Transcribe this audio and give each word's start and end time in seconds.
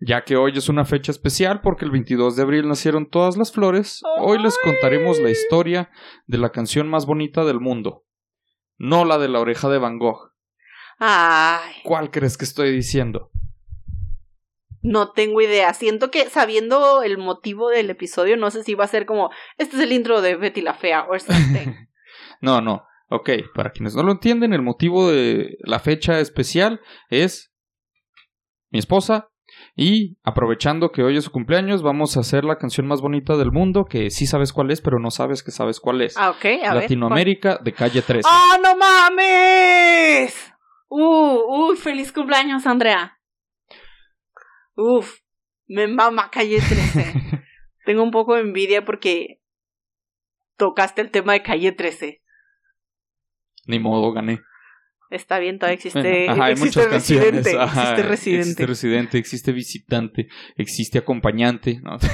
Ya 0.00 0.24
que 0.24 0.36
hoy 0.36 0.52
es 0.56 0.68
una 0.68 0.84
fecha 0.84 1.12
especial 1.12 1.60
porque 1.60 1.84
el 1.84 1.90
22 1.90 2.36
de 2.36 2.42
abril 2.42 2.68
nacieron 2.68 3.08
todas 3.08 3.36
las 3.36 3.52
flores, 3.52 4.00
hoy 4.18 4.42
les 4.42 4.58
contaremos 4.58 5.18
la 5.20 5.30
historia 5.30 5.90
de 6.26 6.38
la 6.38 6.50
canción 6.50 6.88
más 6.88 7.06
bonita 7.06 7.44
del 7.44 7.60
mundo. 7.60 8.04
No 8.78 9.04
la 9.04 9.18
de 9.18 9.28
la 9.28 9.40
oreja 9.40 9.68
de 9.68 9.78
Van 9.78 9.98
Gogh. 9.98 10.32
Ay, 10.98 11.74
¿Cuál 11.84 12.10
crees 12.10 12.36
que 12.36 12.44
estoy 12.44 12.72
diciendo? 12.72 13.30
no 14.82 15.12
tengo 15.12 15.40
idea. 15.40 15.72
Siento 15.74 16.10
que 16.10 16.28
sabiendo 16.28 17.02
el 17.02 17.18
motivo 17.18 17.68
del 17.68 17.90
episodio, 17.90 18.36
no 18.36 18.50
sé 18.50 18.62
si 18.64 18.74
va 18.74 18.84
a 18.84 18.88
ser 18.88 19.06
como, 19.06 19.30
este 19.58 19.76
es 19.76 19.82
el 19.82 19.92
intro 19.92 20.20
de 20.22 20.36
Betty 20.36 20.62
la 20.62 20.74
Fea 20.74 21.06
o 21.08 21.18
something. 21.18 21.72
No, 22.42 22.62
no. 22.62 22.86
Ok, 23.10 23.30
para 23.54 23.70
quienes 23.70 23.94
no 23.94 24.02
lo 24.02 24.12
entienden, 24.12 24.54
el 24.54 24.62
motivo 24.62 25.10
de 25.10 25.58
la 25.60 25.78
fecha 25.78 26.20
especial 26.20 26.80
es 27.10 27.52
mi 28.70 28.78
esposa. 28.78 29.29
Y 29.82 30.18
aprovechando 30.24 30.92
que 30.92 31.02
hoy 31.02 31.16
es 31.16 31.24
su 31.24 31.30
cumpleaños, 31.30 31.82
vamos 31.82 32.14
a 32.14 32.20
hacer 32.20 32.44
la 32.44 32.58
canción 32.58 32.86
más 32.86 33.00
bonita 33.00 33.38
del 33.38 33.50
mundo, 33.50 33.86
que 33.86 34.10
sí 34.10 34.26
sabes 34.26 34.52
cuál 34.52 34.70
es, 34.70 34.82
pero 34.82 34.98
no 34.98 35.10
sabes 35.10 35.42
que 35.42 35.52
sabes 35.52 35.80
cuál 35.80 36.02
es. 36.02 36.18
ah, 36.18 36.32
ok, 36.32 36.44
a 36.66 36.74
ver. 36.74 36.82
Latinoamérica 36.82 37.56
de 37.64 37.72
calle 37.72 38.02
13. 38.02 38.28
¡Ah, 38.30 38.58
no 38.62 38.76
mames! 38.76 40.52
Uh, 40.90 41.70
uy, 41.70 41.78
feliz 41.78 42.12
cumpleaños, 42.12 42.66
Andrea. 42.66 43.18
Uf, 44.76 45.20
me 45.66 45.88
mama 45.88 46.28
calle 46.30 46.58
13. 46.58 47.14
Tengo 47.86 48.02
un 48.02 48.10
poco 48.10 48.34
de 48.34 48.42
envidia 48.42 48.84
porque 48.84 49.40
tocaste 50.58 51.00
el 51.00 51.10
tema 51.10 51.32
de 51.32 51.42
calle 51.42 51.72
13. 51.72 52.20
Ni 53.64 53.78
modo, 53.78 54.12
gané. 54.12 54.40
Está 55.10 55.40
bien, 55.40 55.58
todavía 55.58 55.74
existe, 55.74 56.28
Ajá, 56.28 56.50
existe 56.52 56.86
residente. 56.86 57.58
Ajá, 57.58 57.82
existe 57.82 58.02
residente. 58.08 58.40
Existe 58.42 58.66
residente, 58.66 59.18
existe 59.18 59.52
visitante, 59.52 60.28
existe 60.56 60.98
acompañante. 60.98 61.80
¿no? 61.82 61.98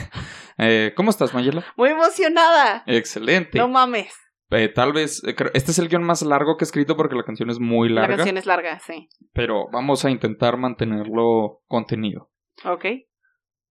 Eh, 0.58 0.94
¿Cómo 0.96 1.10
estás, 1.10 1.34
Mayela? 1.34 1.66
Muy 1.76 1.90
emocionada. 1.90 2.82
Excelente. 2.86 3.58
No 3.58 3.68
mames. 3.68 4.10
Eh, 4.50 4.70
tal 4.74 4.94
vez, 4.94 5.22
eh, 5.26 5.34
este 5.52 5.72
es 5.72 5.78
el 5.78 5.88
guion 5.88 6.02
más 6.02 6.22
largo 6.22 6.56
que 6.56 6.64
he 6.64 6.66
escrito 6.66 6.96
porque 6.96 7.14
la 7.14 7.24
canción 7.24 7.50
es 7.50 7.60
muy 7.60 7.90
La 7.90 8.00
larga, 8.00 8.16
canción 8.16 8.38
es 8.38 8.46
larga, 8.46 8.78
sí. 8.78 9.06
pero 9.34 9.66
vamos 9.70 10.06
a 10.06 10.10
intentar 10.10 10.56
mantenerlo 10.56 11.60
contenido. 11.66 12.30
Ok. 12.64 12.86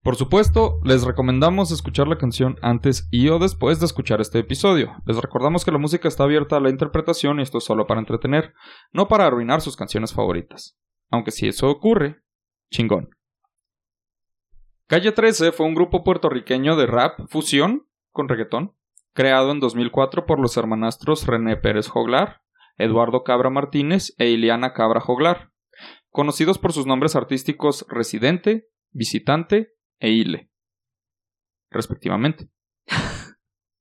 Por 0.05 0.17
supuesto, 0.17 0.79
les 0.83 1.01
recomendamos 1.03 1.71
escuchar 1.71 2.07
la 2.07 2.19
canción 2.19 2.59
antes 2.61 3.07
y 3.09 3.29
o 3.29 3.39
después 3.39 3.79
de 3.79 3.87
escuchar 3.87 4.21
este 4.21 4.37
episodio. 4.37 4.93
Les 5.07 5.17
recordamos 5.17 5.65
que 5.65 5.71
la 5.71 5.79
música 5.79 6.07
está 6.07 6.25
abierta 6.25 6.57
a 6.57 6.59
la 6.59 6.69
interpretación 6.69 7.39
y 7.39 7.41
esto 7.41 7.57
es 7.57 7.63
solo 7.63 7.87
para 7.87 8.01
entretener, 8.01 8.53
no 8.93 9.07
para 9.07 9.25
arruinar 9.25 9.61
sus 9.61 9.75
canciones 9.75 10.13
favoritas. 10.13 10.77
Aunque 11.09 11.31
si 11.31 11.47
eso 11.47 11.71
ocurre, 11.71 12.21
chingón. 12.69 13.09
Calle 14.85 15.11
13 15.11 15.51
fue 15.51 15.65
un 15.65 15.73
grupo 15.73 16.03
puertorriqueño 16.03 16.75
de 16.75 16.85
rap 16.85 17.21
fusión 17.27 17.87
con 18.11 18.29
reggaetón, 18.29 18.75
creado 19.13 19.51
en 19.51 19.59
2004 19.59 20.27
por 20.27 20.39
los 20.39 20.55
hermanastros 20.55 21.25
René 21.25 21.57
Pérez 21.57 21.87
Joglar, 21.87 22.43
Eduardo 22.77 23.23
Cabra 23.23 23.49
Martínez 23.49 24.13
e 24.19 24.29
Ileana 24.29 24.73
Cabra 24.73 24.99
Joglar, 24.99 25.51
conocidos 26.11 26.59
por 26.59 26.73
sus 26.73 26.85
nombres 26.85 27.15
artísticos 27.15 27.87
Residente, 27.89 28.67
Visitante 28.91 29.75
e 29.99 30.09
Ile, 30.09 30.49
respectivamente. 31.69 32.49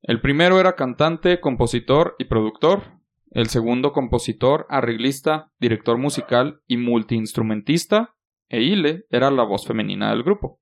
El 0.02 0.20
primero 0.20 0.60
era 0.60 0.76
cantante, 0.76 1.40
compositor 1.40 2.14
y 2.18 2.26
productor, 2.26 3.00
el 3.30 3.48
segundo 3.48 3.92
compositor, 3.92 4.66
arreglista, 4.68 5.50
director 5.58 5.98
musical 5.98 6.60
y 6.66 6.76
multiinstrumentista, 6.76 8.14
e 8.48 8.62
Ile 8.62 9.06
era 9.10 9.30
la 9.30 9.44
voz 9.44 9.66
femenina 9.66 10.10
del 10.10 10.22
grupo. 10.22 10.60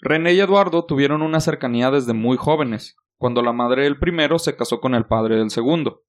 René 0.00 0.34
y 0.34 0.40
Eduardo 0.40 0.84
tuvieron 0.84 1.22
una 1.22 1.40
cercanía 1.40 1.90
desde 1.92 2.12
muy 2.12 2.36
jóvenes, 2.36 2.96
cuando 3.16 3.40
la 3.40 3.52
madre 3.52 3.84
del 3.84 4.00
primero 4.00 4.40
se 4.40 4.56
casó 4.56 4.80
con 4.80 4.96
el 4.96 5.06
padre 5.06 5.36
del 5.36 5.50
segundo. 5.50 6.02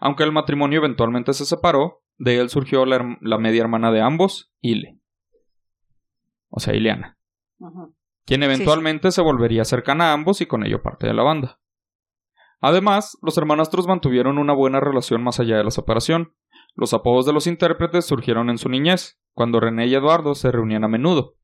Aunque 0.00 0.24
el 0.24 0.32
matrimonio 0.32 0.80
eventualmente 0.80 1.32
se 1.32 1.46
separó, 1.46 2.02
de 2.18 2.38
él 2.38 2.48
surgió 2.48 2.84
la, 2.84 3.38
media 3.38 3.60
hermana 3.60 3.92
de 3.92 4.00
ambos, 4.00 4.52
Ile. 4.60 4.98
O 6.48 6.58
sea, 6.58 6.74
Ileana. 6.74 7.15
Quien 8.24 8.42
eventualmente 8.42 9.10
se 9.10 9.22
volvería 9.22 9.64
cercana 9.64 10.10
a 10.10 10.12
ambos 10.12 10.40
y 10.40 10.46
con 10.46 10.64
ello 10.64 10.82
parte 10.82 11.06
de 11.06 11.14
la 11.14 11.22
banda. 11.22 11.60
Además, 12.60 13.16
los 13.22 13.36
hermanastros 13.38 13.86
mantuvieron 13.86 14.38
una 14.38 14.54
buena 14.54 14.80
relación 14.80 15.22
más 15.22 15.38
allá 15.40 15.56
de 15.56 15.64
la 15.64 15.70
separación. 15.70 16.34
Los 16.74 16.94
apodos 16.94 17.26
de 17.26 17.32
los 17.32 17.46
intérpretes 17.46 18.06
surgieron 18.06 18.50
en 18.50 18.58
su 18.58 18.68
niñez, 18.68 19.20
cuando 19.32 19.60
René 19.60 19.86
y 19.86 19.94
Eduardo 19.94 20.34
se 20.34 20.50
reunían 20.50 20.84
a 20.84 20.88
menudo. 20.88 21.36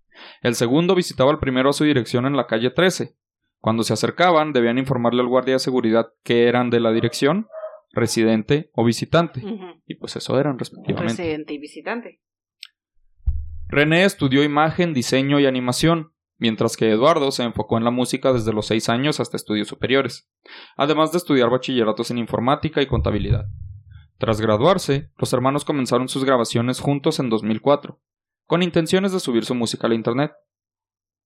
El 0.43 0.55
segundo 0.55 0.95
visitaba 0.95 1.31
al 1.31 1.39
primero 1.39 1.71
a 1.71 1.73
su 1.73 1.85
dirección 1.85 2.27
en 2.27 2.37
la 2.37 2.47
calle 2.47 2.71
13. 2.71 3.17
Cuando 3.61 3.83
se 3.85 3.93
acercaban, 3.93 4.53
debían 4.53 4.79
informarle 4.79 5.23
al 5.23 5.29
guardia 5.29 5.55
de 5.55 5.61
seguridad 5.61 6.09
que 6.25 6.49
eran 6.49 6.71
de 6.71 6.81
la 6.81 6.91
dirección, 6.91 7.47
residente 7.93 8.71
o 8.75 8.85
visitante. 8.85 9.43
Y 9.87 9.95
pues 9.95 10.17
eso 10.17 10.39
eran 10.39 10.59
respectivamente. 10.59 11.23
Residente 11.23 11.55
y 11.55 11.59
visitante. 11.59 12.21
René 13.73 14.05
estudió 14.05 14.45
imagen, 14.45 14.93
diseño 14.93 15.41
y 15.41 15.47
animación, 15.47 16.13
mientras 16.37 16.77
que 16.77 16.91
Eduardo 16.91 17.31
se 17.31 17.43
enfocó 17.43 17.79
en 17.79 17.85
la 17.85 17.91
música 17.91 18.35
desde 18.35 18.53
los 18.53 18.67
6 18.67 18.91
años 18.91 19.19
hasta 19.19 19.39
estudios 19.39 19.67
superiores, 19.67 20.31
además 20.77 21.11
de 21.11 21.17
estudiar 21.17 21.49
bachilleratos 21.49 22.11
en 22.11 22.19
informática 22.19 22.83
y 22.83 22.87
contabilidad. 22.87 23.47
Tras 24.19 24.43
graduarse, 24.43 25.11
los 25.17 25.33
hermanos 25.33 25.65
comenzaron 25.65 26.11
sus 26.11 26.23
grabaciones 26.23 26.81
juntos 26.81 27.19
en 27.19 27.31
2004, 27.31 27.99
con 28.47 28.63
intenciones 28.63 29.11
de 29.13 29.21
subir 29.21 29.47
su 29.47 29.55
música 29.55 29.89
a 29.89 29.95
Internet. 29.95 30.33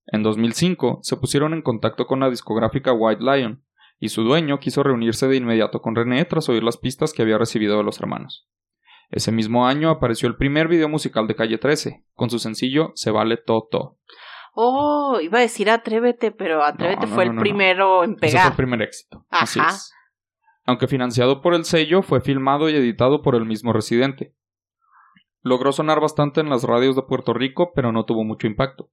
En 0.07 0.23
2005 0.23 1.01
se 1.03 1.17
pusieron 1.17 1.53
en 1.53 1.63
contacto 1.63 2.07
con 2.07 2.21
la 2.21 2.31
discográfica 2.31 2.93
White 2.93 3.25
Lion, 3.25 3.65
y 3.99 4.11
su 4.11 4.23
dueño 4.23 4.61
quiso 4.61 4.85
reunirse 4.85 5.27
de 5.27 5.35
inmediato 5.35 5.83
con 5.83 5.97
René 5.97 6.25
tras 6.27 6.49
oír 6.49 6.63
las 6.63 6.77
pistas 6.77 7.13
que 7.13 7.23
había 7.23 7.39
recibido 7.39 7.77
de 7.77 7.83
los 7.83 7.99
hermanos. 7.99 8.49
Ese 9.11 9.33
mismo 9.33 9.67
año 9.67 9.91
apareció 9.91 10.29
el 10.29 10.37
primer 10.37 10.69
video 10.69 10.89
musical 10.89 11.27
de 11.27 11.35
Calle 11.35 11.59
13, 11.59 12.05
con 12.15 12.31
su 12.31 12.39
sencillo 12.39 12.93
Se 12.95 13.11
vale 13.11 13.37
Toto. 13.37 13.99
Oh, 14.53 15.19
iba 15.21 15.39
a 15.39 15.43
decir 15.43 15.71
Atrévete, 15.71 16.33
pero 16.33 16.65
Atrévete 16.65 17.03
No, 17.03 17.09
no, 17.09 17.15
fue 17.15 17.27
no, 17.27 17.33
el 17.33 17.39
primero 17.39 18.05
en 18.05 18.13
Ese 18.13 18.19
fue 18.19 18.29
pegar. 18.29 18.51
el 18.51 18.57
primer 18.57 18.83
éxito. 18.83 19.27
Ajá. 19.31 19.45
Así 19.45 19.61
es. 19.61 19.93
Aunque 20.65 20.89
financiado 20.89 21.43
por 21.43 21.55
el 21.55 21.65
sello, 21.65 22.03
fue 22.03 22.21
filmado 22.21 22.69
y 22.69 22.75
editado 22.75 23.23
por 23.23 23.37
el 23.37 23.45
mismo 23.45 23.73
residente. 23.73 24.35
Logró 25.43 25.71
sonar 25.71 26.01
bastante 26.01 26.41
en 26.41 26.51
las 26.51 26.65
radios 26.65 26.97
de 26.97 27.03
Puerto 27.03 27.33
Rico, 27.33 27.71
pero 27.75 27.93
no 27.93 28.05
tuvo 28.05 28.25
mucho 28.25 28.49
impacto. 28.49 28.91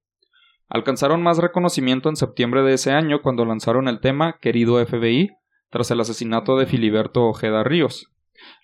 Alcanzaron 0.68 1.22
más 1.22 1.38
reconocimiento 1.38 2.08
en 2.08 2.16
septiembre 2.16 2.62
de 2.62 2.74
ese 2.74 2.92
año 2.92 3.22
cuando 3.22 3.44
lanzaron 3.44 3.88
el 3.88 4.00
tema 4.00 4.38
Querido 4.40 4.84
FBI, 4.84 5.30
tras 5.70 5.90
el 5.90 6.00
asesinato 6.00 6.56
de 6.56 6.66
Filiberto 6.66 7.24
Ojeda 7.24 7.64
Ríos, 7.64 8.13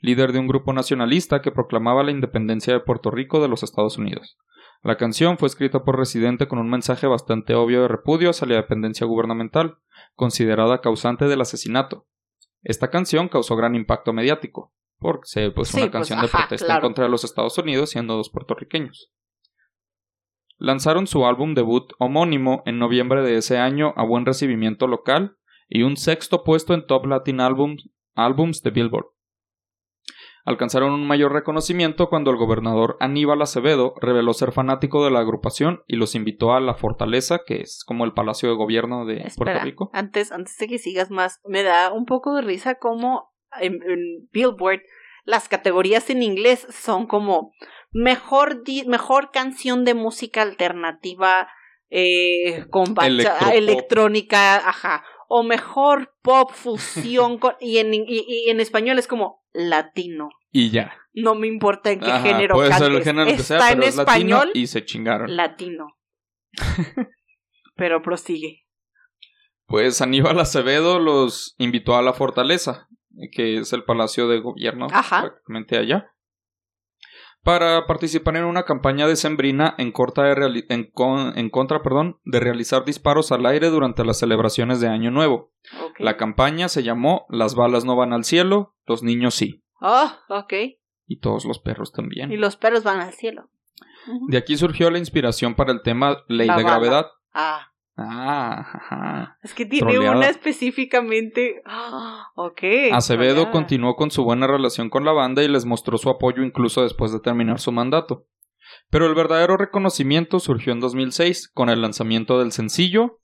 líder 0.00 0.32
de 0.32 0.38
un 0.38 0.48
grupo 0.48 0.72
nacionalista 0.72 1.42
que 1.42 1.52
proclamaba 1.52 2.02
la 2.02 2.10
independencia 2.10 2.72
de 2.72 2.80
Puerto 2.80 3.10
Rico 3.10 3.40
de 3.40 3.48
los 3.48 3.62
Estados 3.62 3.98
Unidos. 3.98 4.38
La 4.82 4.96
canción 4.96 5.36
fue 5.36 5.46
escrita 5.46 5.84
por 5.84 5.98
Residente 5.98 6.48
con 6.48 6.58
un 6.58 6.70
mensaje 6.70 7.06
bastante 7.06 7.54
obvio 7.54 7.82
de 7.82 7.88
repudio 7.88 8.30
hacia 8.30 8.46
la 8.46 8.56
dependencia 8.56 9.06
gubernamental, 9.06 9.76
considerada 10.14 10.80
causante 10.80 11.26
del 11.26 11.42
asesinato. 11.42 12.06
Esta 12.62 12.88
canción 12.88 13.28
causó 13.28 13.56
gran 13.56 13.74
impacto 13.74 14.12
mediático, 14.12 14.72
porque 14.98 15.26
se 15.26 15.50
pues, 15.50 15.68
Sí, 15.68 15.78
una 15.78 15.90
pues, 15.90 15.92
canción 15.92 16.20
de 16.22 16.28
protesta 16.28 16.74
en 16.74 16.80
contra 16.80 17.04
de 17.04 17.10
los 17.10 17.24
Estados 17.24 17.58
Unidos 17.58 17.90
siendo 17.90 18.16
dos 18.16 18.30
puertorriqueños. 18.30 19.12
Lanzaron 20.56 21.06
su 21.06 21.24
álbum 21.24 21.54
debut 21.54 21.92
homónimo 21.98 22.62
en 22.66 22.78
noviembre 22.78 23.22
de 23.22 23.36
ese 23.36 23.58
año 23.58 23.94
a 23.96 24.04
buen 24.04 24.26
recibimiento 24.26 24.86
local 24.86 25.38
y 25.68 25.82
un 25.82 25.96
sexto 25.96 26.44
puesto 26.44 26.74
en 26.74 26.86
Top 26.86 27.06
Latin 27.06 27.40
Albums, 27.40 27.88
Albums 28.14 28.62
de 28.62 28.70
Billboard. 28.70 29.06
Alcanzaron 30.44 30.92
un 30.92 31.06
mayor 31.06 31.32
reconocimiento 31.32 32.08
cuando 32.08 32.30
el 32.30 32.36
gobernador 32.36 32.96
Aníbal 33.00 33.42
Acevedo 33.42 33.94
reveló 34.00 34.32
ser 34.32 34.52
fanático 34.52 35.04
de 35.04 35.10
la 35.10 35.20
agrupación 35.20 35.82
y 35.86 35.96
los 35.96 36.14
invitó 36.14 36.52
a 36.52 36.60
la 36.60 36.74
Fortaleza, 36.74 37.40
que 37.46 37.60
es 37.60 37.84
como 37.84 38.04
el 38.04 38.12
palacio 38.12 38.48
de 38.48 38.56
gobierno 38.56 39.04
de 39.04 39.22
Espera, 39.22 39.52
Puerto 39.52 39.64
Rico. 39.64 39.90
Antes, 39.92 40.32
antes 40.32 40.56
de 40.58 40.68
que 40.68 40.78
sigas 40.78 41.10
más, 41.10 41.40
me 41.44 41.62
da 41.62 41.92
un 41.92 42.06
poco 42.06 42.34
de 42.34 42.42
risa 42.42 42.76
como 42.76 43.32
en, 43.60 43.74
en 43.82 44.28
Billboard 44.32 44.80
las 45.24 45.48
categorías 45.48 46.10
en 46.10 46.22
inglés 46.22 46.66
son 46.70 47.06
como 47.06 47.52
mejor, 47.92 48.62
mejor 48.86 49.30
canción 49.30 49.84
de 49.84 49.94
música 49.94 50.42
alternativa 50.42 51.48
eh, 51.90 52.66
con 52.70 52.94
electrónica, 53.52 54.56
ajá. 54.56 55.04
O 55.32 55.44
mejor 55.44 56.12
pop 56.22 56.50
fusión 56.52 57.38
con, 57.38 57.54
y, 57.60 57.78
en, 57.78 57.94
y- 57.94 58.04
y 58.08 58.50
en 58.50 58.58
español 58.58 58.98
es 58.98 59.06
como 59.06 59.44
latino. 59.52 60.28
Y 60.50 60.70
ya. 60.70 60.92
No 61.12 61.36
me 61.36 61.46
importa 61.46 61.92
en 61.92 62.00
qué 62.00 62.10
Ajá, 62.10 62.20
género 62.22 62.54
puede 62.56 62.72
ser 62.72 62.82
el 62.88 62.92
cantes. 62.94 63.04
género 63.04 63.26
que 63.26 63.32
Está 63.34 63.58
sea, 63.60 63.70
en 63.72 63.78
pero 63.80 63.80
latino 63.96 64.02
español, 64.02 64.50
y 64.54 64.66
se 64.66 64.84
chingaron. 64.84 65.36
latino. 65.36 65.86
Pero 67.76 68.02
prosigue. 68.02 68.66
Pues 69.66 70.00
Aníbal 70.02 70.38
Acevedo 70.40 70.98
los 70.98 71.54
invitó 71.58 71.96
a 71.96 72.02
la 72.02 72.12
fortaleza, 72.12 72.88
que 73.32 73.58
es 73.58 73.72
el 73.72 73.84
palacio 73.84 74.26
de 74.28 74.40
gobierno 74.40 74.88
Ajá. 74.92 75.20
prácticamente 75.22 75.78
allá, 75.78 76.10
para 77.42 77.86
participar 77.86 78.36
en 78.36 78.44
una 78.44 78.64
campaña 78.64 79.06
decembrina 79.06 79.74
en, 79.78 79.92
corta 79.92 80.22
de 80.24 80.64
en, 80.68 80.90
con- 80.90 81.36
en 81.38 81.48
contra 81.50 81.82
perdón, 81.82 82.18
de 82.24 82.40
realizar 82.40 82.84
disparos 82.84 83.32
al 83.32 83.46
aire 83.46 83.68
durante 83.70 84.04
las 84.04 84.18
celebraciones 84.18 84.80
de 84.80 84.88
Año 84.88 85.10
Nuevo. 85.10 85.52
La 85.98 86.16
campaña 86.16 86.68
se 86.68 86.82
llamó 86.82 87.26
Las 87.30 87.54
balas 87.54 87.84
no 87.84 87.96
van 87.96 88.12
al 88.12 88.24
cielo, 88.24 88.74
los 88.86 89.02
niños 89.02 89.34
sí, 89.34 89.62
Oh, 89.80 90.10
ok. 90.28 90.52
y 91.06 91.18
todos 91.20 91.44
los 91.46 91.58
perros 91.58 91.92
también. 91.92 92.30
Y 92.30 92.36
los 92.36 92.56
perros 92.56 92.84
van 92.84 93.00
al 93.00 93.12
cielo. 93.14 93.48
De 94.28 94.36
aquí 94.38 94.56
surgió 94.56 94.90
la 94.90 94.98
inspiración 94.98 95.54
para 95.54 95.72
el 95.72 95.82
tema 95.82 96.18
Ley 96.28 96.46
La 96.46 96.56
de 96.56 96.64
bala. 96.64 96.78
Gravedad. 96.78 97.06
Ah, 97.32 97.69
Ah, 97.96 98.66
ajá. 98.72 99.38
es 99.42 99.52
que 99.52 99.66
tiene 99.66 99.92
Troleada. 99.92 100.16
una 100.16 100.28
específicamente. 100.28 101.60
Ah, 101.66 102.28
ok. 102.34 102.62
Acevedo 102.92 103.32
troleada. 103.34 103.52
continuó 103.52 103.94
con 103.96 104.10
su 104.10 104.24
buena 104.24 104.46
relación 104.46 104.88
con 104.88 105.04
la 105.04 105.12
banda 105.12 105.42
y 105.42 105.48
les 105.48 105.66
mostró 105.66 105.98
su 105.98 106.08
apoyo 106.08 106.42
incluso 106.42 106.82
después 106.82 107.12
de 107.12 107.20
terminar 107.20 107.60
su 107.60 107.72
mandato. 107.72 108.26
Pero 108.88 109.06
el 109.06 109.14
verdadero 109.14 109.56
reconocimiento 109.56 110.38
surgió 110.40 110.72
en 110.72 110.80
2006 110.80 111.50
con 111.52 111.68
el 111.68 111.82
lanzamiento 111.82 112.38
del 112.38 112.52
sencillo 112.52 113.20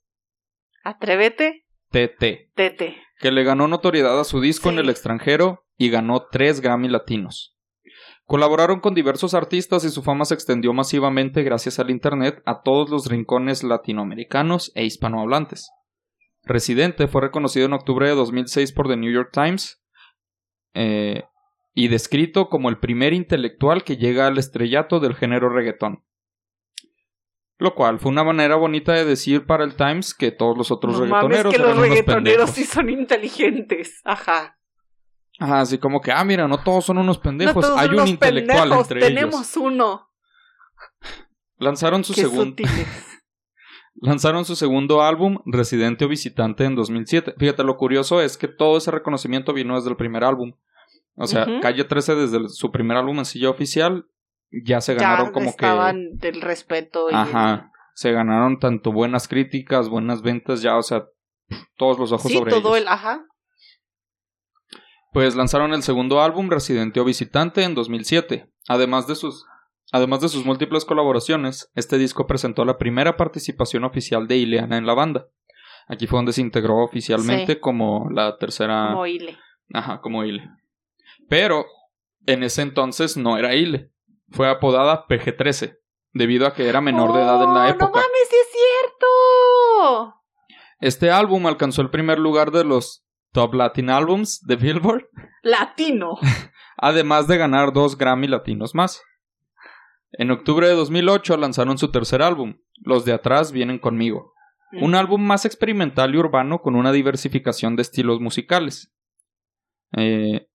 Atrévete, 0.83 1.65
TT, 1.89 2.51
tete. 2.53 2.97
que 3.19 3.31
le 3.31 3.43
ganó 3.43 3.67
notoriedad 3.67 4.19
a 4.19 4.23
su 4.23 4.39
disco 4.41 4.69
en 4.69 4.77
el 4.79 4.89
extranjero 4.89 5.65
y 5.77 5.89
ganó 5.89 6.27
tres 6.31 6.61
Grammy 6.61 6.87
latinos. 6.87 7.56
Colaboraron 8.27 8.81
con 8.81 8.93
diversos 8.93 9.33
artistas 9.33 9.85
y 9.85 9.89
su 9.89 10.03
fama 10.03 10.25
se 10.25 10.33
extendió 10.33 10.73
masivamente 10.73 11.43
gracias 11.43 11.79
al 11.79 11.89
Internet 11.89 12.41
a 12.45 12.61
todos 12.61 12.89
los 12.89 13.07
rincones 13.07 13.63
latinoamericanos 13.63 14.73
e 14.75 14.83
hispanohablantes. 14.83 15.71
Residente 16.43 17.07
fue 17.07 17.21
reconocido 17.21 17.67
en 17.67 17.73
octubre 17.73 18.09
de 18.09 18.15
2006 18.15 18.73
por 18.73 18.89
The 18.89 18.97
New 18.97 19.13
York 19.13 19.29
Times 19.31 19.81
eh, 20.73 21.23
y 21.73 21.87
descrito 21.87 22.49
como 22.49 22.67
el 22.67 22.79
primer 22.79 23.13
intelectual 23.13 23.85
que 23.85 23.95
llega 23.95 24.27
al 24.27 24.37
estrellato 24.37 24.99
del 24.99 25.15
género 25.15 25.47
reggaetón. 25.47 26.03
Lo 27.59 27.75
cual 27.75 27.97
fue 27.99 28.11
una 28.11 28.25
manera 28.25 28.57
bonita 28.57 28.91
de 28.91 29.05
decir 29.05 29.45
para 29.45 29.63
el 29.63 29.77
Times 29.77 30.13
que 30.13 30.31
todos 30.31 30.57
los 30.57 30.69
otros 30.69 30.99
No 30.99 31.05
mames, 31.05 31.43
reggaetoneros 31.43 31.53
que 31.53 31.59
los 31.59 31.67
eran 31.67 31.77
unos 31.77 31.89
reggaetoneros 31.89 32.25
pendejos. 32.25 32.55
sí 32.55 32.63
son 32.65 32.89
inteligentes. 32.89 34.01
Ajá. 34.03 34.56
Ajá, 35.39 35.59
así 35.61 35.77
como 35.77 36.01
que, 36.01 36.11
ah, 36.11 36.23
mira, 36.23 36.47
no 36.47 36.57
todos 36.63 36.85
son 36.85 36.97
unos 36.97 37.17
No 37.17 37.21
pendejos, 37.23 37.61
todos 37.65 37.77
hay 37.77 37.85
son 37.85 37.93
un 37.95 37.99
unos 38.01 38.09
intelectual 38.09 38.59
pendejos, 38.61 38.85
entre 38.91 38.99
Tenemos 39.01 39.35
ellos. 39.35 39.57
uno. 39.57 40.09
Lanzaron 41.57 42.03
su, 42.03 42.13
Qué 42.13 42.21
segun- 42.25 42.49
sutiles. 42.49 42.87
lanzaron 43.95 44.45
su 44.45 44.55
segundo 44.55 45.01
álbum, 45.01 45.39
Residente 45.45 46.05
o 46.05 46.07
Visitante, 46.07 46.65
en 46.65 46.75
2007. 46.75 47.35
Fíjate, 47.37 47.63
lo 47.63 47.77
curioso 47.77 48.21
es 48.21 48.37
que 48.37 48.47
todo 48.47 48.77
ese 48.77 48.91
reconocimiento 48.91 49.53
vino 49.53 49.75
desde 49.75 49.89
el 49.89 49.95
primer 49.95 50.23
álbum. 50.23 50.53
O 51.15 51.25
sea. 51.25 51.47
Calle 51.61 51.83
13 51.83 52.15
desde 52.15 52.37
el- 52.37 52.49
su 52.49 52.71
primer 52.71 52.97
álbum 52.97 53.17
en 53.19 53.25
silla 53.25 53.49
oficial 53.49 54.05
ya 54.51 54.81
se 54.81 54.93
ganaron 54.93 55.27
ya 55.27 55.31
como 55.31 55.45
que... 55.47 55.49
estaban 55.65 56.17
del 56.17 56.41
respeto. 56.41 57.09
y 57.09 57.13
Ajá, 57.15 57.71
se 57.95 58.11
ganaron 58.11 58.59
tanto 58.59 58.91
buenas 58.91 59.27
críticas, 59.27 59.89
buenas 59.89 60.21
ventas, 60.21 60.61
ya, 60.61 60.77
o 60.77 60.83
sea, 60.83 61.05
todos 61.75 61.97
los 61.97 62.11
ojos 62.11 62.31
Sí, 62.31 62.37
sobre 62.37 62.51
todo 62.51 62.75
ellos. 62.75 62.81
el. 62.81 62.87
Ajá. 62.87 63.25
Pues 65.17 65.35
lanzaron 65.35 65.73
el 65.73 65.81
segundo 65.81 66.21
álbum, 66.21 66.47
Residente 66.51 66.99
o 66.99 67.03
Visitante, 67.03 67.63
en 67.63 67.73
2007. 67.73 68.51
Además 68.67 69.07
de 69.07 69.15
sus, 69.15 69.47
además 69.91 70.21
de 70.21 70.29
sus 70.29 70.45
múltiples 70.45 70.85
colaboraciones, 70.85 71.71
este 71.73 71.97
disco 71.97 72.27
presentó 72.27 72.65
la 72.65 72.77
primera 72.77 73.17
participación 73.17 73.83
oficial 73.83 74.27
de 74.27 74.37
Ileana 74.37 74.77
en 74.77 74.85
la 74.85 74.93
banda. 74.93 75.25
Aquí 75.87 76.05
fue 76.05 76.19
donde 76.19 76.33
se 76.33 76.41
integró 76.41 76.83
oficialmente 76.83 77.53
Sí. 77.53 77.59
como 77.59 78.11
la 78.11 78.37
tercera. 78.37 78.89
Como 78.91 79.07
Ile. 79.07 79.39
Ajá, 79.73 80.01
como 80.01 80.23
Ile. 80.23 80.51
Pero 81.27 81.65
en 82.27 82.43
ese 82.43 82.61
entonces 82.61 83.17
no 83.17 83.39
era 83.39 83.55
Ile. 83.55 83.89
Fue 84.29 84.47
apodada 84.47 85.07
PG-13, 85.07 85.79
debido 86.13 86.45
a 86.45 86.53
que 86.53 86.69
era 86.69 86.79
menor 86.79 87.13
de 87.13 87.23
edad 87.23 87.41
en 87.41 87.55
la 87.55 87.63
¡Oh, 87.65 87.69
época. 87.69 87.85
¡No 87.87 87.91
mames, 87.95 88.29
sí 88.29 88.35
es 88.39 88.51
cierto! 88.51 90.13
Este 90.79 91.09
álbum 91.09 91.47
alcanzó 91.47 91.81
el 91.81 91.89
primer 91.89 92.19
lugar 92.19 92.51
de 92.51 92.63
los 92.63 93.03
Top 93.33 93.53
Latin 93.55 93.89
Albums 93.89 94.41
de 94.45 94.55
Billboard 94.55 95.06
Latino. 95.47 96.17
además 96.77 97.27
de 97.27 97.37
ganar 97.37 97.71
dos 97.73 97.97
Grammy 97.97 98.27
latinos 98.27 98.75
más. 98.75 99.01
En 100.11 100.31
octubre 100.31 100.67
de 100.67 100.73
2008 100.73 101.37
lanzaron 101.37 101.77
su 101.77 101.91
tercer 101.91 102.21
álbum, 102.21 102.59
Los 102.75 103.05
de 103.05 103.13
atrás 103.13 103.51
vienen 103.51 103.79
conmigo, 103.79 104.33
un 104.81 104.95
álbum 104.95 105.21
más 105.21 105.45
experimental 105.45 106.13
y 106.13 106.17
urbano 106.17 106.59
con 106.59 106.75
una 106.75 106.91
diversificación 106.91 107.75
de 107.75 107.81
estilos 107.81 108.19
musicales, 108.19 108.93
Eh, 109.95 110.47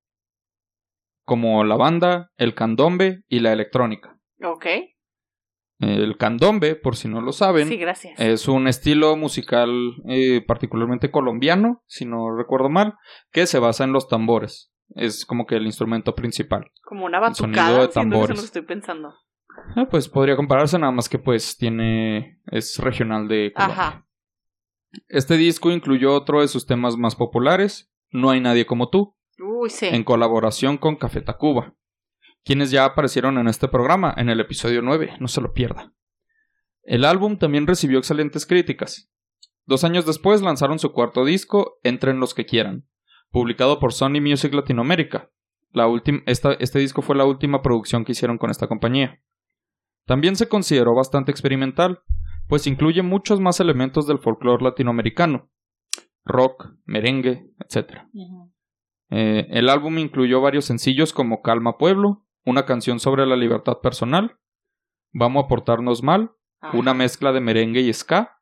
como 1.24 1.64
la 1.64 1.76
banda, 1.76 2.30
el 2.36 2.54
candombe 2.54 3.22
y 3.28 3.40
la 3.40 3.52
electrónica. 3.52 4.18
Ok. 4.44 4.66
El 5.78 6.16
candombe, 6.18 6.76
por 6.76 6.96
si 6.96 7.08
no 7.08 7.20
lo 7.20 7.32
saben, 7.32 7.68
Sí, 7.68 7.80
es 8.18 8.46
un 8.48 8.68
estilo 8.68 9.16
musical 9.16 9.70
eh, 10.08 10.44
particularmente 10.46 11.10
colombiano, 11.10 11.82
si 11.86 12.04
no 12.04 12.36
recuerdo 12.36 12.68
mal, 12.68 12.94
que 13.32 13.46
se 13.46 13.58
basa 13.58 13.84
en 13.84 13.92
los 13.92 14.06
tambores. 14.06 14.71
Es 14.94 15.24
como 15.24 15.46
que 15.46 15.56
el 15.56 15.64
instrumento 15.66 16.14
principal. 16.14 16.70
Como 16.82 17.06
una 17.06 17.18
el 17.26 17.34
sonido 17.34 17.62
batucada. 17.62 17.86
de 17.86 17.92
siento 17.92 17.92
que 17.92 18.00
eso 18.00 18.00
tambores. 18.00 18.40
que 18.40 18.46
estoy 18.46 18.62
pensando. 18.62 19.14
Ah, 19.76 19.86
pues 19.90 20.08
podría 20.08 20.36
compararse 20.36 20.78
nada 20.78 20.92
más 20.92 21.08
que 21.08 21.18
pues 21.18 21.56
tiene 21.56 22.40
es 22.46 22.78
regional 22.78 23.28
de 23.28 23.52
Colombia. 23.54 23.76
Ajá. 23.82 24.06
Este 25.08 25.36
disco 25.36 25.70
incluyó 25.70 26.12
otro 26.14 26.40
de 26.40 26.48
sus 26.48 26.66
temas 26.66 26.96
más 26.96 27.16
populares, 27.16 27.90
No 28.10 28.30
hay 28.30 28.40
nadie 28.40 28.66
como 28.66 28.90
tú, 28.90 29.16
Uy, 29.38 29.70
sí. 29.70 29.86
en 29.86 30.04
colaboración 30.04 30.76
con 30.76 30.96
Café 30.96 31.22
Tacuba, 31.22 31.74
quienes 32.44 32.70
ya 32.70 32.84
aparecieron 32.84 33.38
en 33.38 33.48
este 33.48 33.68
programa 33.68 34.12
en 34.16 34.28
el 34.28 34.40
episodio 34.40 34.82
9, 34.82 35.16
no 35.20 35.28
se 35.28 35.40
lo 35.40 35.52
pierda. 35.54 35.92
El 36.82 37.04
álbum 37.06 37.38
también 37.38 37.66
recibió 37.66 37.99
excelentes 37.99 38.44
críticas. 38.44 39.11
Dos 39.64 39.84
años 39.84 40.04
después 40.04 40.42
lanzaron 40.42 40.78
su 40.78 40.92
cuarto 40.92 41.25
disco, 41.25 41.78
Entren 41.82 42.20
los 42.20 42.34
que 42.34 42.44
quieran, 42.44 42.87
publicado 43.32 43.80
por 43.80 43.92
Sony 43.92 44.20
Music 44.20 44.54
Latinoamérica. 44.54 45.30
La 45.72 45.86
esta- 46.26 46.52
este 46.54 46.78
disco 46.78 47.02
fue 47.02 47.16
la 47.16 47.24
última 47.24 47.62
producción 47.62 48.04
que 48.04 48.12
hicieron 48.12 48.38
con 48.38 48.50
esta 48.50 48.68
compañía. 48.68 49.20
También 50.06 50.36
se 50.36 50.48
consideró 50.48 50.94
bastante 50.94 51.30
experimental, 51.32 52.00
pues 52.46 52.66
incluye 52.66 53.02
muchos 53.02 53.40
más 53.40 53.58
elementos 53.60 54.06
del 54.06 54.18
folclore 54.18 54.62
latinoamericano, 54.62 55.50
rock, 56.24 56.74
merengue, 56.84 57.50
etc. 57.60 58.02
Eh, 59.10 59.46
el 59.50 59.68
álbum 59.68 59.98
incluyó 59.98 60.40
varios 60.40 60.64
sencillos 60.66 61.12
como 61.12 61.40
Calma 61.42 61.78
Pueblo, 61.78 62.26
una 62.44 62.64
canción 62.66 62.98
sobre 63.00 63.26
la 63.26 63.36
libertad 63.36 63.78
personal, 63.82 64.38
Vamos 65.14 65.44
a 65.44 65.48
portarnos 65.48 66.02
mal, 66.02 66.30
Ajá. 66.62 66.78
una 66.78 66.94
mezcla 66.94 67.32
de 67.32 67.40
merengue 67.42 67.80
y 67.82 67.92
ska, 67.92 68.38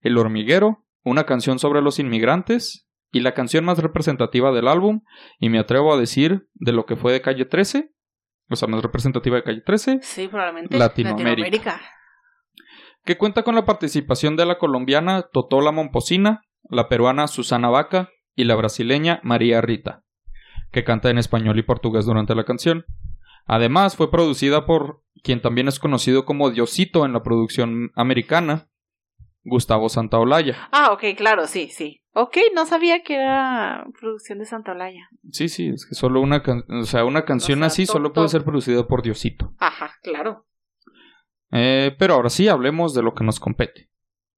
El 0.00 0.16
hormiguero, 0.16 0.84
una 1.02 1.24
canción 1.24 1.58
sobre 1.58 1.82
los 1.82 1.98
inmigrantes 1.98 2.83
y 3.14 3.20
la 3.20 3.32
canción 3.32 3.64
más 3.64 3.78
representativa 3.78 4.50
del 4.52 4.66
álbum, 4.68 5.02
y 5.38 5.48
me 5.48 5.60
atrevo 5.60 5.94
a 5.94 5.96
decir 5.96 6.48
de 6.54 6.72
lo 6.72 6.84
que 6.84 6.96
fue 6.96 7.12
de 7.12 7.22
Calle 7.22 7.44
13, 7.44 7.90
o 8.50 8.56
sea, 8.56 8.66
más 8.68 8.82
representativa 8.82 9.36
de 9.36 9.44
Calle 9.44 9.62
13, 9.64 10.00
Sí, 10.02 10.26
probablemente. 10.28 10.76
Latinoamérica. 10.76 11.80
que 13.04 13.16
cuenta 13.16 13.44
con 13.44 13.54
la 13.54 13.64
participación 13.64 14.36
de 14.36 14.46
la 14.46 14.58
colombiana 14.58 15.22
Totola 15.32 15.70
Momposina, 15.70 16.42
la 16.68 16.88
peruana 16.88 17.28
Susana 17.28 17.68
Vaca 17.68 18.08
y 18.34 18.44
la 18.44 18.56
brasileña 18.56 19.20
María 19.22 19.60
Rita, 19.60 20.02
que 20.72 20.82
canta 20.82 21.08
en 21.10 21.18
español 21.18 21.56
y 21.58 21.62
portugués 21.62 22.06
durante 22.06 22.34
la 22.34 22.44
canción. 22.44 22.84
Además, 23.46 23.94
fue 23.94 24.10
producida 24.10 24.66
por 24.66 25.02
quien 25.22 25.40
también 25.40 25.68
es 25.68 25.78
conocido 25.78 26.24
como 26.24 26.50
Diosito 26.50 27.04
en 27.06 27.12
la 27.12 27.22
producción 27.22 27.92
americana, 27.94 28.66
Gustavo 29.44 29.88
Santaolalla. 29.88 30.68
Ah, 30.72 30.90
ok, 30.92 31.04
claro, 31.16 31.46
sí, 31.46 31.68
sí. 31.68 32.00
Ok, 32.14 32.36
no 32.54 32.64
sabía 32.64 33.02
que 33.02 33.14
era 33.16 33.84
producción 34.00 34.38
de 34.38 34.46
Santa 34.46 34.72
Olaya. 34.72 35.08
Sí, 35.32 35.48
sí, 35.48 35.68
es 35.68 35.84
que 35.86 35.94
solo 35.94 36.20
una, 36.20 36.42
can- 36.42 36.64
o 36.68 36.84
sea, 36.84 37.04
una 37.04 37.24
canción 37.24 37.58
O 37.58 37.60
sea, 37.60 37.66
así 37.66 37.86
top, 37.86 37.92
solo 37.92 38.12
puede 38.12 38.26
top. 38.26 38.32
ser 38.32 38.44
producida 38.44 38.86
por 38.86 39.02
Diosito. 39.02 39.52
Ajá, 39.58 39.92
claro. 40.02 40.46
Eh, 41.50 41.94
pero 41.98 42.14
ahora 42.14 42.30
sí 42.30 42.48
hablemos 42.48 42.94
de 42.94 43.02
lo 43.02 43.14
que 43.14 43.24
nos 43.24 43.38
compete, 43.40 43.90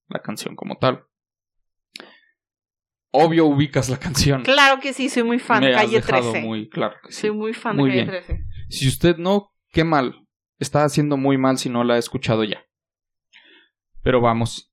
la 0.08 0.20
canción 0.20 0.56
como 0.56 0.76
tal. 0.78 1.04
Obvio 3.12 3.46
ubicas 3.46 3.88
la 3.88 3.98
canción. 3.98 4.42
Claro 4.42 4.80
que 4.80 4.92
sí, 4.92 5.08
soy 5.08 5.22
muy 5.22 5.38
fan 5.38 5.60
Me 5.60 5.68
de 5.68 5.72
Calle 5.74 5.96
dejado 5.96 6.30
13. 6.32 6.46
muy 6.46 6.68
claro 6.68 6.96
que 7.02 7.12
sí. 7.12 7.20
Soy 7.22 7.30
muy 7.30 7.54
fan 7.54 7.76
Muy 7.76 7.90
de 7.90 7.96
Calle 8.06 8.10
bien. 8.10 8.24
13. 8.26 8.44
Si 8.68 8.88
usted 8.88 9.16
no, 9.16 9.52
qué 9.70 9.84
mal. 9.84 10.22
está 10.58 10.84
haciendo 10.84 11.16
muy 11.16 11.36
mal 11.38 11.58
si 11.58 11.68
no 11.70 11.84
la 11.84 11.94
ha 11.94 11.98
escuchado 11.98 12.42
ya. 12.44 12.64
Pero 14.02 14.20
vamos 14.20 14.72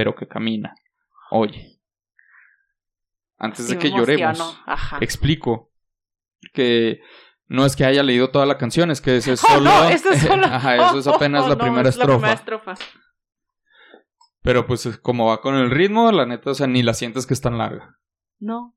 pero 0.00 0.14
que 0.14 0.26
camina. 0.26 0.74
Oye. 1.30 1.78
Antes 3.36 3.66
Sí 3.66 3.74
de 3.74 3.78
que 3.78 3.90
lloremos. 3.90 4.58
Ajá. 4.64 4.96
explico 5.02 5.70
que 6.54 7.00
no 7.48 7.66
es 7.66 7.76
que 7.76 7.84
haya 7.84 8.02
leído 8.02 8.30
toda 8.30 8.46
la 8.46 8.56
canción, 8.56 8.90
es 8.90 9.02
que 9.02 9.18
ese 9.18 9.34
es 9.34 9.44
Oh, 9.44 9.48
solo. 9.48 9.60
no, 9.64 9.88
esto 9.90 10.08
es 10.10 10.22
solo. 10.22 10.46
Ajá, 10.50 10.76
eso 10.76 10.98
es 11.00 11.06
apenas 11.14 11.44
Oh, 11.44 11.48
la 11.50 11.54
no, 11.56 11.60
primera 11.60 11.86
es 11.90 11.96
la 11.98 12.02
estrofa. 12.04 12.18
primera 12.18 12.32
estrofa. 12.34 12.74
Pero 14.40 14.66
pues 14.66 14.88
como 15.02 15.26
va 15.26 15.42
con 15.42 15.54
el 15.56 15.70
ritmo, 15.70 16.10
la 16.12 16.24
neta, 16.24 16.48
o 16.52 16.54
sea, 16.54 16.66
ni 16.66 16.82
la 16.82 16.94
sientes 16.94 17.26
que 17.26 17.34
es 17.34 17.42
tan 17.42 17.58
larga. 17.58 17.98
No. 18.38 18.74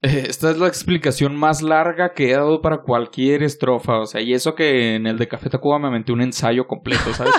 Eh, 0.00 0.24
Esta 0.28 0.50
es 0.50 0.58
la 0.58 0.66
explicación 0.66 1.36
más 1.36 1.62
larga 1.62 2.14
que 2.14 2.30
he 2.32 2.34
dado 2.34 2.62
para 2.62 2.78
cualquier 2.82 3.44
estrofa, 3.44 4.00
o 4.00 4.06
sea, 4.06 4.20
y 4.22 4.34
eso 4.34 4.56
que 4.56 4.96
en 4.96 5.06
el 5.06 5.18
de 5.18 5.28
Café 5.28 5.50
Tacuba 5.50 5.78
me 5.78 5.86
aventé 5.86 6.10
un 6.10 6.20
ensayo 6.22 6.66
completo, 6.66 7.14
¿sabes? 7.14 7.32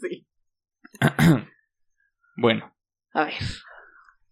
Sí. 0.00 0.28
bueno, 2.36 2.74
A 3.12 3.24
ver. 3.24 3.34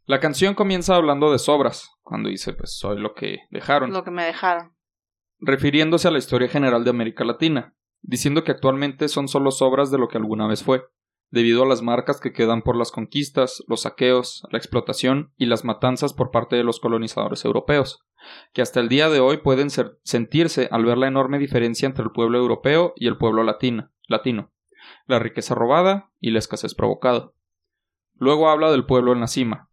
la 0.07 0.21
canción 0.21 0.54
comienza 0.54 0.95
hablando 0.97 1.30
de 1.33 1.38
sobras, 1.38 1.90
cuando 2.02 2.28
dice, 2.28 2.52
pues 2.52 2.76
soy 2.76 2.99
lo 3.00 3.14
que 3.14 3.38
dejaron, 3.50 3.92
Lo 3.92 4.04
que 4.04 4.11
me 4.11 4.25
dejaron. 4.25 4.75
refiriéndose 5.38 6.09
a 6.09 6.11
la 6.11 6.19
historia 6.19 6.49
general 6.49 6.85
de 6.85 6.90
América 6.90 7.25
Latina, 7.25 7.75
diciendo 8.02 8.45
que 8.45 8.52
actualmente 8.52 9.09
son 9.09 9.28
solo 9.28 9.50
sobras 9.50 9.90
de 9.90 9.99
lo 9.99 10.09
que 10.09 10.19
alguna 10.19 10.47
vez 10.47 10.62
fue, 10.64 10.85
debido 11.33 11.62
a 11.62 11.66
las 11.66 11.80
marcas 11.83 12.21
que 12.21 12.33
quedan 12.33 12.62
por 12.62 12.76
las 12.76 12.90
conquistas, 12.90 13.62
los 13.69 13.83
saqueos, 13.83 14.42
la 14.50 14.59
explotación 14.59 15.33
y 15.37 15.47
las 15.47 15.64
matanzas 15.64 16.12
por 16.12 16.30
parte 16.33 16.57
de 16.57 16.64
los 16.64 16.80
colonizadores 16.80 17.45
europeos, 17.45 18.04
que 18.52 18.62
hasta 18.62 18.80
el 18.80 18.88
día 18.88 19.09
de 19.09 19.21
hoy 19.21 19.37
pueden 19.38 19.71
ser- 19.71 19.99
sentirse 20.02 20.69
al 20.73 20.85
ver 20.85 20.99
la 20.99 21.07
enorme 21.07 21.38
diferencia 21.38 21.87
entre 21.87 22.02
el 22.04 22.11
pueblo 22.11 22.38
europeo 22.38 22.95
y 22.97 23.07
el 23.07 23.16
pueblo 23.16 23.45
latino, 23.45 23.90
latino, 24.09 24.50
la 25.07 25.21
riqueza 25.21 25.54
robada 25.54 26.11
y 26.19 26.30
la 26.33 26.40
escasez 26.40 26.75
provocada. 26.75 27.30
Luego 28.20 28.50
habla 28.50 28.70
del 28.70 28.84
pueblo 28.84 29.14
en 29.14 29.20
la 29.20 29.26
cima. 29.26 29.70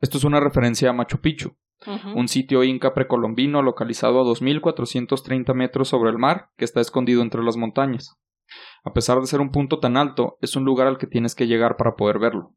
Esto 0.00 0.16
es 0.16 0.24
una 0.24 0.40
referencia 0.40 0.88
a 0.88 0.92
Machu 0.94 1.20
Picchu, 1.20 1.56
un 2.14 2.26
sitio 2.26 2.64
inca 2.64 2.94
precolombino 2.94 3.60
localizado 3.60 4.20
a 4.20 4.24
2.430 4.24 5.54
metros 5.54 5.88
sobre 5.88 6.10
el 6.10 6.16
mar 6.16 6.48
que 6.56 6.64
está 6.64 6.80
escondido 6.80 7.20
entre 7.20 7.42
las 7.42 7.58
montañas. 7.58 8.18
A 8.82 8.94
pesar 8.94 9.20
de 9.20 9.26
ser 9.26 9.42
un 9.42 9.50
punto 9.50 9.78
tan 9.78 9.98
alto, 9.98 10.38
es 10.40 10.56
un 10.56 10.64
lugar 10.64 10.86
al 10.86 10.96
que 10.96 11.06
tienes 11.06 11.34
que 11.34 11.46
llegar 11.46 11.76
para 11.76 11.94
poder 11.94 12.18
verlo. 12.18 12.54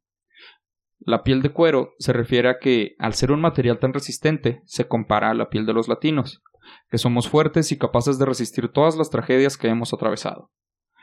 La 1.00 1.22
piel 1.24 1.42
de 1.42 1.51
cuero 1.51 1.96
se 2.00 2.13
refiere 2.13 2.50
a 2.50 2.58
que, 2.58 2.96
al 2.98 3.13
ser 3.13 3.34
un 3.34 3.42
material 3.42 3.77
tan 3.77 3.94
resistente, 3.94 4.62
se 4.65 4.88
compara 4.88 5.32
a 5.32 5.34
la 5.34 5.50
piel 5.50 5.65
de 5.65 5.74
los 5.74 5.89
latinos, 5.89 6.42
que 6.89 6.98
somos 6.98 7.27
fuertes 7.27 7.74
y 7.74 7.77
capaces 7.77 8.18
de 8.18 8.25
resistir 8.25 8.70
todas 8.70 8.96
las 8.96 9.10
tragedias 9.10 9.58
que 9.58 9.68
hemos 9.68 9.94
atravesado. 9.94 10.50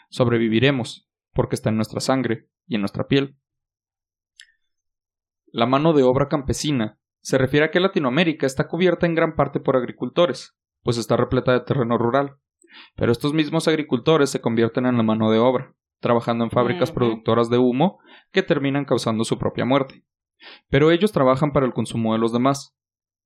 Sobreviviremos, 0.08 1.06
porque 1.34 1.54
está 1.54 1.68
en 1.68 1.76
nuestra 1.76 2.00
sangre 2.00 2.48
y 2.66 2.76
en 2.76 2.80
nuestra 2.80 3.06
piel. 3.06 3.36
La 5.52 5.66
mano 5.66 5.92
de 5.92 6.02
obra 6.02 6.28
campesina 6.28 6.99
se 7.21 7.37
refiere 7.37 7.66
a 7.66 7.71
que 7.71 7.78
Latinoamérica 7.78 8.47
está 8.47 8.68
cubierta 8.68 9.04
en 9.06 9.14
gran 9.14 9.37
parte 9.37 9.61
por 9.61 9.76
agricultores, 9.76 10.56
pues 10.82 10.97
está 10.97 11.16
repleta 11.16 11.52
de 11.52 11.61
terreno 11.61 11.99
rural. 11.99 12.38
Pero 12.97 13.12
estos 13.12 13.35
mismos 13.35 13.68
agricultores 13.68 14.30
se 14.30 14.40
convierten 14.40 14.87
en 14.87 14.97
la 14.97 15.02
mano 15.02 15.30
de 15.30 15.38
obra, 15.38 15.75
trabajando 16.00 16.44
en 16.44 16.50
fábricas 16.50 16.90
productoras 16.90 17.50
de 17.50 17.59
humo 17.59 17.99
que 18.32 18.42
terminan 18.42 18.87
causando 18.87 19.25
su 19.25 19.38
propia 19.38 19.66
muerte. 19.66 20.04
Pero 20.71 20.90
ellos 20.90 21.12
trabajan 21.12 21.52
para 21.52 21.66
el 21.66 21.75
consumo 21.75 22.14
de 22.14 22.18
los 22.18 22.32
demás. 22.32 22.75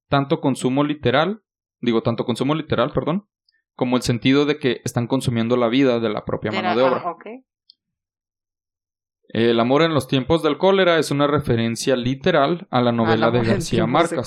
Tanto 0.08 0.40
consumo 0.40 0.82
literal, 0.82 1.42
digo 1.80 2.02
tanto 2.02 2.24
consumo 2.24 2.56
literal, 2.56 2.90
perdón, 2.92 3.28
como 3.76 3.96
el 3.96 4.02
sentido 4.02 4.46
de 4.46 4.58
que 4.58 4.80
están 4.84 5.06
consumiendo 5.06 5.56
la 5.56 5.68
vida 5.68 6.00
de 6.00 6.08
la 6.08 6.24
propia 6.24 6.50
mano 6.50 6.76
de 6.76 6.82
obra. 6.82 7.02
ah. 7.04 7.44
El 9.28 9.58
amor 9.58 9.82
en 9.82 9.92
los 9.92 10.06
tiempos 10.06 10.42
del 10.42 10.56
cólera 10.56 10.98
es 10.98 11.10
una 11.10 11.26
referencia 11.26 11.96
literal 11.96 12.68
a 12.70 12.80
la 12.80 12.92
novela 12.92 13.30
de 13.30 13.42
García 13.42 13.86
Márquez. 13.86 14.26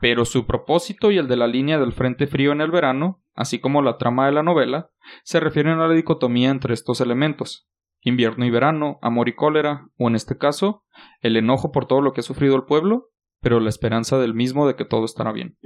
Pero 0.00 0.24
su 0.24 0.44
propósito 0.46 1.10
y 1.10 1.18
el 1.18 1.28
de 1.28 1.36
la 1.36 1.46
línea 1.46 1.78
del 1.78 1.92
Frente 1.92 2.26
Frío 2.26 2.52
en 2.52 2.60
el 2.60 2.70
verano, 2.70 3.22
así 3.34 3.60
como 3.60 3.80
la 3.80 3.96
trama 3.96 4.26
de 4.26 4.32
la 4.32 4.42
novela, 4.42 4.90
se 5.22 5.38
refieren 5.38 5.78
a 5.78 5.86
la 5.86 5.94
dicotomía 5.94 6.50
entre 6.50 6.74
estos 6.74 7.00
elementos, 7.00 7.68
invierno 8.00 8.44
y 8.44 8.50
verano, 8.50 8.98
amor 9.02 9.28
y 9.28 9.34
cólera, 9.34 9.88
o 9.98 10.08
en 10.08 10.16
este 10.16 10.36
caso, 10.36 10.84
el 11.20 11.36
enojo 11.36 11.70
por 11.70 11.86
todo 11.86 12.00
lo 12.00 12.12
que 12.12 12.20
ha 12.20 12.24
sufrido 12.24 12.56
el 12.56 12.64
pueblo, 12.64 13.10
pero 13.40 13.60
la 13.60 13.68
esperanza 13.68 14.18
del 14.18 14.34
mismo 14.34 14.66
de 14.66 14.74
que 14.74 14.84
todo 14.84 15.04
estará 15.04 15.30
bien. 15.32 15.56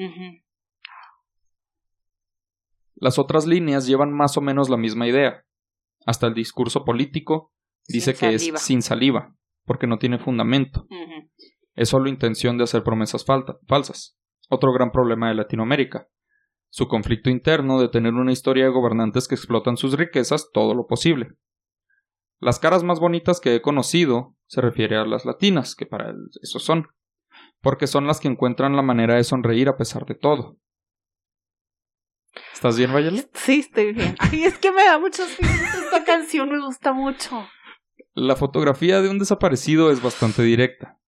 Las 2.94 3.18
otras 3.18 3.46
líneas 3.46 3.86
llevan 3.86 4.12
más 4.12 4.36
o 4.36 4.42
menos 4.42 4.68
la 4.68 4.76
misma 4.76 5.08
idea. 5.08 5.44
Hasta 6.04 6.26
el 6.26 6.34
discurso 6.34 6.84
político 6.84 7.52
dice 7.86 8.14
que 8.14 8.34
es 8.34 8.50
sin 8.60 8.82
saliva, 8.82 9.34
porque 9.64 9.86
no 9.86 9.98
tiene 9.98 10.18
fundamento. 10.18 10.86
Es 11.74 11.88
solo 11.88 12.08
intención 12.08 12.58
de 12.58 12.64
hacer 12.64 12.82
promesas 12.82 13.24
falta- 13.24 13.58
falsas. 13.66 14.16
Otro 14.48 14.72
gran 14.72 14.90
problema 14.92 15.28
de 15.28 15.34
Latinoamérica. 15.34 16.08
Su 16.68 16.88
conflicto 16.88 17.30
interno 17.30 17.80
de 17.80 17.88
tener 17.88 18.14
una 18.14 18.32
historia 18.32 18.64
de 18.64 18.70
gobernantes 18.70 19.28
que 19.28 19.34
explotan 19.34 19.76
sus 19.76 19.94
riquezas 19.96 20.50
todo 20.52 20.74
lo 20.74 20.86
posible. 20.86 21.34
Las 22.40 22.58
caras 22.58 22.82
más 22.82 22.98
bonitas 22.98 23.40
que 23.40 23.54
he 23.54 23.62
conocido 23.62 24.36
se 24.46 24.60
refiere 24.60 24.96
a 24.96 25.04
las 25.06 25.24
latinas, 25.24 25.74
que 25.74 25.86
para 25.86 26.10
él 26.10 26.16
eso 26.42 26.58
son, 26.58 26.88
porque 27.60 27.86
son 27.86 28.06
las 28.06 28.20
que 28.20 28.28
encuentran 28.28 28.74
la 28.76 28.82
manera 28.82 29.14
de 29.16 29.24
sonreír 29.24 29.68
a 29.68 29.76
pesar 29.76 30.04
de 30.06 30.14
todo. 30.14 30.56
¿Estás 32.52 32.76
bien, 32.78 32.92
Vayela? 32.92 33.22
Sí, 33.34 33.60
estoy 33.60 33.92
bien. 33.92 34.16
Ay, 34.18 34.44
es 34.44 34.58
que 34.58 34.72
me 34.72 34.84
da 34.84 34.98
muchos 34.98 35.28
esta 35.40 36.04
canción, 36.04 36.48
me 36.50 36.60
gusta 36.64 36.92
mucho. 36.92 37.46
La 38.14 38.36
fotografía 38.36 39.00
de 39.00 39.08
un 39.08 39.18
desaparecido 39.18 39.90
es 39.90 40.02
bastante 40.02 40.42
directa, 40.42 41.00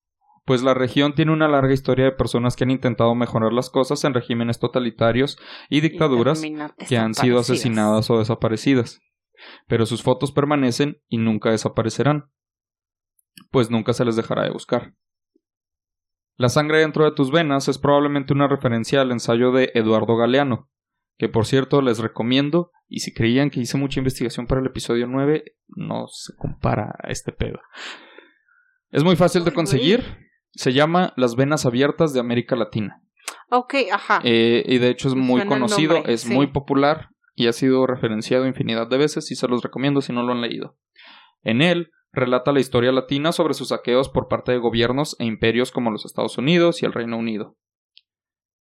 pues 0.47 0.63
la 0.63 0.73
región 0.73 1.15
tiene 1.15 1.33
una 1.33 1.49
larga 1.49 1.75
historia 1.75 2.07
de 2.07 2.13
personas 2.13 2.57
que 2.57 2.65
han 2.65 2.71
intentado 2.71 3.15
mejorar 3.15 3.53
las 3.53 3.69
cosas 3.69 4.05
en 4.05 4.15
regímenes 4.15 4.59
totalitarios 4.59 5.39
y 5.69 5.83
dictaduras 5.83 6.43
que 6.89 6.97
han 6.97 7.13
sido 7.15 7.39
asesinadas 7.39 8.09
o 8.09 8.19
desaparecidas. 8.19 9.03
Pero 9.67 9.85
sus 9.85 10.03
fotos 10.03 10.33
permanecen 10.33 11.03
y 11.09 11.19
nunca 11.19 11.51
desaparecerán, 11.51 12.31
pues 13.51 13.71
nunca 13.71 13.93
se 13.93 14.07
les 14.07 14.17
dejará 14.17 14.45
de 14.45 14.51
buscar. 14.51 14.95
La 16.37 16.49
sangre 16.49 16.79
dentro 16.79 17.05
de 17.05 17.13
tus 17.13 17.31
venas 17.31 17.69
es 17.69 17.79
probablemente 17.79 18.33
una 18.33 18.49
referencia 18.49 19.03
al 19.03 19.13
ensayo 19.13 19.53
de 19.53 19.71
Eduardo 19.75 20.17
Galeano, 20.17 20.71
que 21.17 21.29
por 21.29 21.47
cierto 21.47 21.81
les 21.81 21.99
recomiendo, 21.99 22.71
y 22.89 23.01
si 23.01 23.13
creían 23.13 23.51
que 23.51 23.61
hice 23.61 23.77
mucha 23.77 24.01
investigación 24.01 24.47
para 24.47 24.61
el 24.61 24.67
episodio 24.67 25.07
9, 25.07 25.45
no 25.69 26.07
se 26.09 26.35
compara 26.37 26.95
a 27.03 27.11
este 27.11 27.33
pedo. 27.33 27.61
Es 28.91 29.03
muy 29.05 29.17
fácil 29.17 29.45
de 29.45 29.53
conseguir, 29.53 30.05
se 30.53 30.73
llama 30.73 31.13
Las 31.17 31.37
Venas 31.37 31.67
Abiertas 31.67 32.13
de 32.13 32.21
América 32.21 32.57
Latina. 32.57 33.03
Ok, 33.51 33.75
ajá. 33.93 34.21
Eh, 34.25 34.65
y 34.67 34.79
de 34.79 34.91
hecho 34.91 35.09
es 35.09 35.15
muy 35.15 35.41
suena 35.41 35.49
conocido, 35.49 35.95
nombre, 35.95 36.13
es 36.13 36.23
sí. 36.23 36.33
muy 36.33 36.49
popular 36.49 37.11
y 37.35 37.49
ha 37.49 37.53
sido 37.53 37.87
referenciado 37.87 38.47
infinidad 38.47 38.89
de 38.89 38.99
veces 38.99 39.31
y 39.31 39.37
se 39.37 39.49
los 39.49 39.63
recomiendo 39.63 40.01
si 40.01 40.13
no 40.13 40.23
lo 40.23 40.33
han 40.33 40.41
leído. 40.41 40.77
En 41.43 41.63
él 41.63 41.91
relata 42.13 42.53
la 42.53 42.61
historia 42.61 42.93
latina 42.93 43.33
sobre 43.33 43.55
sus 43.55 43.69
saqueos 43.69 44.09
por 44.09 44.29
parte 44.29 44.53
de 44.53 44.59
gobiernos 44.59 45.17
e 45.19 45.25
imperios 45.25 45.73
como 45.73 45.91
los 45.91 46.05
Estados 46.05 46.39
Unidos 46.39 46.83
y 46.83 46.87
el 46.87 46.93
Reino 46.93 47.19
Unido. 47.19 47.57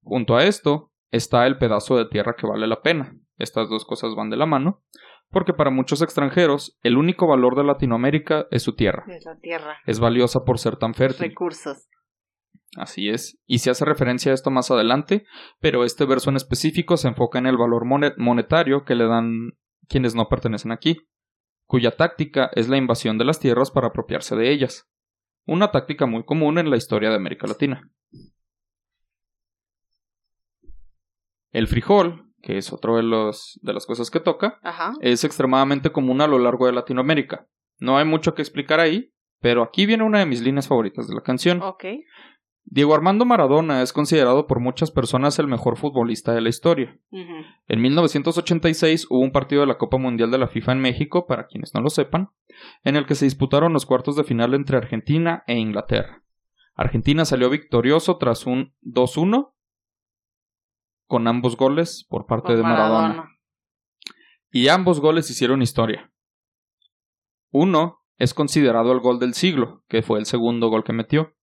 Junto 0.02 0.36
a 0.36 0.44
esto 0.44 0.91
está 1.12 1.46
el 1.46 1.58
pedazo 1.58 1.96
de 1.96 2.06
tierra 2.06 2.34
que 2.36 2.46
vale 2.46 2.66
la 2.66 2.82
pena. 2.82 3.16
Estas 3.38 3.68
dos 3.68 3.84
cosas 3.84 4.14
van 4.16 4.30
de 4.30 4.36
la 4.36 4.46
mano, 4.46 4.82
porque 5.30 5.52
para 5.52 5.70
muchos 5.70 6.02
extranjeros 6.02 6.78
el 6.82 6.96
único 6.96 7.28
valor 7.28 7.56
de 7.56 7.64
Latinoamérica 7.64 8.46
es 8.50 8.62
su 8.62 8.74
tierra. 8.74 9.04
Es 9.08 9.24
la 9.24 9.38
tierra. 9.38 9.78
Es 9.86 10.00
valiosa 10.00 10.44
por 10.44 10.58
ser 10.58 10.76
tan 10.76 10.94
fértil. 10.94 11.28
Recursos. 11.28 11.88
Así 12.76 13.10
es, 13.10 13.38
y 13.46 13.58
se 13.58 13.70
hace 13.70 13.84
referencia 13.84 14.32
a 14.32 14.34
esto 14.34 14.50
más 14.50 14.70
adelante, 14.70 15.26
pero 15.60 15.84
este 15.84 16.06
verso 16.06 16.30
en 16.30 16.36
específico 16.36 16.96
se 16.96 17.08
enfoca 17.08 17.38
en 17.38 17.46
el 17.46 17.58
valor 17.58 17.84
monetario 18.16 18.84
que 18.84 18.94
le 18.94 19.06
dan 19.06 19.52
quienes 19.88 20.14
no 20.14 20.28
pertenecen 20.28 20.72
aquí, 20.72 20.96
cuya 21.66 21.96
táctica 21.96 22.50
es 22.54 22.70
la 22.70 22.78
invasión 22.78 23.18
de 23.18 23.26
las 23.26 23.40
tierras 23.40 23.70
para 23.70 23.88
apropiarse 23.88 24.36
de 24.36 24.50
ellas, 24.50 24.90
una 25.44 25.70
táctica 25.70 26.06
muy 26.06 26.24
común 26.24 26.56
en 26.58 26.70
la 26.70 26.78
historia 26.78 27.10
de 27.10 27.16
América 27.16 27.46
Latina. 27.46 27.90
El 31.52 31.68
frijol, 31.68 32.26
que 32.42 32.58
es 32.58 32.72
otro 32.72 32.96
de, 32.96 33.02
los, 33.02 33.60
de 33.62 33.72
las 33.72 33.86
cosas 33.86 34.10
que 34.10 34.20
toca, 34.20 34.58
es 35.00 35.22
extremadamente 35.24 35.92
común 35.92 36.20
a 36.20 36.26
lo 36.26 36.38
largo 36.38 36.66
de 36.66 36.72
Latinoamérica. 36.72 37.46
No 37.78 37.98
hay 37.98 38.04
mucho 38.04 38.34
que 38.34 38.42
explicar 38.42 38.80
ahí, 38.80 39.12
pero 39.40 39.62
aquí 39.62 39.86
viene 39.86 40.04
una 40.04 40.18
de 40.18 40.26
mis 40.26 40.40
líneas 40.40 40.68
favoritas 40.68 41.06
de 41.08 41.14
la 41.14 41.22
canción. 41.22 41.60
Diego 42.64 42.94
Armando 42.94 43.24
Maradona 43.24 43.82
es 43.82 43.92
considerado 43.92 44.46
por 44.46 44.60
muchas 44.60 44.90
personas 44.90 45.38
el 45.38 45.48
mejor 45.48 45.76
futbolista 45.76 46.32
de 46.32 46.40
la 46.40 46.48
historia. 46.48 46.98
En 47.10 47.80
1986 47.82 49.08
hubo 49.10 49.20
un 49.20 49.32
partido 49.32 49.62
de 49.62 49.66
la 49.66 49.78
Copa 49.78 49.98
Mundial 49.98 50.30
de 50.30 50.38
la 50.38 50.48
FIFA 50.48 50.72
en 50.72 50.80
México, 50.80 51.26
para 51.26 51.46
quienes 51.46 51.74
no 51.74 51.80
lo 51.80 51.90
sepan, 51.90 52.30
en 52.84 52.96
el 52.96 53.04
que 53.04 53.14
se 53.14 53.24
disputaron 53.24 53.72
los 53.72 53.84
cuartos 53.84 54.16
de 54.16 54.24
final 54.24 54.54
entre 54.54 54.76
Argentina 54.76 55.42
e 55.46 55.58
Inglaterra. 55.58 56.22
Argentina 56.74 57.24
salió 57.24 57.50
victorioso 57.50 58.16
tras 58.16 58.46
un 58.46 58.74
2-1 58.82 59.52
con 61.12 61.28
ambos 61.28 61.58
goles 61.58 62.06
por 62.08 62.24
parte 62.24 62.56
de 62.56 62.62
Maradona. 62.62 63.28
Y 64.50 64.68
ambos 64.68 64.98
goles 64.98 65.28
hicieron 65.28 65.60
historia. 65.60 66.10
Uno 67.50 67.98
es 68.16 68.32
considerado 68.32 68.92
el 68.92 69.00
gol 69.00 69.18
del 69.18 69.34
siglo, 69.34 69.84
que 69.88 70.00
fue 70.00 70.18
el 70.18 70.24
segundo 70.24 70.70
gol 70.70 70.84
que 70.84 70.94
metió 70.94 71.34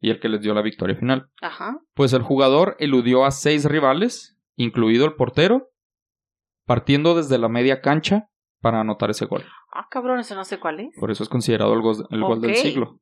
y 0.00 0.10
el 0.10 0.18
que 0.18 0.28
les 0.28 0.40
dio 0.40 0.54
la 0.54 0.62
victoria 0.62 0.96
final. 0.96 1.30
Ajá. 1.40 1.78
Pues 1.94 2.12
el 2.14 2.22
jugador 2.22 2.74
eludió 2.80 3.24
a 3.24 3.30
seis 3.30 3.64
rivales, 3.64 4.36
incluido 4.56 5.04
el 5.04 5.14
portero, 5.14 5.70
partiendo 6.66 7.14
desde 7.14 7.38
la 7.38 7.48
media 7.48 7.80
cancha 7.80 8.28
para 8.60 8.80
anotar 8.80 9.10
ese 9.10 9.26
gol. 9.26 9.44
Ah, 9.72 9.86
cabrón, 9.88 10.18
ese 10.18 10.34
no 10.34 10.42
sé 10.42 10.58
cuál 10.58 10.80
es. 10.80 10.96
Por 10.98 11.12
eso 11.12 11.22
es 11.22 11.28
considerado 11.28 11.74
el, 11.74 11.80
gol, 11.80 12.40
del 12.40 12.56
siglo. 12.56 12.98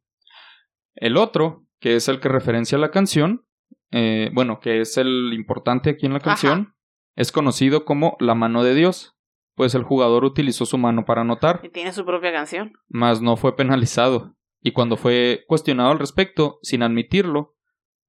El 0.94 1.16
otro, 1.16 1.64
que 1.78 1.96
es 1.96 2.08
el 2.08 2.20
que 2.20 2.28
referencia 2.28 2.76
la 2.76 2.90
canción, 2.90 3.46
eh, 3.90 4.30
bueno, 4.32 4.60
que 4.60 4.80
es 4.80 4.96
el 4.96 5.32
importante 5.32 5.90
aquí 5.90 6.06
en 6.06 6.12
la 6.12 6.20
canción, 6.20 6.74
es 7.16 7.32
conocido 7.32 7.84
como 7.84 8.16
la 8.20 8.34
mano 8.34 8.62
de 8.62 8.74
Dios, 8.74 9.16
pues 9.54 9.74
el 9.74 9.82
jugador 9.82 10.24
utilizó 10.24 10.66
su 10.66 10.78
mano 10.78 11.04
para 11.04 11.22
anotar. 11.22 11.60
Y 11.62 11.68
tiene 11.68 11.92
su 11.92 12.04
propia 12.04 12.32
canción. 12.32 12.72
Mas 12.88 13.20
no 13.20 13.36
fue 13.36 13.56
penalizado 13.56 14.36
y 14.62 14.72
cuando 14.72 14.96
fue 14.96 15.44
cuestionado 15.46 15.90
al 15.90 15.98
respecto, 15.98 16.58
sin 16.62 16.82
admitirlo, 16.82 17.56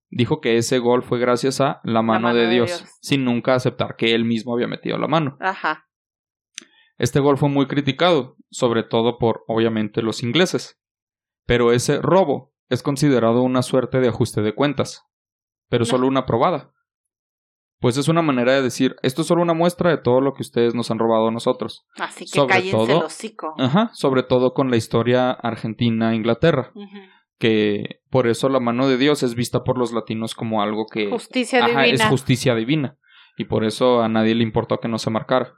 dijo 0.10 0.42
que 0.42 0.58
ese 0.58 0.80
gol 0.80 1.02
fue 1.02 1.20
gracias 1.20 1.62
a 1.62 1.80
la 1.84 2.02
mano, 2.02 2.34
de, 2.34 2.50
Dios, 2.50 2.86
sin 3.02 3.24
nunca 3.24 3.56
aceptar 3.56 3.96
que 3.96 4.14
él 4.14 4.26
mismo 4.26 4.54
había 4.54 4.68
metido 4.68 4.98
la 4.98 5.08
mano. 5.08 5.38
Ajá. 5.40 5.88
Este 6.98 7.20
gol 7.20 7.38
fue 7.38 7.50
muy 7.50 7.68
criticado, 7.68 8.36
sobre 8.50 8.84
todo 8.84 9.18
por, 9.18 9.44
obviamente, 9.48 10.02
los 10.02 10.24
ingleses. 10.24 10.80
Pero 11.46 11.72
ese 11.72 12.02
robo 12.02 12.54
es 12.70 12.84
considerado 12.84 13.42
una 13.42 13.64
suerte 13.64 14.00
de 14.00 14.10
ajuste 14.10 14.42
de 14.42 14.54
cuentas, 14.54 15.06
pero 15.72 15.86
solo 15.86 16.06
una 16.06 16.28
probada 16.28 16.72
pues 17.82 17.98
es 17.98 18.08
una 18.08 18.22
manera 18.22 18.54
de 18.54 18.62
decir, 18.62 18.96
esto 19.02 19.24
es 19.24 19.28
solo 19.28 19.42
una 19.42 19.56
muestra 19.56 19.90
de 19.90 19.98
todo 19.98 20.22
lo 20.22 20.36
que 20.36 20.44
ustedes 20.44 20.76
nos 20.76 20.92
han 20.92 21.00
robado 21.00 21.30
a 21.30 21.32
nosotros. 21.32 21.88
Así 21.98 22.26
que 22.26 22.46
cállense 22.46 22.92
el 22.92 23.04
hocico. 23.04 23.56
Ajá, 23.58 23.90
sobre 23.94 24.22
todo 24.22 24.54
con 24.54 24.70
la 24.70 24.78
historia 24.78 25.32
Argentina-Inglaterra. 25.32 26.72
Que 27.40 28.02
por 28.12 28.28
eso 28.28 28.50
la 28.50 28.60
mano 28.60 28.88
de 28.88 28.98
Dios 28.98 29.24
es 29.24 29.34
vista 29.34 29.64
por 29.64 29.80
los 29.80 29.94
latinos 29.94 30.36
como 30.36 30.62
algo 30.62 30.86
que... 30.86 31.10
Justicia 31.10 31.66
ajá, 31.66 31.88
es 31.88 32.06
justicia 32.06 32.54
divina. 32.54 33.00
Y 33.36 33.46
por 33.46 33.64
eso 33.64 34.04
a 34.04 34.10
nadie 34.10 34.36
le 34.36 34.44
importó 34.44 34.80
que 34.80 34.88
no 34.88 35.00
se 35.00 35.10
marcara. 35.10 35.56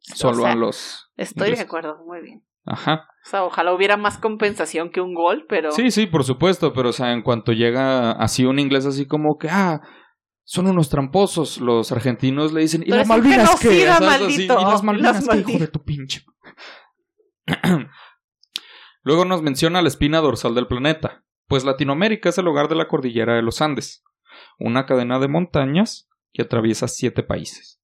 Solo 0.00 0.44
a 0.44 0.54
los... 0.54 1.10
Estoy 1.16 1.52
de 1.52 1.60
acuerdo, 1.60 2.04
muy 2.04 2.20
bien. 2.20 2.45
Ajá. 2.66 3.08
O 3.24 3.28
sea, 3.28 3.44
ojalá 3.44 3.72
hubiera 3.72 3.96
más 3.96 4.18
compensación 4.18 4.90
que 4.90 5.00
un 5.00 5.14
gol, 5.14 5.46
pero... 5.48 5.70
Sí, 5.70 5.90
sí, 5.90 6.06
por 6.06 6.24
supuesto, 6.24 6.72
pero 6.72 6.90
o 6.90 6.92
sea, 6.92 7.12
en 7.12 7.22
cuanto 7.22 7.52
llega 7.52 8.12
así 8.12 8.44
un 8.44 8.58
inglés 8.58 8.86
así 8.86 9.06
como 9.06 9.38
que, 9.38 9.48
ah, 9.50 9.80
son 10.44 10.66
unos 10.68 10.88
tramposos. 10.88 11.60
Los 11.60 11.92
argentinos 11.92 12.52
le 12.52 12.62
dicen, 12.62 12.82
¿y 12.86 12.90
las 12.90 13.06
Malvinas 13.06 13.58
qué? 13.60 13.82
¿Y 13.82 13.84
las 13.84 14.82
Malvinas 14.82 15.28
qué, 15.28 15.38
hijo 15.38 15.58
de 15.58 15.68
tu 15.68 15.82
pinche? 15.84 16.24
Luego 19.02 19.24
nos 19.24 19.42
menciona 19.42 19.82
la 19.82 19.88
espina 19.88 20.20
dorsal 20.20 20.54
del 20.54 20.66
planeta, 20.66 21.24
pues 21.46 21.64
Latinoamérica 21.64 22.28
es 22.28 22.38
el 22.38 22.48
hogar 22.48 22.68
de 22.68 22.74
la 22.74 22.88
cordillera 22.88 23.34
de 23.34 23.42
los 23.42 23.60
Andes, 23.60 24.04
una 24.58 24.86
cadena 24.86 25.20
de 25.20 25.28
montañas 25.28 26.08
que 26.32 26.42
atraviesa 26.42 26.88
siete 26.88 27.22
países. 27.22 27.75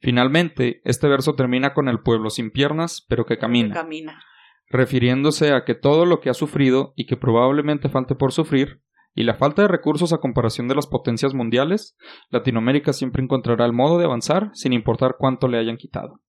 Finalmente, 0.00 0.80
este 0.84 1.08
verso 1.08 1.34
termina 1.34 1.74
con 1.74 1.88
el 1.88 2.00
pueblo 2.00 2.30
sin 2.30 2.50
piernas, 2.50 3.04
pero 3.08 3.24
que 3.24 3.38
camina, 3.38 3.74
que 3.74 3.80
camina, 3.80 4.22
refiriéndose 4.68 5.52
a 5.52 5.64
que 5.64 5.74
todo 5.74 6.04
lo 6.04 6.20
que 6.20 6.30
ha 6.30 6.34
sufrido 6.34 6.92
y 6.96 7.06
que 7.06 7.16
probablemente 7.16 7.88
falte 7.88 8.14
por 8.14 8.32
sufrir 8.32 8.82
y 9.16 9.24
la 9.24 9.34
falta 9.34 9.62
de 9.62 9.68
recursos 9.68 10.12
a 10.12 10.18
comparación 10.18 10.68
de 10.68 10.74
las 10.74 10.86
potencias 10.86 11.32
mundiales, 11.32 11.96
Latinoamérica 12.28 12.92
siempre 12.92 13.22
encontrará 13.22 13.64
el 13.64 13.72
modo 13.72 13.98
de 13.98 14.04
avanzar 14.04 14.50
sin 14.52 14.74
importar 14.74 15.16
cuánto 15.18 15.48
le 15.48 15.58
hayan 15.58 15.78
quitado. 15.78 16.20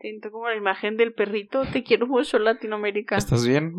Siento 0.00 0.30
como 0.30 0.48
la 0.48 0.54
imagen 0.54 0.96
del 0.96 1.14
perrito. 1.14 1.62
Te 1.72 1.82
quiero 1.82 2.06
mucho, 2.06 2.38
Latinoamérica. 2.38 3.16
¿Estás 3.16 3.44
bien? 3.44 3.72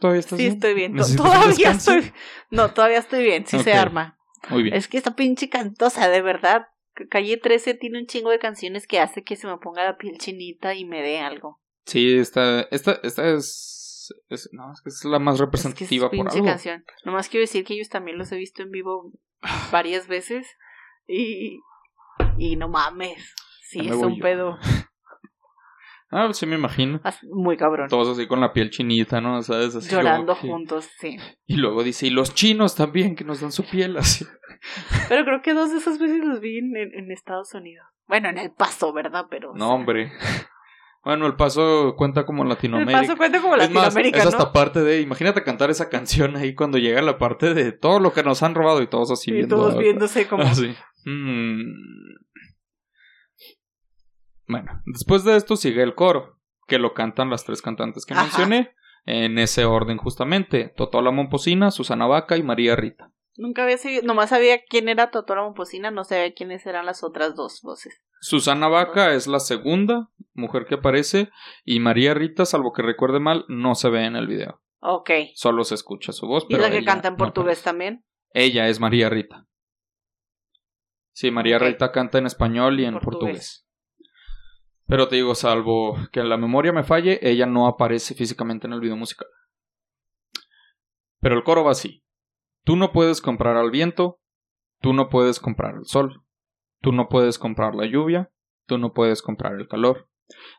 ¿Todavía 0.00 0.20
estás 0.20 0.38
sí, 0.38 0.44
bien? 0.44 0.52
Sí, 0.52 0.56
estoy 0.56 0.74
bien. 0.74 0.96
Todavía 1.16 1.70
estoy. 1.72 2.12
No, 2.50 2.70
todavía 2.70 2.98
estoy 2.98 3.24
bien. 3.24 3.46
Sí 3.46 3.58
se 3.58 3.74
arma. 3.74 4.16
Muy 4.48 4.62
bien. 4.62 4.74
Es 4.74 4.88
que 4.88 4.96
esta 4.96 5.16
pinche 5.16 5.50
cantosa, 5.50 6.08
de 6.08 6.22
verdad. 6.22 6.68
Calle 7.10 7.36
13 7.36 7.74
tiene 7.74 8.00
un 8.00 8.06
chingo 8.06 8.30
de 8.30 8.38
canciones 8.38 8.86
que 8.86 9.00
hace 9.00 9.22
que 9.22 9.36
se 9.36 9.46
me 9.46 9.58
ponga 9.58 9.84
la 9.84 9.96
piel 9.96 10.18
chinita 10.18 10.74
y 10.74 10.84
me 10.84 11.02
dé 11.02 11.18
algo. 11.18 11.60
Sí, 11.84 12.16
esta, 12.18 12.62
esta, 12.70 12.98
esta 13.02 13.28
es 13.30 13.76
es, 14.28 14.48
no, 14.52 14.72
es 14.72 14.80
que 14.80 14.88
es 14.88 15.04
la 15.04 15.18
más 15.18 15.38
representativa 15.38 16.10
por 16.10 16.28
algo. 16.28 16.44
canción. 16.44 16.84
Nomás 17.04 17.28
quiero 17.28 17.42
decir 17.42 17.64
que 17.64 17.74
ellos 17.74 17.88
también 17.88 18.18
los 18.18 18.30
he 18.32 18.36
visto 18.36 18.62
en 18.62 18.70
vivo 18.70 19.12
varias 19.72 20.08
veces 20.08 20.46
y, 21.06 21.60
y 22.38 22.56
no 22.56 22.68
mames, 22.68 23.34
sí, 23.62 23.80
es 23.80 23.94
un 23.94 24.18
pedo. 24.18 24.58
Ah, 26.10 26.28
sí 26.32 26.46
me 26.46 26.56
imagino. 26.56 27.00
Muy 27.32 27.56
cabrón. 27.56 27.88
Todos 27.88 28.16
así 28.16 28.26
con 28.26 28.40
la 28.40 28.52
piel 28.52 28.70
chinita, 28.70 29.20
¿no? 29.20 29.42
¿Sabes? 29.42 29.74
Así 29.74 29.90
Llorando 29.90 30.34
juntos, 30.34 30.88
sí. 30.98 31.16
Y 31.46 31.56
luego 31.56 31.82
dice, 31.82 32.06
y 32.06 32.10
los 32.10 32.34
chinos 32.34 32.76
también, 32.76 33.16
que 33.16 33.24
nos 33.24 33.40
dan 33.40 33.52
su 33.52 33.64
piel 33.64 33.96
así. 33.96 34.24
Pero 35.08 35.24
creo 35.24 35.42
que 35.42 35.54
dos 35.54 35.72
de 35.72 35.78
esas 35.78 35.98
veces 35.98 36.24
los 36.24 36.40
vi 36.40 36.58
en, 36.58 36.76
en 36.76 37.10
Estados 37.10 37.54
Unidos. 37.54 37.86
Bueno, 38.06 38.28
en 38.28 38.38
El 38.38 38.52
Paso, 38.52 38.92
¿verdad? 38.92 39.26
Pero... 39.28 39.52
No, 39.54 39.74
hombre. 39.74 40.12
Bueno, 41.06 41.28
el 41.28 41.36
paso 41.36 41.94
cuenta 41.96 42.26
como 42.26 42.42
Latinoamérica. 42.42 42.98
El 42.98 43.06
paso 43.06 43.16
cuenta 43.16 43.40
como 43.40 43.54
Latinoamérica. 43.54 44.18
Es, 44.18 44.24
más, 44.24 44.34
es 44.34 44.40
hasta 44.40 44.52
parte 44.52 44.80
de. 44.80 45.02
Imagínate 45.02 45.44
cantar 45.44 45.70
esa 45.70 45.88
canción 45.88 46.34
ahí 46.34 46.52
cuando 46.52 46.78
llega 46.78 47.00
la 47.00 47.16
parte 47.16 47.54
de 47.54 47.70
todo 47.70 48.00
lo 48.00 48.12
que 48.12 48.24
nos 48.24 48.42
han 48.42 48.56
robado 48.56 48.82
y 48.82 48.88
todos 48.88 49.12
así 49.12 49.30
y 49.30 49.46
todos 49.46 49.78
viéndose 49.78 50.26
como. 50.26 50.42
Así. 50.42 50.74
Mm. 51.04 51.62
Bueno, 54.48 54.82
después 54.86 55.24
de 55.24 55.36
esto 55.36 55.56
sigue 55.56 55.82
el 55.82 55.94
coro, 55.94 56.38
que 56.66 56.78
lo 56.78 56.94
cantan 56.94 57.30
las 57.30 57.44
tres 57.44 57.62
cantantes 57.62 58.06
que 58.06 58.14
mencioné, 58.14 58.74
en 59.04 59.38
ese 59.38 59.64
orden 59.64 59.98
justamente: 59.98 60.72
Totola 60.76 61.10
Momposina, 61.10 61.70
Susana 61.70 62.06
Vaca 62.06 62.36
y 62.36 62.42
María 62.42 62.76
Rita. 62.76 63.12
Nunca 63.36 63.64
había 63.64 63.76
sabido, 63.76 64.02
nomás 64.02 64.30
sabía 64.30 64.62
quién 64.64 64.88
era 64.88 65.10
Totola 65.10 65.42
Momposina, 65.42 65.90
no 65.90 66.04
sabía 66.04 66.32
quiénes 66.32 66.64
eran 66.66 66.86
las 66.86 67.04
otras 67.04 67.34
dos 67.34 67.60
voces. 67.62 68.02
Susana 68.20 68.68
Vaca 68.68 69.12
es 69.12 69.26
la 69.26 69.40
segunda 69.40 70.08
mujer 70.32 70.64
que 70.66 70.76
aparece 70.76 71.30
y 71.64 71.80
María 71.80 72.14
Rita, 72.14 72.46
salvo 72.46 72.72
que 72.72 72.82
recuerde 72.82 73.20
mal, 73.20 73.44
no 73.48 73.74
se 73.74 73.90
ve 73.90 74.06
en 74.06 74.16
el 74.16 74.26
video. 74.26 74.62
Ok. 74.80 75.10
Solo 75.34 75.64
se 75.64 75.74
escucha 75.74 76.12
su 76.12 76.26
voz. 76.26 76.46
¿Y 76.48 76.56
la 76.56 76.70
que 76.70 76.84
canta 76.84 77.08
en 77.08 77.16
portugués 77.16 77.62
también? 77.62 78.04
Ella 78.30 78.68
es 78.68 78.80
María 78.80 79.10
Rita. 79.10 79.46
Sí, 81.12 81.30
María 81.30 81.58
Rita 81.58 81.92
canta 81.92 82.18
en 82.18 82.26
español 82.26 82.78
y 82.80 82.84
en 82.84 82.98
portugués. 82.98 83.65
Pero 84.86 85.08
te 85.08 85.16
digo, 85.16 85.34
salvo 85.34 85.96
que 86.12 86.22
la 86.22 86.36
memoria 86.36 86.72
me 86.72 86.84
falle, 86.84 87.18
ella 87.22 87.46
no 87.46 87.66
aparece 87.66 88.14
físicamente 88.14 88.66
en 88.66 88.72
el 88.72 88.80
video 88.80 88.96
musical. 88.96 89.28
Pero 91.20 91.36
el 91.36 91.44
coro 91.44 91.64
va 91.64 91.72
así. 91.72 92.04
Tú 92.64 92.76
no 92.76 92.92
puedes 92.92 93.20
comprar 93.20 93.56
al 93.56 93.70
viento, 93.70 94.20
tú 94.80 94.92
no 94.92 95.08
puedes 95.08 95.40
comprar 95.40 95.74
el 95.74 95.86
sol. 95.86 96.22
Tú 96.80 96.92
no 96.92 97.08
puedes 97.08 97.38
comprar 97.38 97.74
la 97.74 97.86
lluvia, 97.86 98.30
tú 98.66 98.78
no 98.78 98.92
puedes 98.92 99.22
comprar 99.22 99.54
el 99.54 99.66
calor, 99.66 100.08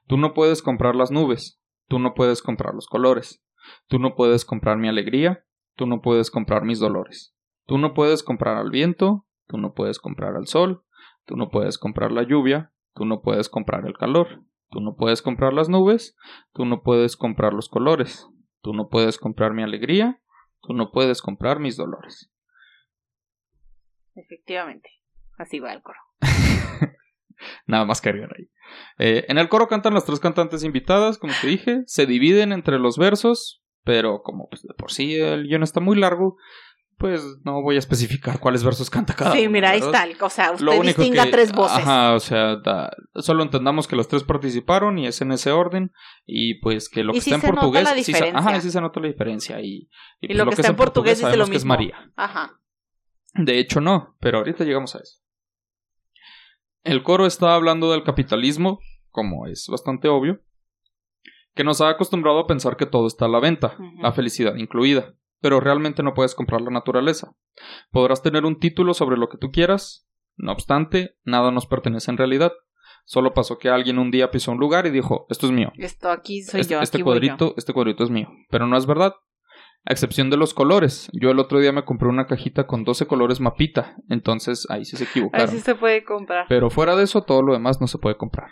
tú 0.08 0.18
no 0.18 0.34
puedes 0.34 0.62
comprar 0.62 0.96
las 0.96 1.12
nubes, 1.12 1.62
tú 1.88 2.00
no 2.00 2.14
puedes 2.14 2.42
comprar 2.42 2.74
los 2.74 2.88
colores, 2.88 3.44
tú 3.88 4.00
no 4.00 4.16
puedes 4.16 4.44
comprar 4.44 4.78
mi 4.78 4.88
alegría, 4.88 5.46
tú 5.76 5.86
no 5.86 6.02
puedes 6.02 6.32
comprar 6.32 6.64
mis 6.64 6.80
dolores, 6.80 7.36
tú 7.66 7.78
no 7.78 7.94
puedes 7.94 8.24
comprar 8.24 8.58
al 8.58 8.72
viento, 8.72 9.26
tú 9.48 9.58
no 9.58 9.74
puedes 9.74 10.00
comprar 10.00 10.36
al 10.36 10.48
sol, 10.48 10.84
tú 11.26 11.38
no 11.38 11.50
puedes 11.50 11.78
comprar 11.78 12.12
la 12.12 12.24
lluvia, 12.24 12.74
tú 12.98 13.06
no 13.06 13.22
puedes 13.22 13.48
comprar 13.48 13.86
el 13.86 13.96
calor, 13.96 14.44
tú 14.72 14.82
no 14.82 14.96
puedes 14.96 15.22
comprar 15.22 15.54
las 15.54 15.70
nubes, 15.70 16.18
tú 16.52 16.66
no 16.66 16.82
puedes 16.82 17.16
comprar 17.16 17.54
los 17.54 17.70
colores, 17.70 18.28
tú 18.62 18.74
no 18.74 18.90
puedes 18.90 19.20
comprar 19.20 19.54
mi 19.54 19.62
alegría, 19.62 20.20
tú 20.62 20.74
no 20.74 20.92
puedes 20.92 21.22
comprar 21.22 21.60
mis 21.60 21.78
dolores. 21.78 22.32
Efectivamente, 24.16 24.90
así 25.38 25.60
va 25.60 25.74
el 25.74 25.84
coro. 25.84 26.00
Nada 27.68 27.86
más 27.86 28.02
que 28.02 28.10
agregar 28.10 28.34
ahí. 28.36 28.50
Eh, 28.98 29.26
en 29.28 29.38
el 29.38 29.48
coro 29.48 29.68
cantan 29.68 29.94
las 29.94 30.06
tres 30.06 30.20
cantantes 30.20 30.64
invitadas, 30.64 31.20
como 31.20 31.34
te 31.40 31.48
dije, 31.48 31.84
se 31.86 32.08
dividen 32.08 32.52
entre 32.52 32.80
los 32.80 32.98
versos, 32.98 33.64
pero 33.84 34.24
como 34.24 34.50
pues, 34.50 34.64
de 34.64 34.74
por 34.74 34.92
sí 34.92 35.16
el 35.16 35.48
guion 35.48 35.62
está 35.62 35.82
muy 35.82 35.98
largo, 35.98 36.38
pues 36.98 37.22
no 37.44 37.62
voy 37.62 37.76
a 37.76 37.80
especificar 37.80 38.40
cuáles 38.40 38.64
versos 38.64 38.90
canta 38.90 39.14
cada 39.14 39.34
Sí, 39.34 39.42
uno, 39.44 39.52
mira, 39.52 39.70
ahí 39.72 39.80
está. 39.80 40.08
O 40.22 40.30
sea, 40.30 40.52
usted 40.52 40.66
Lo 40.66 40.72
único 40.80 41.02
distinga 41.02 41.26
que- 41.26 41.32
tres 41.32 41.52
voces. 41.52 41.78
Ajá, 41.78 42.14
o 42.16 42.20
sea, 42.20 42.56
da- 42.58 42.90
solo 43.16 43.44
entendamos 43.44 43.88
que 43.88 43.96
los 43.96 44.08
tres 44.08 44.24
participaron 44.24 44.98
y 44.98 45.06
es 45.08 45.22
en 45.22 45.32
ese 45.32 45.52
orden 45.52 45.92
y 46.26 46.56
pues 46.62 46.90
que 46.90 47.04
lo 47.04 47.12
que 47.14 47.20
Y 47.20 47.22
sí 47.22 47.30
está 47.30 47.36
en 47.36 47.42
se 47.42 47.48
nota 47.50 47.62
portugués 47.62 47.84
la 47.84 48.04
sí 48.04 48.14
ajá, 48.34 48.62
sí 48.62 48.72
se 48.72 48.82
nota 48.82 49.00
la 49.00 49.08
diferencia 49.08 49.62
y, 49.62 49.90
Y 50.22 50.28
pues, 50.28 50.38
lo 50.38 50.46
que 50.46 50.54
es 50.54 50.60
está 50.60 50.72
en 50.72 50.76
portugués 50.76 51.18
dice 51.18 51.24
lo 51.24 51.30
sabemos 51.32 51.50
que 51.52 51.56
es 51.58 51.64
mismo. 51.64 51.74
María. 51.74 52.12
Ajá. 52.16 52.60
De 53.36 53.60
hecho 53.60 53.80
no, 53.80 54.16
pero 54.20 54.40
ahorita 54.40 54.64
llegamos 54.64 54.96
a 54.96 55.00
eso. 55.00 55.22
El 56.84 57.04
coro 57.04 57.26
está 57.26 57.54
hablando 57.54 57.92
del 57.92 58.04
capitalismo, 58.04 58.80
como 59.10 59.46
es 59.48 59.68
bastante 59.70 60.08
obvio, 60.08 60.42
que 61.54 61.64
nos 61.64 61.82
ha 61.82 61.90
acostumbrado 61.90 62.40
a 62.40 62.48
pensar 62.48 62.78
que 62.78 62.86
todo 62.86 63.08
está 63.08 63.26
a 63.26 63.30
la 63.30 63.40
venta, 63.40 63.76
la 64.00 64.12
felicidad 64.14 64.56
incluida, 64.56 65.14
pero 65.40 65.60
realmente 65.60 66.04
no 66.04 66.14
puedes 66.14 66.36
comprar 66.36 66.62
la 66.62 66.72
naturaleza. 66.72 67.34
Podrás 67.92 68.22
tener 68.22 68.46
un 68.46 68.60
título 68.60 68.94
sobre 68.94 69.18
lo 69.18 69.30
que 69.30 69.38
tú 69.38 69.52
quieras, 69.52 70.08
no 70.38 70.52
obstante, 70.52 71.18
nada 71.24 71.52
nos 71.52 71.66
pertenece 71.66 72.12
en 72.12 72.18
realidad. 72.18 72.54
Solo 73.06 73.34
pasó 73.34 73.58
que 73.58 73.70
alguien 73.70 74.00
un 74.00 74.12
día 74.12 74.32
pisó 74.32 74.52
un 74.52 74.60
lugar 74.60 74.86
y 74.86 74.92
dijo, 74.92 75.28
esto 75.30 75.46
es 75.46 75.52
mío. 75.52 75.72
Esto 75.78 76.10
aquí 76.10 76.44
soy 76.44 76.62
este, 76.62 76.74
yo. 76.74 76.82
este 76.82 76.98
aquí 76.98 77.04
voy 77.04 77.16
yo. 77.16 77.22
cuadrito, 77.22 77.54
este 77.58 77.74
cuadrito 77.74 78.04
es 78.04 78.10
mío. 78.10 78.28
Pero 78.50 78.68
no 78.68 78.78
es 78.78 78.86
verdad. 78.86 79.14
A 79.86 79.94
excepción 79.94 80.30
de 80.30 80.36
los 80.36 80.54
colores. 80.54 81.10
Yo 81.14 81.32
el 81.32 81.40
otro 81.40 81.60
día 81.60 81.72
me 81.72 81.86
compré 81.86 82.10
una 82.10 82.28
cajita 82.28 82.68
con 82.68 82.84
12 82.84 83.08
colores 83.08 83.40
mapita. 83.40 83.96
Entonces 84.10 84.68
ahí 84.70 84.84
sí 84.84 84.98
se 84.98 85.06
equivocaron. 85.06 85.48
si 85.48 85.62
se 85.62 85.76
puede 85.76 86.04
comprar. 86.04 86.48
Pero 86.50 86.70
fuera 86.70 86.98
de 86.98 87.06
eso, 87.06 87.24
todo 87.24 87.42
lo 87.42 87.54
demás 87.54 87.80
no 87.80 87.88
se 87.88 87.98
puede 87.98 88.18
comprar. 88.18 88.50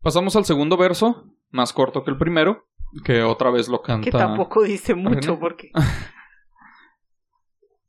Pasamos 0.00 0.36
al 0.36 0.44
segundo 0.44 0.76
verso, 0.76 1.24
más 1.50 1.72
corto 1.72 2.04
que 2.04 2.12
el 2.12 2.18
primero, 2.18 2.68
que 3.04 3.22
otra 3.22 3.50
vez 3.50 3.68
lo 3.68 3.82
canta. 3.82 4.04
Que 4.04 4.10
tampoco 4.10 4.62
dice 4.62 4.94
mucho 4.94 5.38
porque. 5.38 5.70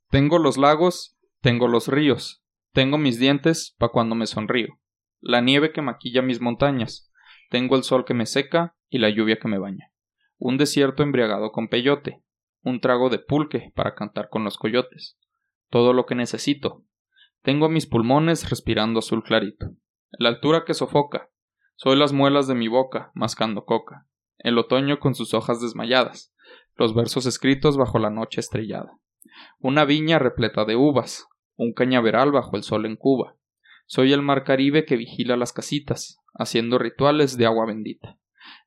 Tengo 0.09 0.39
los 0.39 0.57
lagos, 0.57 1.19
tengo 1.39 1.67
los 1.67 1.87
ríos, 1.87 2.43
tengo 2.73 2.97
mis 2.97 3.19
dientes 3.19 3.75
pa' 3.77 3.89
cuando 3.89 4.15
me 4.15 4.25
sonrío, 4.25 4.79
la 5.21 5.39
nieve 5.39 5.71
que 5.71 5.83
maquilla 5.83 6.23
mis 6.23 6.41
montañas, 6.41 7.11
tengo 7.51 7.75
el 7.75 7.83
sol 7.83 8.05
que 8.05 8.15
me 8.15 8.25
seca 8.25 8.75
y 8.89 8.97
la 8.97 9.11
lluvia 9.11 9.37
que 9.37 9.47
me 9.47 9.59
baña, 9.59 9.91
un 10.39 10.57
desierto 10.57 11.03
embriagado 11.03 11.51
con 11.51 11.67
peyote, 11.67 12.23
un 12.63 12.81
trago 12.81 13.11
de 13.11 13.19
pulque 13.19 13.71
para 13.75 13.93
cantar 13.93 14.29
con 14.29 14.43
los 14.43 14.57
coyotes, 14.57 15.19
todo 15.69 15.93
lo 15.93 16.07
que 16.07 16.15
necesito. 16.15 16.83
Tengo 17.43 17.69
mis 17.69 17.85
pulmones 17.85 18.49
respirando 18.49 18.99
azul 18.99 19.21
clarito, 19.21 19.75
la 20.11 20.29
altura 20.29 20.63
que 20.65 20.73
sofoca, 20.73 21.29
soy 21.75 21.97
las 21.97 22.13
muelas 22.13 22.47
de 22.47 22.55
mi 22.55 22.67
boca 22.67 23.11
mascando 23.13 23.63
coca, 23.63 24.07
el 24.39 24.57
otoño 24.57 24.99
con 24.99 25.15
sus 25.15 25.33
hojas 25.33 25.61
desmayadas, 25.61 26.33
los 26.75 26.93
versos 26.93 27.25
escritos 27.25 27.77
bajo 27.77 27.99
la 27.99 28.09
noche 28.09 28.39
estrellada 28.39 28.99
una 29.59 29.85
viña 29.85 30.19
repleta 30.19 30.65
de 30.65 30.75
uvas, 30.75 31.27
un 31.55 31.73
cañaveral 31.73 32.31
bajo 32.31 32.55
el 32.55 32.63
sol 32.63 32.85
en 32.85 32.95
Cuba. 32.95 33.35
Soy 33.85 34.13
el 34.13 34.21
mar 34.21 34.43
Caribe 34.43 34.85
que 34.85 34.97
vigila 34.97 35.35
las 35.35 35.51
casitas, 35.51 36.19
haciendo 36.33 36.77
rituales 36.77 37.37
de 37.37 37.45
agua 37.45 37.65
bendita. 37.65 38.17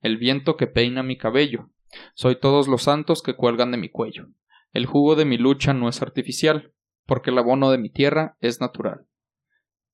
El 0.01 0.19
viento 0.19 0.57
que 0.57 0.67
peina 0.67 1.03
mi 1.03 1.17
cabello. 1.17 1.71
Soy 2.15 2.37
todos 2.37 2.69
los 2.69 2.83
santos 2.83 3.23
que 3.23 3.35
cuelgan 3.35 3.71
de 3.71 3.79
mi 3.79 3.89
cuello. 3.89 4.29
El 4.73 4.87
jugo 4.87 5.17
de 5.17 5.25
mi 5.25 5.39
lucha 5.39 5.75
no 5.75 5.89
es 5.89 6.03
artificial, 6.03 6.73
porque 7.07 7.31
el 7.31 7.39
abono 7.39 7.71
de 7.71 7.79
mi 7.79 7.91
tierra 7.91 8.37
es 8.41 8.61
natural. 8.61 9.07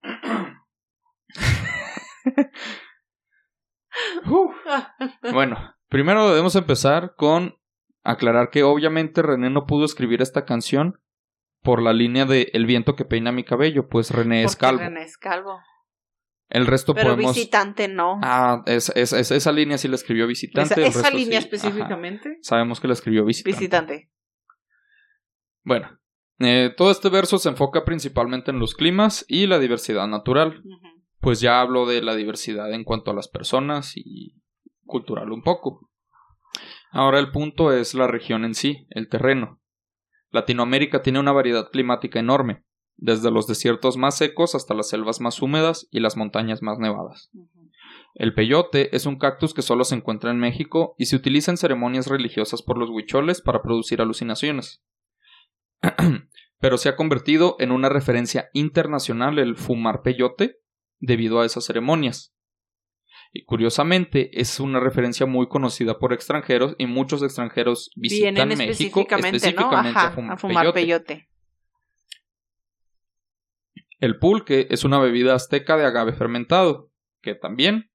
Bueno, 5.33 5.75
primero 5.89 6.29
debemos 6.29 6.55
empezar 6.57 7.15
con 7.17 7.57
aclarar 8.05 8.51
que 8.51 8.63
obviamente 8.63 9.23
René 9.23 9.51
no 9.51 9.67
pudo 9.67 9.85
escribir 9.85 10.23
esta 10.23 10.45
canción 10.45 11.01
por 11.63 11.83
la 11.83 11.93
línea 11.93 12.25
de 12.25 12.51
El 12.53 12.67
viento 12.67 12.95
que 12.97 13.05
peina 13.05 13.33
mi 13.33 13.45
cabello, 13.45 13.89
pues 13.89 14.11
René 14.11 14.45
es 14.45 14.53
porque 14.57 14.61
calvo. 14.67 14.81
René 14.83 15.03
es 15.03 15.17
calvo. 15.19 15.61
El 16.49 16.67
resto 16.67 16.95
Pero 16.95 17.11
podemos... 17.11 17.35
visitante 17.35 17.89
no. 17.89 18.21
Ah, 18.23 18.63
es, 18.67 18.91
es- 18.97 19.13
es- 19.13 19.31
esa 19.31 19.53
línea 19.53 19.77
sí 19.77 19.87
la 19.89 19.97
escribió 19.97 20.27
visitante. 20.27 20.87
esa 20.87 21.11
línea 21.11 21.41
sí. 21.43 21.47
Ajá. 21.49 21.57
específicamente. 21.57 22.39
Sabemos 22.43 22.81
que 22.81 22.87
la 22.89 22.95
escribió 22.95 23.25
visitante. 23.27 23.59
Visitante. 23.59 24.11
Bueno, 25.63 25.99
eh, 26.39 26.73
todo 26.75 26.91
este 26.91 27.11
verso 27.11 27.37
se 27.39 27.51
enfoca 27.51 27.85
principalmente 27.85 28.51
en 28.51 28.61
los 28.61 28.75
climas 28.75 29.27
y 29.29 29.47
la 29.47 29.59
diversidad 29.59 30.07
natural. 30.07 30.63
Pues 31.21 31.41
ya 31.41 31.61
hablo 31.61 31.87
de 31.87 32.03
la 32.03 32.15
diversidad 32.15 32.73
en 32.73 32.85
cuanto 32.85 33.11
a 33.11 33.15
las 33.15 33.29
personas 33.29 33.93
y 33.97 34.35
cultural 34.85 35.33
un 35.33 35.43
poco. 35.43 35.91
Ahora 36.91 37.19
el 37.19 37.31
punto 37.31 37.73
es 37.73 37.95
la 37.95 38.07
región 38.07 38.45
en 38.45 38.55
sí, 38.55 38.87
el 38.91 39.09
terreno. 39.09 39.61
Latinoamérica 40.31 41.03
tiene 41.03 41.21
una 41.21 41.33
variedad 41.33 41.71
climática 41.71 42.19
enorme, 42.19 42.65
desde 42.97 43.31
los 43.31 43.47
desiertos 43.47 43.97
más 43.97 44.17
secos 44.17 44.55
hasta 44.55 44.75
las 44.75 44.89
selvas 44.89 45.21
más 45.21 45.41
húmedas 45.43 45.89
y 45.91 46.01
las 46.01 46.17
montañas 46.17 46.63
más 46.63 46.79
nevadas. 46.79 47.31
El 48.15 48.35
peyote 48.35 48.95
es 48.97 49.07
un 49.07 49.19
cactus 49.19 49.55
que 49.55 49.63
solo 49.63 49.85
se 49.85 49.95
encuentra 49.95 50.31
en 50.31 50.39
México 50.39 50.95
y 50.99 51.07
se 51.07 51.17
utiliza 51.17 51.51
en 51.51 51.57
ceremonias 51.57 52.09
religiosas 52.09 52.63
por 52.63 52.79
los 52.79 52.91
huicholes 52.91 53.41
para 53.41 53.63
producir 53.63 54.01
alucinaciones. 54.01 54.83
Pero 56.59 56.79
se 56.79 56.89
ha 56.89 56.97
convertido 56.97 57.57
en 57.61 57.71
una 57.71 57.89
referencia 57.89 58.49
internacional 58.53 59.39
el 59.39 59.57
fumar 59.57 60.03
peyote 60.03 60.59
debido 60.99 61.41
a 61.41 61.47
esas 61.47 61.65
ceremonias. 61.65 62.35
Y 63.33 63.45
curiosamente 63.45 64.41
es 64.41 64.59
una 64.59 64.81
referencia 64.81 65.27
muy 65.27 65.49
conocida 65.49 65.99
por 65.99 66.13
extranjeros 66.13 66.75
y 66.79 66.87
muchos 66.87 67.23
extranjeros 67.23 67.91
visitan 67.95 68.35
Vienen 68.35 68.59
México 68.59 69.07
específicamente, 69.09 69.53
¿no? 69.53 69.71
Ajá, 69.71 70.09
a 70.09 70.11
fumar, 70.13 70.33
a 70.33 70.37
fumar 70.39 70.73
peyote. 70.73 70.81
peyote. 70.81 71.29
El 74.01 74.19
pulque 74.19 74.69
es 74.71 74.85
una 74.85 74.99
bebida 74.99 75.35
azteca 75.35 75.77
de 75.77 75.85
agave 75.85 76.13
fermentado, 76.13 76.91
que 77.21 77.35
también 77.35 77.91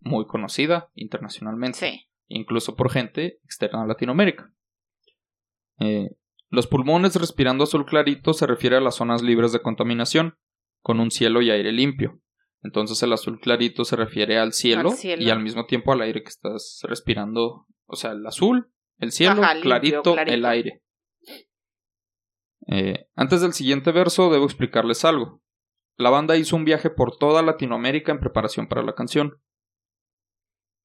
muy 0.00 0.26
conocida 0.26 0.90
internacionalmente. 0.94 1.78
Sí. 1.78 2.02
incluso 2.28 2.74
por 2.74 2.90
gente 2.90 3.38
externa 3.44 3.82
a 3.82 3.86
Latinoamérica. 3.86 4.52
Eh, 5.78 6.10
los 6.48 6.66
pulmones 6.66 7.14
respirando 7.16 7.64
azul 7.64 7.86
clarito 7.86 8.32
se 8.32 8.46
refiere 8.46 8.76
a 8.76 8.80
las 8.80 8.96
zonas 8.96 9.22
libres 9.22 9.52
de 9.52 9.60
contaminación, 9.60 10.36
con 10.80 11.00
un 11.00 11.10
cielo 11.10 11.42
y 11.42 11.50
aire 11.50 11.72
limpio. 11.72 12.20
Entonces 12.66 13.00
el 13.04 13.12
azul 13.12 13.38
clarito 13.38 13.84
se 13.84 13.94
refiere 13.94 14.38
al 14.38 14.52
cielo, 14.52 14.90
Al 14.90 14.96
cielo. 14.96 15.22
y 15.22 15.30
al 15.30 15.40
mismo 15.40 15.66
tiempo 15.66 15.92
al 15.92 16.00
aire 16.00 16.22
que 16.22 16.28
estás 16.28 16.80
respirando. 16.82 17.66
O 17.86 17.94
sea, 17.94 18.10
el 18.10 18.26
azul, 18.26 18.72
el 18.98 19.12
cielo, 19.12 19.40
Ajá, 19.42 19.54
limpio, 19.54 19.62
clarito, 20.02 20.16
el 20.18 20.44
aire. 20.44 20.82
Eh, 22.66 23.06
antes 23.14 23.40
del 23.42 23.52
siguiente 23.52 23.92
verso 23.92 24.30
debo 24.30 24.44
explicarles 24.44 25.04
algo. 25.04 25.40
La 25.96 26.10
banda 26.10 26.36
hizo 26.36 26.56
un 26.56 26.64
viaje 26.64 26.90
por 26.90 27.16
toda 27.16 27.42
Latinoamérica 27.42 28.10
en 28.10 28.18
preparación 28.18 28.66
para 28.66 28.82
la 28.82 28.94
canción. 28.94 29.40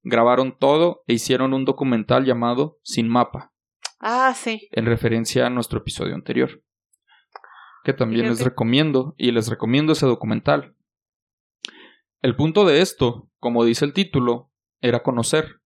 Grabaron 0.03 0.55
todo 0.57 1.03
e 1.07 1.13
hicieron 1.13 1.53
un 1.53 1.65
documental 1.65 2.25
llamado 2.25 2.77
Sin 2.83 3.07
Mapa, 3.09 3.51
Ah, 3.99 4.33
sí. 4.35 4.67
en 4.71 4.85
referencia 4.85 5.47
a 5.47 5.49
nuestro 5.49 5.79
episodio 5.79 6.13
anterior. 6.15 6.63
Que 7.83 7.93
también 7.93 8.27
les 8.29 8.41
recomiendo, 8.43 9.15
y 9.17 9.31
les 9.31 9.47
recomiendo 9.49 9.93
ese 9.93 10.05
documental. 10.05 10.75
El 12.21 12.35
punto 12.35 12.65
de 12.65 12.81
esto, 12.81 13.29
como 13.39 13.63
dice 13.65 13.85
el 13.85 13.93
título, 13.93 14.51
era 14.79 15.03
conocer. 15.03 15.61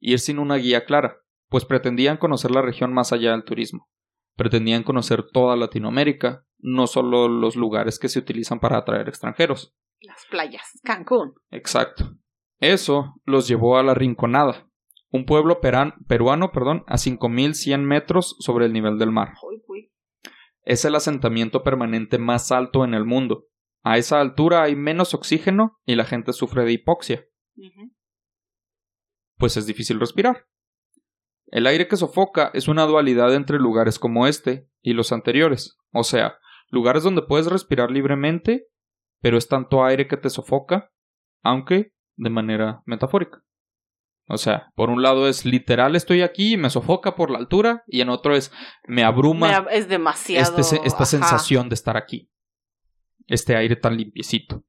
Ir 0.00 0.18
sin 0.18 0.38
una 0.38 0.56
guía 0.56 0.84
clara, 0.84 1.18
pues 1.48 1.64
pretendían 1.64 2.16
conocer 2.16 2.50
la 2.50 2.62
región 2.62 2.92
más 2.92 3.12
allá 3.12 3.30
del 3.32 3.44
turismo. 3.44 3.88
Pretendían 4.36 4.82
conocer 4.82 5.24
toda 5.32 5.56
Latinoamérica, 5.56 6.44
no 6.58 6.86
solo 6.86 7.28
los 7.28 7.56
lugares 7.56 7.98
que 7.98 8.08
se 8.08 8.18
utilizan 8.18 8.60
para 8.60 8.78
atraer 8.78 9.08
extranjeros. 9.08 9.74
Las 10.00 10.26
playas. 10.30 10.80
Cancún. 10.82 11.34
Exacto. 11.50 12.16
Eso 12.58 13.14
los 13.24 13.48
llevó 13.48 13.76
a 13.78 13.82
la 13.82 13.94
Rinconada, 13.94 14.68
un 15.10 15.24
pueblo 15.26 15.60
peran- 15.60 15.94
peruano 16.06 16.52
perdón, 16.52 16.84
a 16.86 16.96
5.100 16.96 17.80
metros 17.84 18.36
sobre 18.40 18.66
el 18.66 18.72
nivel 18.72 18.98
del 18.98 19.10
mar. 19.10 19.34
Es 20.64 20.84
el 20.84 20.94
asentamiento 20.94 21.62
permanente 21.64 22.18
más 22.18 22.52
alto 22.52 22.84
en 22.84 22.94
el 22.94 23.04
mundo. 23.04 23.46
A 23.82 23.98
esa 23.98 24.20
altura 24.20 24.62
hay 24.62 24.76
menos 24.76 25.14
oxígeno 25.14 25.80
y 25.84 25.96
la 25.96 26.04
gente 26.04 26.32
sufre 26.32 26.64
de 26.64 26.72
hipoxia, 26.72 27.24
pues 29.36 29.56
es 29.56 29.66
difícil 29.66 29.98
respirar. 29.98 30.46
El 31.46 31.66
aire 31.66 31.88
que 31.88 31.96
sofoca 31.96 32.50
es 32.54 32.68
una 32.68 32.86
dualidad 32.86 33.34
entre 33.34 33.58
lugares 33.58 33.98
como 33.98 34.26
este 34.26 34.68
y 34.80 34.94
los 34.94 35.12
anteriores, 35.12 35.76
o 35.92 36.04
sea, 36.04 36.38
lugares 36.68 37.02
donde 37.02 37.22
puedes 37.22 37.46
respirar 37.46 37.90
libremente, 37.90 38.68
pero 39.20 39.36
es 39.36 39.48
tanto 39.48 39.84
aire 39.84 40.08
que 40.08 40.16
te 40.16 40.30
sofoca, 40.30 40.90
aunque 41.42 41.92
de 42.16 42.30
manera 42.30 42.82
metafórica. 42.86 43.42
O 44.28 44.38
sea, 44.38 44.70
por 44.74 44.88
un 44.88 45.02
lado 45.02 45.28
es 45.28 45.44
literal 45.44 45.96
estoy 45.96 46.22
aquí 46.22 46.54
y 46.54 46.56
me 46.56 46.70
sofoca 46.70 47.16
por 47.16 47.30
la 47.30 47.38
altura 47.38 47.82
y 47.86 48.00
en 48.00 48.08
otro 48.08 48.34
es 48.34 48.52
me 48.86 49.02
abruma. 49.02 49.66
es 49.70 49.88
demasiado. 49.88 50.56
Este 50.58 50.80
esta 50.86 51.04
sensación 51.04 51.68
de 51.68 51.74
estar 51.74 51.96
aquí. 51.96 52.31
Este 53.26 53.56
aire 53.56 53.76
tan 53.76 53.96
limpiecito. 53.96 54.62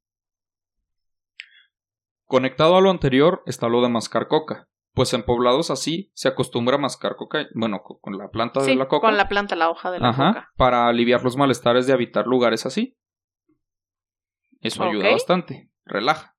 Conectado 2.25 2.75
a 2.77 2.81
lo 2.81 2.89
anterior 2.89 3.43
está 3.45 3.67
lo 3.67 3.81
de 3.81 3.89
mascar 3.89 4.27
coca. 4.27 4.67
Pues 4.93 5.13
en 5.13 5.23
poblados 5.23 5.71
así 5.71 6.11
se 6.13 6.27
acostumbra 6.27 6.75
a 6.75 6.79
mascar 6.79 7.15
coca, 7.15 7.47
bueno, 7.55 7.81
con 7.81 8.17
la 8.17 8.29
planta 8.29 8.61
de 8.61 8.75
la 8.75 8.87
coca. 8.87 9.07
Con 9.07 9.17
la 9.17 9.27
planta, 9.27 9.55
la 9.55 9.69
hoja 9.69 9.89
de 9.89 9.99
la 9.99 10.11
coca. 10.11 10.51
Para 10.55 10.87
aliviar 10.87 11.23
los 11.23 11.35
malestares 11.35 11.87
de 11.87 11.93
habitar 11.93 12.27
lugares 12.27 12.65
así. 12.65 12.97
Eso 14.61 14.83
ayuda 14.83 15.11
bastante, 15.11 15.71
relaja 15.83 16.32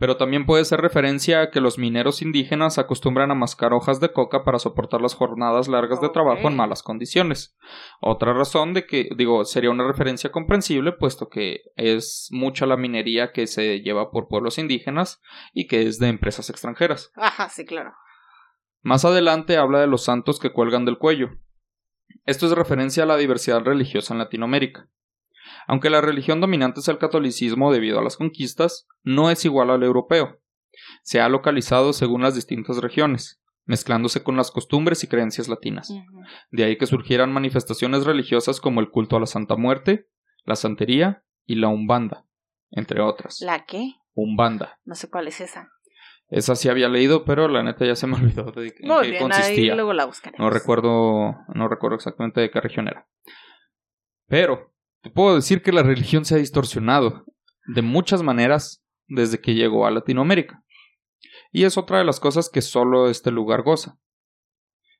pero 0.00 0.16
también 0.16 0.46
puede 0.46 0.64
ser 0.64 0.80
referencia 0.80 1.42
a 1.42 1.50
que 1.50 1.60
los 1.60 1.76
mineros 1.76 2.22
indígenas 2.22 2.78
acostumbran 2.78 3.30
a 3.30 3.34
mascar 3.34 3.74
hojas 3.74 4.00
de 4.00 4.10
coca 4.12 4.44
para 4.44 4.58
soportar 4.58 5.02
las 5.02 5.14
jornadas 5.14 5.68
largas 5.68 6.00
de 6.00 6.08
trabajo 6.08 6.48
en 6.48 6.56
malas 6.56 6.82
condiciones. 6.82 7.54
Otra 8.00 8.32
razón 8.32 8.72
de 8.72 8.86
que, 8.86 9.10
digo, 9.14 9.44
sería 9.44 9.70
una 9.70 9.86
referencia 9.86 10.32
comprensible, 10.32 10.92
puesto 10.92 11.28
que 11.28 11.60
es 11.76 12.28
mucha 12.30 12.64
la 12.64 12.78
minería 12.78 13.32
que 13.32 13.46
se 13.46 13.82
lleva 13.82 14.10
por 14.10 14.26
pueblos 14.26 14.56
indígenas 14.56 15.20
y 15.52 15.66
que 15.66 15.82
es 15.82 15.98
de 15.98 16.08
empresas 16.08 16.48
extranjeras. 16.48 17.12
Ajá, 17.14 17.50
sí, 17.50 17.66
claro. 17.66 17.92
Más 18.80 19.04
adelante 19.04 19.58
habla 19.58 19.80
de 19.80 19.86
los 19.86 20.02
santos 20.02 20.40
que 20.40 20.50
cuelgan 20.50 20.86
del 20.86 20.96
cuello. 20.96 21.28
Esto 22.24 22.46
es 22.46 22.52
referencia 22.52 23.02
a 23.02 23.06
la 23.06 23.18
diversidad 23.18 23.60
religiosa 23.60 24.14
en 24.14 24.18
Latinoamérica. 24.18 24.88
Aunque 25.66 25.90
la 25.90 26.00
religión 26.00 26.40
dominante 26.40 26.80
es 26.80 26.88
el 26.88 26.98
catolicismo 26.98 27.72
debido 27.72 27.98
a 27.98 28.02
las 28.02 28.16
conquistas, 28.16 28.86
no 29.02 29.30
es 29.30 29.44
igual 29.44 29.70
al 29.70 29.82
europeo. 29.82 30.40
Se 31.02 31.20
ha 31.20 31.28
localizado 31.28 31.92
según 31.92 32.22
las 32.22 32.34
distintas 32.34 32.78
regiones, 32.78 33.42
mezclándose 33.64 34.22
con 34.22 34.36
las 34.36 34.50
costumbres 34.50 35.04
y 35.04 35.08
creencias 35.08 35.48
latinas. 35.48 35.92
De 36.50 36.64
ahí 36.64 36.76
que 36.76 36.86
surgieran 36.86 37.32
manifestaciones 37.32 38.04
religiosas 38.04 38.60
como 38.60 38.80
el 38.80 38.90
culto 38.90 39.16
a 39.16 39.20
la 39.20 39.26
Santa 39.26 39.56
Muerte, 39.56 40.08
la 40.44 40.56
santería 40.56 41.24
y 41.46 41.56
la 41.56 41.68
umbanda, 41.68 42.26
entre 42.70 43.00
otras. 43.00 43.40
¿La 43.40 43.64
qué? 43.64 43.94
Umbanda. 44.14 44.78
No 44.84 44.94
sé 44.94 45.08
cuál 45.08 45.28
es 45.28 45.40
esa. 45.40 45.70
Esa 46.28 46.54
sí 46.54 46.68
había 46.68 46.88
leído, 46.88 47.24
pero 47.24 47.48
la 47.48 47.62
neta 47.62 47.84
ya 47.84 47.96
se 47.96 48.06
me 48.06 48.16
olvidó 48.16 48.52
de 48.52 48.72
qué 48.72 49.18
consistía. 49.18 49.74
luego 49.74 49.92
la 49.92 50.08
no 50.38 50.50
recuerdo, 50.50 51.36
no 51.54 51.68
recuerdo 51.68 51.96
exactamente 51.96 52.40
de 52.40 52.50
qué 52.50 52.60
región 52.60 52.88
era. 52.88 53.08
Pero 54.26 54.69
te 55.02 55.10
puedo 55.10 55.34
decir 55.34 55.62
que 55.62 55.72
la 55.72 55.82
religión 55.82 56.24
se 56.24 56.34
ha 56.34 56.38
distorsionado 56.38 57.24
de 57.66 57.82
muchas 57.82 58.22
maneras 58.22 58.84
desde 59.06 59.40
que 59.40 59.54
llegó 59.54 59.86
a 59.86 59.90
Latinoamérica. 59.90 60.62
Y 61.52 61.64
es 61.64 61.78
otra 61.78 61.98
de 61.98 62.04
las 62.04 62.20
cosas 62.20 62.48
que 62.48 62.60
solo 62.60 63.08
este 63.08 63.30
lugar 63.30 63.62
goza. 63.62 63.98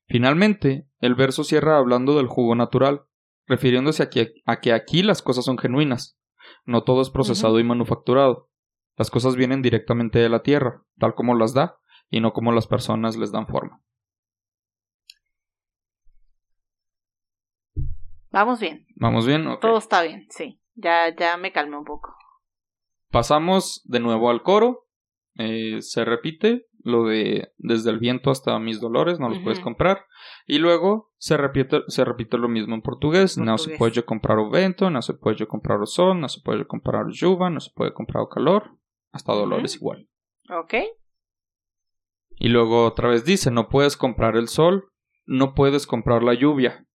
Finalmente, 0.06 0.88
el 0.98 1.14
verso 1.14 1.44
cierra 1.44 1.78
hablando 1.78 2.16
del 2.16 2.26
jugo 2.26 2.54
natural, 2.56 3.02
refiriéndose 3.46 4.02
a 4.02 4.10
que, 4.10 4.32
aquí 4.46 5.02
las 5.02 5.22
cosas 5.22 5.44
son 5.44 5.58
genuinas. 5.58 6.18
No 6.64 6.82
todo 6.82 7.02
es 7.02 7.10
procesado 7.10 7.60
y 7.60 7.64
manufacturado. 7.64 8.48
Las 8.96 9.10
cosas 9.10 9.36
vienen 9.36 9.62
directamente 9.62 10.18
de 10.18 10.28
la 10.28 10.42
tierra, 10.42 10.82
tal 10.98 11.14
como 11.14 11.34
las 11.34 11.54
da, 11.54 11.78
y 12.08 12.20
no 12.20 12.32
como 12.32 12.52
las 12.52 12.66
personas 12.66 13.16
les 13.16 13.30
dan 13.30 13.46
forma. 13.46 13.82
Vamos 18.30 18.60
bien. 18.60 18.86
Vamos 18.96 19.26
bien, 19.26 19.44
Todo 19.60 19.78
está 19.78 20.02
bien, 20.02 20.26
sí. 20.30 20.60
Ya, 20.74 21.14
ya 21.14 21.36
me 21.36 21.52
calmé 21.52 21.76
un 21.76 21.84
poco. 21.84 22.14
Pasamos 23.10 23.82
de 23.84 24.00
nuevo 24.00 24.30
al 24.30 24.42
coro. 24.42 24.86
Eh, 25.36 25.80
se 25.80 26.04
repite 26.04 26.66
lo 26.82 27.04
de 27.04 27.52
desde 27.58 27.90
el 27.90 27.98
viento 27.98 28.30
hasta 28.30 28.58
mis 28.58 28.80
dolores, 28.80 29.18
no 29.18 29.28
los 29.28 29.38
puedes 29.40 29.60
comprar. 29.60 30.06
Y 30.46 30.58
luego 30.58 31.12
se 31.18 31.36
repite, 31.36 31.82
se 31.88 32.04
repite 32.04 32.38
lo 32.38 32.48
mismo 32.48 32.74
en 32.74 32.82
portugués. 32.82 33.36
No 33.36 33.58
se 33.58 33.76
puede 33.76 34.02
comprar 34.04 34.38
o 34.38 34.48
vento, 34.48 34.90
no 34.90 35.02
se 35.02 35.14
puede 35.14 35.46
comprar 35.46 35.80
o 35.80 35.86
sol, 35.86 36.20
no 36.20 36.28
se 36.28 36.40
puede 36.40 36.66
comprar 36.66 37.06
lluvia, 37.10 37.50
no 37.50 37.60
se 37.60 37.70
puede 37.74 37.92
comprar 37.92 38.22
o 38.22 38.28
calor. 38.28 38.78
Hasta 39.12 39.32
dolores 39.32 39.74
igual. 39.74 40.08
Ok. 40.50 40.74
Y 42.36 42.48
luego 42.48 42.86
otra 42.86 43.08
vez 43.08 43.24
dice, 43.24 43.50
no 43.50 43.68
puedes 43.68 43.96
comprar 43.96 44.36
el 44.36 44.48
sol, 44.48 44.88
no 45.26 45.54
puedes 45.54 45.86
comprar 45.86 46.22
la 46.22 46.34
lluvia 46.34 46.86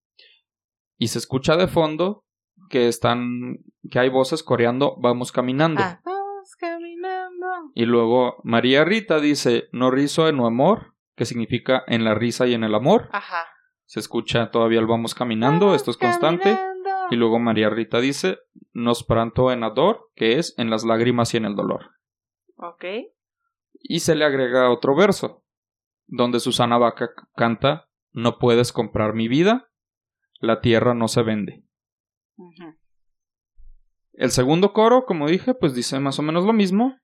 y 0.97 1.07
se 1.07 1.19
escucha 1.19 1.55
de 1.57 1.67
fondo 1.67 2.23
que 2.69 2.87
están 2.87 3.57
que 3.89 3.99
hay 3.99 4.09
voces 4.09 4.43
coreando 4.43 4.95
vamos 4.97 5.31
caminando. 5.31 5.81
Ah, 5.83 6.01
vamos 6.03 6.55
caminando. 6.57 7.45
Y 7.73 7.85
luego 7.85 8.37
María 8.43 8.83
Rita 8.83 9.19
dice 9.19 9.67
no 9.71 9.91
riso 9.91 10.27
en 10.27 10.37
no 10.37 10.47
amor, 10.47 10.93
que 11.15 11.25
significa 11.25 11.83
en 11.87 12.03
la 12.03 12.15
risa 12.15 12.47
y 12.47 12.53
en 12.53 12.63
el 12.63 12.75
amor. 12.75 13.09
Ajá. 13.11 13.45
Se 13.85 13.99
escucha 13.99 14.49
todavía 14.49 14.79
el 14.79 14.87
vamos 14.87 15.13
caminando, 15.13 15.75
esto 15.75 15.91
es 15.91 15.97
constante. 15.97 16.57
Y 17.11 17.15
luego 17.17 17.39
María 17.39 17.69
Rita 17.69 17.99
dice 17.99 18.39
nos 18.73 19.03
pranto 19.03 19.51
en 19.51 19.63
ador, 19.63 20.11
que 20.15 20.37
es 20.37 20.53
en 20.57 20.69
las 20.69 20.83
lágrimas 20.83 21.33
y 21.33 21.37
en 21.37 21.45
el 21.45 21.55
dolor. 21.55 21.91
Ok. 22.57 22.85
Y 23.73 23.99
se 23.99 24.15
le 24.15 24.25
agrega 24.25 24.71
otro 24.71 24.95
verso, 24.95 25.43
donde 26.07 26.39
Susana 26.39 26.77
Vaca 26.77 27.11
canta 27.35 27.87
No 28.11 28.37
puedes 28.39 28.73
comprar 28.73 29.13
mi 29.13 29.27
vida, 29.27 29.69
la 30.39 30.61
tierra 30.61 30.93
no 30.93 31.07
se 31.07 31.23
vende. 31.23 31.63
El 34.13 34.31
segundo 34.31 34.73
coro, 34.73 35.05
como 35.05 35.27
dije, 35.27 35.53
pues 35.53 35.75
dice 35.75 35.99
más 35.99 36.19
o 36.19 36.21
menos 36.21 36.45
lo 36.45 36.53
mismo, 36.53 36.97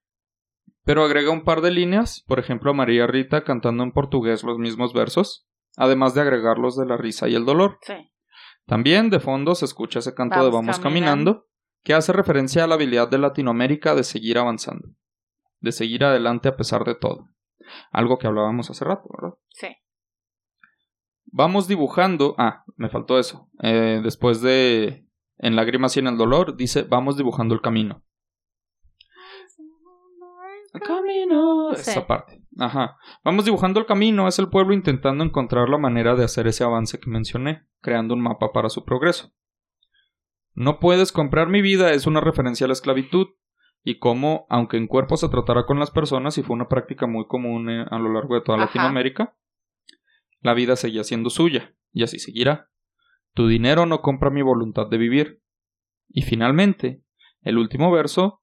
pero 0.83 1.03
agrega 1.03 1.31
un 1.31 1.43
par 1.43 1.61
de 1.61 1.71
líneas, 1.71 2.23
por 2.27 2.39
ejemplo, 2.39 2.73
María 2.73 3.07
Rita 3.07 3.43
cantando 3.43 3.83
en 3.83 3.91
portugués 3.91 4.43
los 4.43 4.57
mismos 4.57 4.93
versos, 4.93 5.47
además 5.77 6.13
de 6.13 6.21
agregarlos 6.21 6.75
de 6.75 6.85
la 6.85 6.97
risa 6.97 7.27
y 7.27 7.35
el 7.35 7.45
dolor. 7.45 7.79
También 8.65 9.09
de 9.09 9.19
fondo 9.19 9.55
se 9.55 9.65
escucha 9.65 9.99
ese 9.99 10.13
canto 10.13 10.43
de 10.43 10.51
Vamos 10.51 10.79
caminando, 10.79 11.47
que 11.83 11.93
hace 11.93 12.13
referencia 12.13 12.63
a 12.63 12.67
la 12.67 12.75
habilidad 12.75 13.09
de 13.09 13.17
Latinoamérica 13.17 13.95
de 13.95 14.03
seguir 14.03 14.37
avanzando, 14.37 14.89
de 15.59 15.71
seguir 15.71 16.03
adelante 16.03 16.47
a 16.47 16.55
pesar 16.55 16.83
de 16.83 16.95
todo. 16.95 17.27
Algo 17.91 18.17
que 18.17 18.27
hablábamos 18.27 18.69
hace 18.69 18.85
rato, 18.85 19.09
¿verdad? 19.17 19.37
Sí. 19.49 19.67
Vamos 21.25 21.67
dibujando. 21.67 22.35
Ah, 22.37 22.63
me 22.77 22.89
faltó 22.89 23.19
eso. 23.19 23.49
Eh, 23.61 24.01
después 24.03 24.41
de 24.41 25.07
En 25.37 25.55
lágrimas 25.55 25.95
y 25.97 25.99
en 25.99 26.07
el 26.07 26.17
dolor, 26.17 26.55
dice: 26.55 26.83
Vamos 26.83 27.17
dibujando 27.17 27.55
el 27.55 27.61
camino. 27.61 28.03
El 30.73 30.81
camino. 30.81 31.71
Esa 31.71 32.07
parte. 32.07 32.41
Ajá. 32.59 32.97
Vamos 33.23 33.45
dibujando 33.45 33.79
el 33.79 33.85
camino. 33.85 34.27
Es 34.27 34.39
el 34.39 34.49
pueblo 34.49 34.73
intentando 34.73 35.23
encontrar 35.23 35.69
la 35.69 35.77
manera 35.77 36.15
de 36.15 36.23
hacer 36.23 36.47
ese 36.47 36.63
avance 36.63 36.99
que 36.99 37.09
mencioné, 37.09 37.65
creando 37.81 38.13
un 38.13 38.21
mapa 38.21 38.51
para 38.53 38.69
su 38.69 38.85
progreso. 38.85 39.33
No 40.53 40.79
puedes 40.79 41.11
comprar 41.11 41.47
mi 41.47 41.61
vida 41.61 41.91
es 41.91 42.07
una 42.07 42.19
referencia 42.19 42.65
a 42.65 42.67
la 42.67 42.73
esclavitud 42.73 43.27
y 43.83 43.99
cómo, 43.99 44.45
aunque 44.49 44.77
en 44.77 44.87
cuerpo 44.87 45.17
se 45.17 45.29
tratara 45.29 45.65
con 45.65 45.79
las 45.79 45.91
personas 45.91 46.37
y 46.37 46.43
fue 46.43 46.55
una 46.55 46.67
práctica 46.67 47.07
muy 47.07 47.25
común 47.25 47.69
eh, 47.69 47.85
a 47.89 47.97
lo 47.97 48.13
largo 48.13 48.35
de 48.35 48.41
toda 48.41 48.57
Latinoamérica, 48.57 49.35
la 50.41 50.53
vida 50.53 50.75
seguía 50.75 51.03
siendo 51.03 51.29
suya, 51.29 51.73
y 51.91 52.03
así 52.03 52.19
seguirá. 52.19 52.69
Tu 53.33 53.47
dinero 53.47 53.85
no 53.85 54.01
compra 54.01 54.29
mi 54.29 54.41
voluntad 54.41 54.87
de 54.89 54.97
vivir. 54.97 55.41
Y 56.09 56.23
finalmente, 56.23 57.01
el 57.41 57.57
último 57.57 57.91
verso 57.91 58.41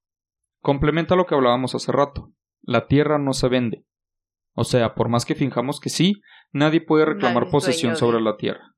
complementa 0.60 1.16
lo 1.16 1.26
que 1.26 1.34
hablábamos 1.34 1.74
hace 1.74 1.92
rato. 1.92 2.32
La 2.62 2.86
tierra 2.86 3.18
no 3.18 3.32
se 3.32 3.48
vende. 3.48 3.84
O 4.54 4.64
sea, 4.64 4.94
por 4.94 5.08
más 5.08 5.24
que 5.24 5.34
finjamos 5.34 5.80
que 5.80 5.90
sí, 5.90 6.20
nadie 6.52 6.80
puede 6.80 7.04
reclamar 7.04 7.50
posesión 7.50 7.96
sobre 7.96 8.20
la 8.20 8.36
tierra, 8.36 8.74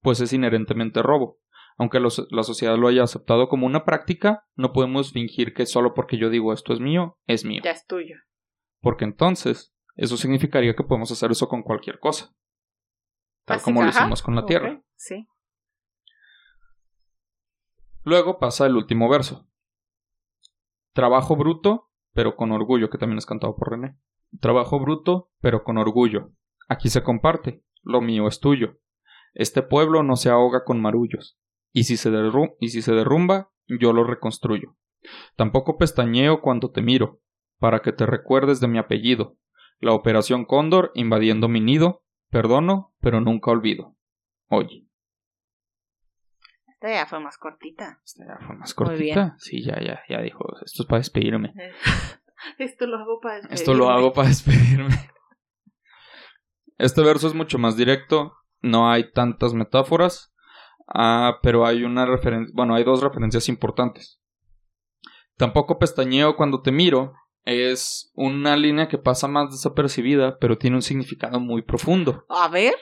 pues 0.00 0.20
es 0.20 0.32
inherentemente 0.32 1.00
robo. 1.02 1.38
Aunque 1.78 2.00
la 2.00 2.42
sociedad 2.42 2.76
lo 2.76 2.88
haya 2.88 3.02
aceptado 3.02 3.48
como 3.48 3.66
una 3.66 3.84
práctica, 3.84 4.44
no 4.56 4.72
podemos 4.72 5.12
fingir 5.12 5.54
que 5.54 5.64
solo 5.64 5.94
porque 5.94 6.18
yo 6.18 6.28
digo 6.28 6.52
esto 6.52 6.74
es 6.74 6.80
mío, 6.80 7.18
es 7.26 7.46
mío. 7.46 7.62
Ya 7.64 7.70
es 7.70 7.86
tuyo. 7.86 8.16
Porque 8.80 9.04
entonces, 9.04 9.74
eso 9.94 10.18
significaría 10.18 10.74
que 10.74 10.84
podemos 10.84 11.10
hacer 11.10 11.30
eso 11.30 11.48
con 11.48 11.62
cualquier 11.62 11.98
cosa 11.98 12.34
tal 13.44 13.60
como 13.62 13.82
lo 13.82 13.88
hicimos 13.88 14.22
con 14.22 14.34
la 14.34 14.44
tierra. 14.46 14.82
Sí. 14.96 15.26
Luego 18.04 18.38
pasa 18.38 18.66
el 18.66 18.76
último 18.76 19.08
verso. 19.08 19.48
Trabajo 20.92 21.36
bruto, 21.36 21.90
pero 22.12 22.36
con 22.36 22.52
orgullo, 22.52 22.90
que 22.90 22.98
también 22.98 23.18
es 23.18 23.26
cantado 23.26 23.56
por 23.56 23.70
René. 23.70 23.96
Trabajo 24.40 24.80
bruto, 24.80 25.30
pero 25.40 25.62
con 25.64 25.78
orgullo. 25.78 26.32
Aquí 26.68 26.88
se 26.88 27.02
comparte. 27.02 27.64
Lo 27.82 28.00
mío 28.00 28.28
es 28.28 28.40
tuyo. 28.40 28.78
Este 29.34 29.62
pueblo 29.62 30.02
no 30.02 30.16
se 30.16 30.30
ahoga 30.30 30.64
con 30.64 30.80
marullos. 30.80 31.38
Y 31.72 31.84
si 31.84 31.96
se, 31.96 32.10
y 32.60 32.68
si 32.68 32.82
se 32.82 32.92
derrumba, 32.92 33.50
yo 33.66 33.92
lo 33.92 34.04
reconstruyo. 34.04 34.76
Tampoco 35.36 35.78
pestañeo 35.78 36.40
cuando 36.40 36.70
te 36.70 36.82
miro, 36.82 37.20
para 37.58 37.80
que 37.80 37.92
te 37.92 38.06
recuerdes 38.06 38.60
de 38.60 38.68
mi 38.68 38.78
apellido. 38.78 39.36
La 39.78 39.92
operación 39.92 40.44
Cóndor 40.44 40.92
invadiendo 40.94 41.48
mi 41.48 41.60
nido 41.60 42.01
Perdono, 42.32 42.94
pero 43.02 43.20
nunca 43.20 43.50
olvido. 43.50 43.94
Oye. 44.48 44.88
Esta 46.66 46.90
ya 46.90 47.06
fue 47.06 47.20
más 47.20 47.36
cortita. 47.36 48.00
Esta 48.02 48.24
ya 48.26 48.38
fue 48.46 48.56
más 48.56 48.74
Muy 48.78 48.96
bien. 48.96 49.14
cortita. 49.14 49.36
Sí, 49.38 49.62
ya, 49.62 49.78
ya, 49.80 50.00
ya 50.08 50.22
dijo. 50.22 50.46
Esto 50.64 50.82
es 50.82 50.88
para 50.88 51.00
despedirme. 51.00 51.52
Esto 52.58 52.86
lo 52.86 52.96
hago 52.96 53.20
para 53.20 53.36
Esto 53.50 53.74
lo 53.74 53.84
despedirme. 53.84 53.92
hago 53.92 54.12
para 54.14 54.28
despedirme. 54.28 55.10
Este 56.78 57.02
verso 57.02 57.28
es 57.28 57.34
mucho 57.34 57.58
más 57.58 57.76
directo. 57.76 58.32
No 58.62 58.90
hay 58.90 59.12
tantas 59.12 59.52
metáforas. 59.52 60.34
Ah, 60.88 61.38
pero 61.42 61.66
hay 61.66 61.84
una 61.84 62.06
referencia. 62.06 62.50
Bueno, 62.56 62.74
hay 62.74 62.82
dos 62.82 63.02
referencias 63.02 63.50
importantes. 63.50 64.22
Tampoco 65.36 65.78
pestañeo 65.78 66.34
cuando 66.34 66.62
te 66.62 66.72
miro. 66.72 67.12
Es 67.44 68.10
una 68.14 68.56
línea 68.56 68.88
que 68.88 68.98
pasa 68.98 69.26
más 69.28 69.50
desapercibida, 69.50 70.38
pero 70.38 70.58
tiene 70.58 70.76
un 70.76 70.82
significado 70.82 71.40
muy 71.40 71.62
profundo. 71.62 72.24
A 72.28 72.48
ver, 72.48 72.74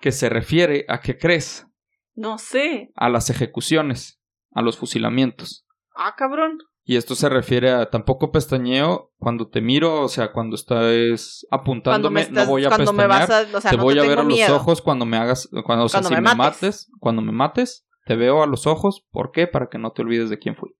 Que 0.00 0.12
se 0.12 0.28
refiere 0.28 0.84
a 0.88 1.00
qué 1.00 1.18
crees, 1.18 1.66
no 2.14 2.38
sé. 2.38 2.90
a 2.94 3.08
las 3.08 3.30
ejecuciones, 3.30 4.20
a 4.52 4.62
los 4.62 4.78
fusilamientos. 4.78 5.66
Ah, 5.94 6.14
cabrón. 6.16 6.58
Y 6.84 6.96
esto 6.96 7.14
se 7.14 7.28
refiere 7.28 7.70
a 7.70 7.90
tampoco 7.90 8.30
pestañeo 8.32 9.12
cuando 9.18 9.48
te 9.50 9.60
miro, 9.60 10.00
o 10.04 10.08
sea, 10.08 10.32
cuando 10.32 10.56
estás 10.56 11.44
apuntándome, 11.50 12.22
estás, 12.22 12.46
no 12.46 12.50
voy 12.50 12.64
a 12.64 12.68
cuando 12.68 12.94
me 12.94 13.06
vas 13.06 13.28
a, 13.28 13.42
o 13.54 13.60
sea, 13.60 13.72
te 13.72 13.76
no 13.76 13.82
voy 13.82 13.94
te 13.94 14.00
a 14.00 14.04
ver 14.04 14.18
a 14.20 14.22
los 14.22 14.48
ojos 14.48 14.80
cuando 14.80 15.04
me 15.04 15.18
hagas, 15.18 15.50
cuando, 15.66 15.84
o 15.84 15.88
sea, 15.90 16.00
Cuando 16.00 16.08
si 16.08 16.14
me 16.14 16.20
me 16.22 16.34
mates. 16.34 16.62
mates, 16.62 16.90
cuando 16.98 17.20
me 17.20 17.32
mates, 17.32 17.86
te 18.06 18.16
veo 18.16 18.42
a 18.42 18.46
los 18.46 18.66
ojos. 18.66 19.04
¿Por 19.10 19.32
qué? 19.32 19.46
Para 19.46 19.68
que 19.68 19.76
no 19.76 19.90
te 19.92 20.00
olvides 20.00 20.30
de 20.30 20.38
quién 20.38 20.56
fui. 20.56 20.70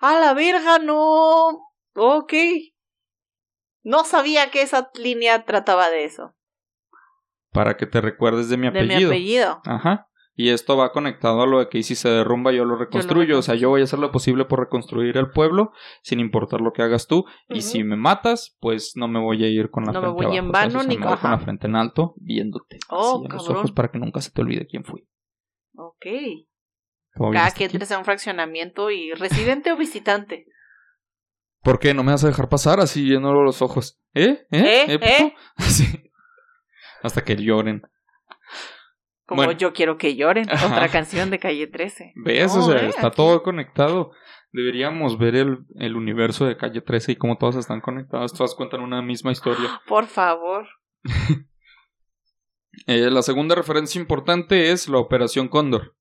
A 0.00 0.18
la 0.18 0.34
verga, 0.34 0.80
no. 0.80 1.65
Ok. 1.96 2.32
No 3.82 4.04
sabía 4.04 4.50
que 4.50 4.62
esa 4.62 4.90
línea 4.94 5.44
trataba 5.44 5.90
de 5.90 6.04
eso. 6.04 6.34
Para 7.52 7.76
que 7.76 7.86
te 7.86 8.00
recuerdes 8.00 8.48
de 8.48 8.56
mi 8.56 8.64
De 8.70 8.80
apellido. 8.80 8.98
mi 8.98 9.04
apellido. 9.04 9.60
Ajá. 9.64 10.08
Y 10.38 10.50
esto 10.50 10.76
va 10.76 10.92
conectado 10.92 11.40
a 11.40 11.46
lo 11.46 11.60
de 11.60 11.68
que 11.70 11.82
si 11.82 11.94
se 11.94 12.10
derrumba 12.10 12.52
yo 12.52 12.66
lo 12.66 12.76
reconstruyo. 12.76 13.38
o 13.38 13.42
sea, 13.42 13.54
yo 13.54 13.70
voy 13.70 13.80
a 13.80 13.84
hacer 13.84 13.98
lo 13.98 14.12
posible 14.12 14.44
por 14.44 14.60
reconstruir 14.60 15.16
el 15.16 15.30
pueblo, 15.30 15.72
sin 16.02 16.20
importar 16.20 16.60
lo 16.60 16.72
que 16.72 16.82
hagas 16.82 17.06
tú. 17.06 17.24
Y 17.48 17.62
si 17.62 17.84
me 17.84 17.96
matas, 17.96 18.54
pues 18.60 18.92
no 18.96 19.08
me 19.08 19.18
voy 19.18 19.42
a 19.44 19.48
ir 19.48 19.70
con 19.70 19.84
la 19.84 19.92
No 19.92 20.00
me 20.02 20.08
frente 20.08 20.14
voy 20.26 20.36
abajo, 20.36 20.46
en 20.46 20.52
vano 20.52 20.82
ni 20.84 20.98
me 20.98 21.06
voy 21.06 21.16
con 21.16 21.30
la 21.30 21.38
frente 21.38 21.66
en 21.66 21.76
alto, 21.76 22.14
viéndote. 22.18 22.78
Oh, 22.90 23.14
así 23.16 23.24
en 23.24 23.32
los 23.32 23.48
ojos 23.48 23.72
para 23.72 23.90
que 23.90 23.98
nunca 23.98 24.20
se 24.20 24.30
te 24.30 24.42
olvide 24.42 24.66
quién 24.66 24.84
fui. 24.84 25.08
Ok. 25.74 26.06
¿Cómo 27.14 27.32
Cada 27.32 27.50
quien 27.52 27.70
entres 27.70 27.90
a 27.92 27.98
un 27.98 28.04
fraccionamiento 28.04 28.90
y 28.90 29.12
residente 29.14 29.72
o 29.72 29.76
visitante. 29.78 30.46
¿Por 31.66 31.80
qué? 31.80 31.92
¿No 31.94 32.04
me 32.04 32.12
vas 32.12 32.22
a 32.22 32.28
dejar 32.28 32.48
pasar 32.48 32.78
así 32.78 33.12
a 33.12 33.18
los 33.18 33.60
ojos? 33.60 33.98
¿Eh? 34.14 34.46
¿Eh? 34.52 34.84
¿Eh? 34.86 34.98
puto? 35.00 35.04
¿Eh? 35.10 35.34
Así. 35.56 36.12
Hasta 37.02 37.24
que 37.24 37.34
lloren. 37.34 37.82
Como 39.26 39.42
Bueno. 39.42 39.58
yo 39.58 39.72
quiero 39.72 39.98
que 39.98 40.14
lloren. 40.14 40.48
Ajá. 40.48 40.68
Otra 40.68 40.88
canción 40.88 41.28
de 41.30 41.40
calle 41.40 41.66
13. 41.66 42.12
¿Ves? 42.24 42.54
No, 42.54 42.64
o 42.64 42.70
sea, 42.70 42.82
eh, 42.82 42.88
está 42.90 43.08
aquí- 43.08 43.16
todo 43.16 43.42
conectado. 43.42 44.12
Deberíamos 44.52 45.18
ver 45.18 45.34
el, 45.34 45.58
el 45.80 45.96
universo 45.96 46.46
de 46.46 46.56
Calle 46.56 46.82
13 46.82 47.12
y 47.12 47.16
cómo 47.16 47.36
todos 47.36 47.56
están 47.56 47.80
conectados. 47.80 48.32
Todas 48.32 48.54
cuentan 48.54 48.80
una 48.80 49.02
misma 49.02 49.32
historia. 49.32 49.68
Por 49.88 50.06
favor. 50.06 50.68
Eh, 52.86 53.10
la 53.10 53.22
segunda 53.22 53.54
referencia 53.54 53.98
importante 53.98 54.70
es 54.70 54.86
la 54.86 54.98
Operación 54.98 55.48
Cóndor. 55.48 55.96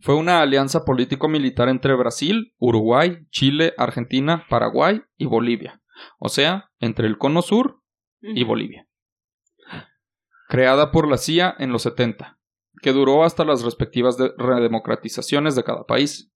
Fue 0.00 0.14
una 0.14 0.40
alianza 0.40 0.84
político-militar 0.84 1.68
entre 1.68 1.94
Brasil, 1.94 2.52
Uruguay, 2.58 3.26
Chile, 3.30 3.72
Argentina, 3.78 4.44
Paraguay 4.48 5.02
y 5.16 5.26
Bolivia. 5.26 5.80
O 6.18 6.28
sea, 6.28 6.70
entre 6.78 7.06
el 7.06 7.16
Cono 7.18 7.42
Sur 7.42 7.80
y. 8.20 8.44
Bolivia. 8.44 8.86
Creada 10.48 10.92
por 10.92 11.08
la 11.08 11.16
CIA 11.16 11.54
en 11.58 11.72
los 11.72 11.82
70, 11.82 12.38
que 12.82 12.92
duró 12.92 13.24
hasta 13.24 13.44
las 13.44 13.62
respectivas 13.64 14.16
de- 14.16 14.32
redemocratizaciones 14.36 15.56
de 15.56 15.64
cada 15.64 15.84
país. 15.84 16.30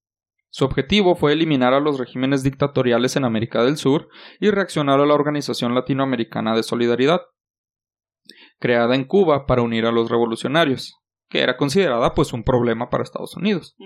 Su 0.48 0.64
objetivo 0.64 1.14
fue 1.14 1.32
eliminar 1.32 1.74
a 1.74 1.80
los 1.80 1.98
regímenes 1.98 2.42
dictatoriales 2.42 3.14
en 3.16 3.24
América 3.24 3.62
del 3.62 3.76
Sur 3.76 4.08
y 4.40 4.50
reaccionar 4.50 4.98
a 5.00 5.06
la 5.06 5.14
Organización 5.14 5.74
Latinoamericana 5.74 6.56
de 6.56 6.64
Solidaridad, 6.64 7.20
creada 8.58 8.96
en 8.96 9.04
Cuba 9.04 9.46
para 9.46 9.62
unir 9.62 9.86
a 9.86 9.92
los 9.92 10.10
revolucionarios, 10.10 10.99
que 11.30 11.40
era 11.40 11.56
considerada 11.56 12.12
pues 12.12 12.34
un 12.34 12.42
problema 12.42 12.90
para 12.90 13.04
Estados 13.04 13.36
Unidos. 13.36 13.76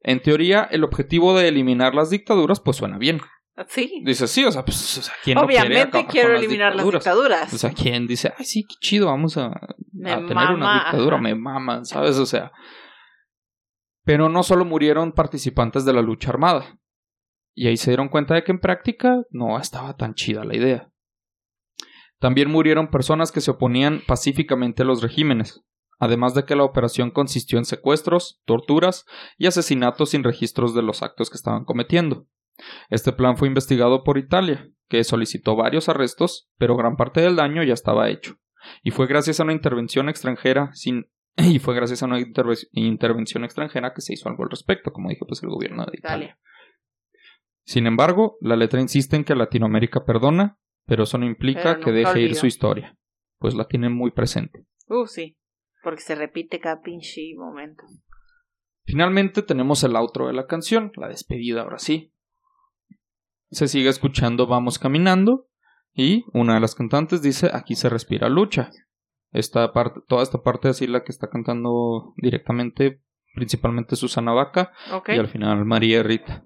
En 0.00 0.22
teoría, 0.22 0.66
el 0.70 0.84
objetivo 0.84 1.36
de 1.36 1.48
eliminar 1.48 1.94
las 1.94 2.08
dictaduras 2.08 2.60
pues 2.60 2.78
suena 2.78 2.96
bien. 2.96 3.20
Sí. 3.66 4.02
Dice, 4.04 4.28
sí, 4.28 4.44
o 4.44 4.52
sea, 4.52 4.64
pues, 4.64 4.98
o 4.98 5.02
sea, 5.02 5.14
¿quién 5.24 5.34
no 5.34 5.44
quiere 5.44 5.64
Obviamente 5.64 6.06
quiero 6.06 6.32
las 6.32 6.38
eliminar 6.38 6.76
las 6.76 6.88
dictaduras? 6.88 7.52
O 7.52 7.58
sea, 7.58 7.72
¿quién 7.72 8.06
dice, 8.06 8.32
ay, 8.38 8.44
sí, 8.44 8.62
qué 8.62 8.76
chido, 8.78 9.06
vamos 9.06 9.36
a, 9.36 9.46
a 9.46 9.76
tener 9.96 10.34
mama, 10.34 10.54
una 10.54 10.74
dictadura, 10.74 11.16
ajá. 11.16 11.22
me 11.22 11.34
maman, 11.34 11.84
¿sabes? 11.84 12.16
O 12.18 12.26
sea. 12.26 12.52
Pero 14.04 14.28
no 14.28 14.44
solo 14.44 14.64
murieron 14.64 15.10
participantes 15.10 15.84
de 15.84 15.92
la 15.92 16.02
lucha 16.02 16.30
armada. 16.30 16.78
Y 17.52 17.66
ahí 17.66 17.76
se 17.76 17.90
dieron 17.90 18.08
cuenta 18.08 18.34
de 18.34 18.44
que 18.44 18.52
en 18.52 18.60
práctica 18.60 19.22
no 19.30 19.58
estaba 19.58 19.96
tan 19.96 20.14
chida 20.14 20.44
la 20.44 20.56
idea. 20.56 20.92
También 22.20 22.50
murieron 22.50 22.90
personas 22.90 23.32
que 23.32 23.40
se 23.40 23.50
oponían 23.50 24.02
pacíficamente 24.06 24.82
a 24.82 24.86
los 24.86 25.02
regímenes, 25.02 25.64
además 25.98 26.34
de 26.34 26.44
que 26.44 26.56
la 26.56 26.64
operación 26.64 27.10
consistió 27.10 27.58
en 27.58 27.64
secuestros, 27.64 28.40
torturas 28.44 29.04
y 29.36 29.46
asesinatos 29.46 30.10
sin 30.10 30.24
registros 30.24 30.74
de 30.74 30.82
los 30.82 31.02
actos 31.02 31.30
que 31.30 31.36
estaban 31.36 31.64
cometiendo. 31.64 32.26
Este 32.90 33.12
plan 33.12 33.36
fue 33.36 33.48
investigado 33.48 34.02
por 34.02 34.18
Italia, 34.18 34.68
que 34.88 35.04
solicitó 35.04 35.54
varios 35.54 35.88
arrestos, 35.88 36.48
pero 36.58 36.76
gran 36.76 36.96
parte 36.96 37.20
del 37.20 37.36
daño 37.36 37.62
ya 37.62 37.74
estaba 37.74 38.08
hecho. 38.08 38.36
Y 38.82 38.90
fue 38.90 39.06
gracias 39.06 39.38
a 39.38 39.44
una 39.44 39.52
intervención 39.52 40.08
extranjera 40.08 40.70
sin 40.72 41.06
y 41.36 41.58
fue 41.60 41.74
gracias 41.74 42.02
a 42.02 42.06
una 42.06 42.18
interve- 42.18 42.66
intervención 42.72 43.44
extranjera 43.44 43.92
que 43.94 44.00
se 44.00 44.14
hizo 44.14 44.28
algo 44.28 44.42
al 44.44 44.50
respecto, 44.50 44.92
como 44.92 45.08
dije, 45.08 45.24
pues 45.26 45.42
el 45.42 45.50
gobierno 45.50 45.84
de 45.84 45.96
Italia. 45.98 46.38
Sin 47.64 47.86
embargo, 47.86 48.38
la 48.40 48.56
letra 48.56 48.80
insiste 48.80 49.14
en 49.14 49.24
que 49.24 49.34
Latinoamérica 49.34 50.04
perdona, 50.04 50.58
pero 50.86 51.04
eso 51.04 51.18
no 51.18 51.26
implica 51.26 51.74
Pero 51.74 51.80
que 51.84 51.92
deje 51.92 52.20
ir 52.22 52.34
su 52.34 52.46
historia, 52.46 52.96
pues 53.38 53.54
la 53.54 53.66
tienen 53.68 53.92
muy 53.94 54.10
presente. 54.10 54.64
Uh, 54.86 55.06
sí. 55.06 55.36
Porque 55.82 56.00
se 56.00 56.14
repite 56.14 56.60
cada 56.60 56.80
pinche 56.80 57.34
momento. 57.36 57.84
Finalmente 58.84 59.42
tenemos 59.42 59.84
el 59.84 59.96
outro 59.96 60.28
de 60.28 60.32
la 60.32 60.46
canción, 60.46 60.92
la 60.96 61.08
despedida 61.08 61.62
ahora 61.62 61.78
sí. 61.78 62.14
Se 63.50 63.68
sigue 63.68 63.88
escuchando 63.88 64.46
Vamos 64.46 64.78
caminando 64.78 65.48
y 65.92 66.24
una 66.32 66.54
de 66.54 66.60
las 66.60 66.74
cantantes 66.74 67.20
dice 67.22 67.50
Aquí 67.52 67.74
se 67.74 67.88
respira 67.88 68.28
lucha. 68.28 68.70
Esta 69.30 69.72
parte, 69.72 70.00
toda 70.08 70.22
esta 70.22 70.42
parte 70.42 70.68
así 70.68 70.86
la 70.86 71.04
que 71.04 71.12
está 71.12 71.28
cantando 71.28 72.14
directamente, 72.16 73.02
principalmente 73.34 73.94
Susana 73.94 74.32
Vaca 74.32 74.72
y 75.06 75.18
al 75.18 75.28
final 75.28 75.64
María 75.64 76.02
Rita. 76.02 76.44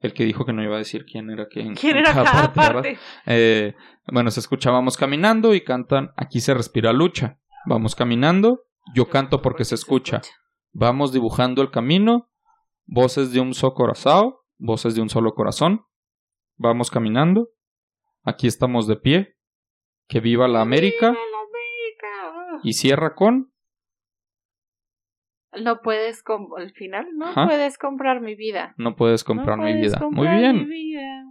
El 0.00 0.12
que 0.12 0.24
dijo 0.24 0.44
que 0.44 0.52
no 0.52 0.62
iba 0.62 0.74
a 0.74 0.78
decir 0.78 1.06
quién 1.06 1.30
era 1.30 1.46
quién. 1.46 1.74
¿Quién 1.74 1.96
era 1.96 2.12
cada 2.12 2.52
parte? 2.52 2.98
Eh, 3.24 3.74
bueno, 4.12 4.30
se 4.30 4.40
escucha 4.40 4.70
Vamos 4.70 4.96
caminando 4.96 5.54
y 5.54 5.62
cantan 5.62 6.10
Aquí 6.16 6.40
se 6.40 6.54
respira 6.54 6.92
lucha. 6.92 7.38
Vamos 7.66 7.94
caminando, 7.94 8.64
yo 8.92 9.08
canto 9.08 9.40
porque 9.40 9.64
se 9.64 9.74
escucha. 9.74 10.20
Vamos 10.72 11.12
dibujando 11.12 11.62
el 11.62 11.70
camino, 11.70 12.28
voces 12.86 13.32
de 13.32 13.40
un 13.40 13.54
solo 13.54 13.74
corazón, 13.74 14.34
voces 14.58 14.94
de 14.94 15.00
un 15.02 15.08
solo 15.08 15.34
corazón. 15.34 15.86
Vamos 16.56 16.90
caminando, 16.90 17.48
aquí 18.22 18.46
estamos 18.46 18.86
de 18.86 18.96
pie. 18.96 19.36
Que 20.06 20.20
viva 20.20 20.46
la 20.48 20.60
América 20.60 21.10
¡Viva 21.10 21.22
la 21.22 21.38
América! 21.38 22.60
y 22.62 22.74
cierra 22.74 23.14
con 23.14 23.52
No 25.52 25.80
puedes, 25.82 26.22
com- 26.22 26.54
al 26.58 26.72
final, 26.72 27.06
no 27.16 27.32
puedes 27.46 27.78
comprar 27.78 28.20
mi 28.20 28.34
vida. 28.34 28.74
No 28.76 28.96
puedes 28.96 29.24
comprar 29.24 29.56
No 29.56 29.64
mi 29.64 29.72
puedes 29.72 29.92
vida. 29.94 30.08
Muy 30.10 30.28
bien. 30.28 30.56
mi 30.58 30.64
vida. 30.66 31.24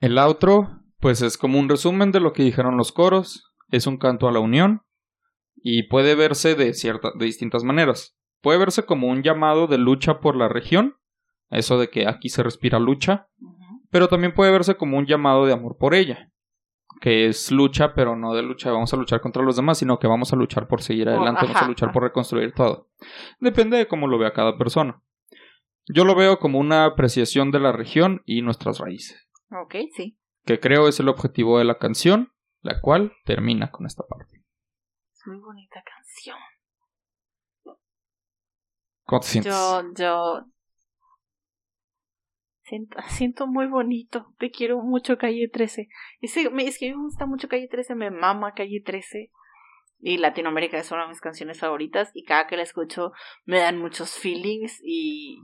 El 0.00 0.16
outro, 0.18 0.80
pues 1.00 1.20
es 1.22 1.36
como 1.36 1.58
un 1.58 1.68
resumen 1.68 2.12
de 2.12 2.20
lo 2.20 2.32
que 2.32 2.44
dijeron 2.44 2.76
los 2.76 2.92
coros. 2.92 3.52
Es 3.70 3.86
un 3.86 3.98
canto 3.98 4.28
a 4.28 4.32
la 4.32 4.40
unión 4.40 4.82
y 5.56 5.84
puede 5.84 6.14
verse 6.14 6.54
de 6.54 6.74
cierta, 6.74 7.12
de 7.18 7.24
distintas 7.24 7.64
maneras. 7.64 8.16
Puede 8.40 8.58
verse 8.58 8.84
como 8.84 9.08
un 9.08 9.22
llamado 9.22 9.66
de 9.66 9.78
lucha 9.78 10.20
por 10.20 10.36
la 10.36 10.48
región, 10.48 10.96
eso 11.50 11.78
de 11.78 11.88
que 11.90 12.06
aquí 12.06 12.28
se 12.28 12.42
respira 12.42 12.78
lucha, 12.78 13.28
pero 13.90 14.08
también 14.08 14.34
puede 14.34 14.52
verse 14.52 14.76
como 14.76 14.98
un 14.98 15.06
llamado 15.06 15.46
de 15.46 15.52
amor 15.52 15.76
por 15.78 15.94
ella, 15.94 16.30
que 17.00 17.26
es 17.26 17.50
lucha, 17.50 17.94
pero 17.94 18.16
no 18.16 18.34
de 18.34 18.42
lucha, 18.42 18.70
vamos 18.70 18.92
a 18.92 18.96
luchar 18.96 19.20
contra 19.20 19.42
los 19.42 19.56
demás, 19.56 19.78
sino 19.78 19.98
que 19.98 20.06
vamos 20.06 20.32
a 20.32 20.36
luchar 20.36 20.68
por 20.68 20.82
seguir 20.82 21.08
adelante, 21.08 21.46
vamos 21.46 21.62
a 21.62 21.68
luchar 21.68 21.92
por 21.92 22.02
reconstruir 22.02 22.52
todo. 22.52 22.90
Depende 23.40 23.76
de 23.76 23.86
cómo 23.88 24.06
lo 24.06 24.18
vea 24.18 24.32
cada 24.32 24.56
persona. 24.58 25.02
Yo 25.88 26.04
lo 26.04 26.14
veo 26.16 26.38
como 26.38 26.58
una 26.58 26.84
apreciación 26.84 27.52
de 27.52 27.60
la 27.60 27.70
región 27.72 28.22
y 28.26 28.42
nuestras 28.42 28.78
raíces, 28.80 29.28
Ok, 29.50 29.76
sí. 29.96 30.18
que 30.44 30.58
creo 30.58 30.88
es 30.88 30.98
el 30.98 31.08
objetivo 31.08 31.58
de 31.58 31.64
la 31.64 31.78
canción, 31.78 32.32
la 32.60 32.80
cual 32.80 33.12
termina 33.24 33.70
con 33.70 33.86
esta 33.86 34.02
parte. 34.04 34.35
Muy 35.26 35.38
bonita 35.38 35.82
canción. 35.82 36.38
¿Cómo 39.04 39.20
te 39.20 39.26
sientes? 39.26 39.52
Yo, 39.52 39.82
yo. 39.94 40.44
Siento, 42.62 42.96
siento 43.08 43.46
muy 43.46 43.66
bonito. 43.66 44.34
Te 44.38 44.50
quiero 44.50 44.80
mucho, 44.82 45.18
calle 45.18 45.48
13. 45.48 45.88
Ese, 46.20 46.50
me- 46.50 46.66
es 46.66 46.78
que 46.78 46.90
me 46.90 47.02
gusta 47.02 47.26
mucho 47.26 47.48
calle 47.48 47.68
13, 47.68 47.94
me 47.94 48.10
mama 48.10 48.54
calle 48.54 48.80
13. 48.84 49.30
Y 49.98 50.18
Latinoamérica 50.18 50.78
es 50.78 50.90
una 50.92 51.02
de 51.02 51.08
mis 51.08 51.20
canciones 51.20 51.58
favoritas 51.58 52.10
y 52.14 52.24
cada 52.24 52.46
que 52.46 52.56
la 52.56 52.62
escucho 52.62 53.12
me 53.44 53.60
dan 53.60 53.78
muchos 53.78 54.14
feelings 54.14 54.80
y 54.84 55.38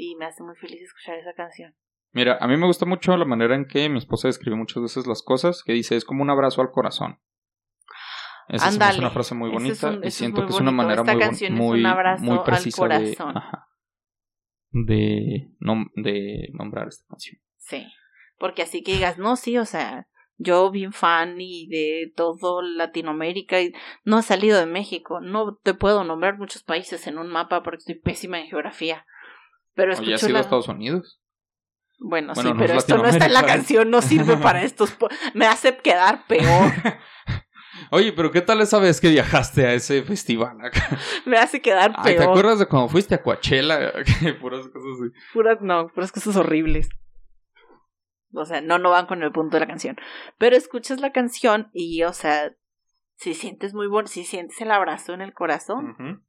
y 0.00 0.14
me 0.14 0.26
hace 0.26 0.44
muy 0.44 0.54
feliz 0.56 0.80
escuchar 0.82 1.18
esa 1.18 1.32
canción. 1.32 1.74
Mira, 2.12 2.38
a 2.40 2.46
mí 2.46 2.56
me 2.56 2.66
gusta 2.66 2.86
mucho 2.86 3.16
la 3.16 3.24
manera 3.24 3.56
en 3.56 3.66
que 3.66 3.88
mi 3.88 3.98
esposa 3.98 4.28
describe 4.28 4.56
muchas 4.56 4.82
veces 4.82 5.06
las 5.08 5.22
cosas, 5.22 5.62
que 5.64 5.72
dice 5.72 5.96
es 5.96 6.04
como 6.04 6.22
un 6.22 6.30
abrazo 6.30 6.60
al 6.60 6.70
corazón. 6.70 7.18
Esa 8.48 8.68
es 8.90 8.98
una 8.98 9.10
frase 9.10 9.34
muy 9.34 9.50
bonita 9.50 9.98
y 10.02 10.10
siento 10.10 10.46
que 10.46 10.52
es 10.52 10.60
una 10.60 10.70
manera 10.70 11.04
muy, 11.04 11.50
muy, 11.50 11.84
muy 12.20 12.38
precisa 12.44 12.88
de, 12.88 13.16
de, 14.70 15.50
de 15.96 16.48
nombrar 16.52 16.88
esta 16.88 17.04
canción. 17.08 17.40
Sí, 17.56 17.86
porque 18.38 18.62
así 18.62 18.82
que 18.82 18.92
digas, 18.92 19.18
no, 19.18 19.36
sí, 19.36 19.58
o 19.58 19.66
sea, 19.66 20.08
yo 20.38 20.70
bien 20.70 20.92
fan 20.92 21.40
y 21.40 21.66
de 21.66 22.12
todo 22.16 22.62
Latinoamérica 22.62 23.60
y 23.60 23.72
no 24.04 24.16
ha 24.16 24.22
salido 24.22 24.58
de 24.58 24.66
México. 24.66 25.20
No 25.20 25.56
te 25.56 25.74
puedo 25.74 26.04
nombrar 26.04 26.38
muchos 26.38 26.62
países 26.62 27.06
en 27.06 27.18
un 27.18 27.28
mapa 27.28 27.62
porque 27.62 27.78
estoy 27.78 27.96
pésima 27.96 28.40
en 28.40 28.46
geografía. 28.46 29.04
Pero 29.74 29.94
¿O 29.94 30.02
ya 30.02 30.14
has 30.14 30.22
ido 30.22 30.38
a 30.38 30.40
Estados 30.40 30.68
Unidos? 30.68 31.20
Bueno, 32.00 32.34
sí, 32.36 32.48
pero 32.56 32.74
esto 32.74 32.96
no 32.96 33.06
está 33.06 33.26
en 33.26 33.32
la 33.32 33.44
canción, 33.44 33.90
no 33.90 34.00
sirve 34.00 34.36
para 34.36 34.62
estos. 34.64 34.96
Me 35.34 35.46
hace 35.46 35.76
quedar 35.76 36.26
peor. 36.26 36.72
Oye, 37.90 38.12
pero 38.12 38.30
¿qué 38.30 38.40
tal 38.40 38.60
esa 38.60 38.78
vez 38.78 39.00
que 39.00 39.08
viajaste 39.08 39.66
a 39.66 39.74
ese 39.74 40.02
festival 40.02 40.60
acá? 40.60 40.98
Me 41.26 41.38
hace 41.38 41.60
quedar 41.60 41.92
peor. 42.02 42.16
¿Te 42.16 42.24
acuerdas 42.24 42.58
de 42.58 42.66
cuando 42.66 42.88
fuiste 42.88 43.14
a 43.14 43.22
Coachella? 43.22 43.92
puras 44.40 44.68
cosas 44.68 44.90
así. 45.00 45.12
Puras, 45.32 45.58
no, 45.60 45.88
puras 45.88 46.12
cosas 46.12 46.36
horribles. 46.36 46.88
O 48.32 48.44
sea, 48.44 48.60
no, 48.60 48.78
no 48.78 48.90
van 48.90 49.06
con 49.06 49.22
el 49.22 49.32
punto 49.32 49.56
de 49.56 49.60
la 49.60 49.66
canción. 49.66 49.96
Pero 50.38 50.56
escuchas 50.56 51.00
la 51.00 51.12
canción 51.12 51.70
y, 51.72 52.02
o 52.02 52.12
sea, 52.12 52.54
si 53.16 53.34
sientes 53.34 53.74
muy 53.74 53.88
bueno, 53.88 54.06
si 54.06 54.24
sientes 54.24 54.60
el 54.60 54.70
abrazo 54.70 55.14
en 55.14 55.22
el 55.22 55.32
corazón. 55.32 56.24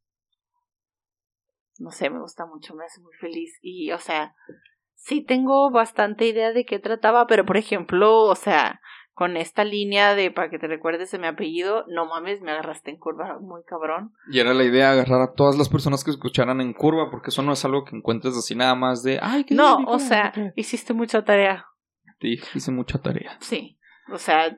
No 1.78 1.91
sé, 1.91 2.10
me 2.10 2.20
gusta 2.20 2.45
mucho, 2.45 2.76
me 2.76 2.86
hace 2.86 3.02
muy 3.02 3.14
feliz. 3.20 3.58
Y, 3.62 3.91
o 3.91 4.00
sea, 4.00 4.36
sí 4.95 5.22
tengo 5.22 5.72
bastante 5.72 6.26
idea 6.26 6.52
de 6.52 6.66
qué 6.66 6.80
trataba, 6.80 7.28
pero 7.28 7.45
por 7.45 7.58
ejemplo, 7.58 8.18
o 8.18 8.36
sea, 8.36 8.82
con 9.20 9.36
esta 9.36 9.66
línea 9.66 10.16
de 10.16 10.32
para 10.32 10.50
que 10.50 10.58
te 10.60 10.68
recuerdes 10.68 11.12
de 11.12 11.20
mi 11.20 11.28
apellido, 11.28 11.84
no 11.90 12.06
mames, 12.06 12.40
me 12.40 12.52
agarraste 12.52 12.90
en 12.90 12.96
curva 12.96 13.38
muy 13.42 13.64
cabrón. 13.66 14.14
Y 14.32 14.40
era 14.40 14.54
la 14.54 14.64
idea 14.64 14.92
agarrar 14.92 15.22
a 15.22 15.34
todas 15.34 15.58
las 15.58 15.68
personas 15.68 16.06
que 16.06 16.12
escucharan 16.12 16.62
en 16.62 16.72
curva, 16.72 17.12
porque 17.12 17.30
eso 17.30 17.44
no 17.44 17.52
es 17.52 17.66
algo 17.66 17.84
que 17.84 17.98
encuentres 17.98 18.38
así 18.38 18.56
nada 18.56 18.76
más 18.76 19.04
de, 19.04 19.20
ay, 19.22 19.44
qué 19.44 19.56
No, 19.56 19.80
o 19.88 20.00
sea, 20.00 20.32
hiciste 20.56 20.94
mucha 20.94 21.26
tarea. 21.26 21.66
Sí, 22.22 22.40
hice 22.56 22.72
mucha 22.72 22.98
tarea. 23.00 23.38
Sí, 23.42 23.78
o 24.10 24.18
sea, 24.18 24.58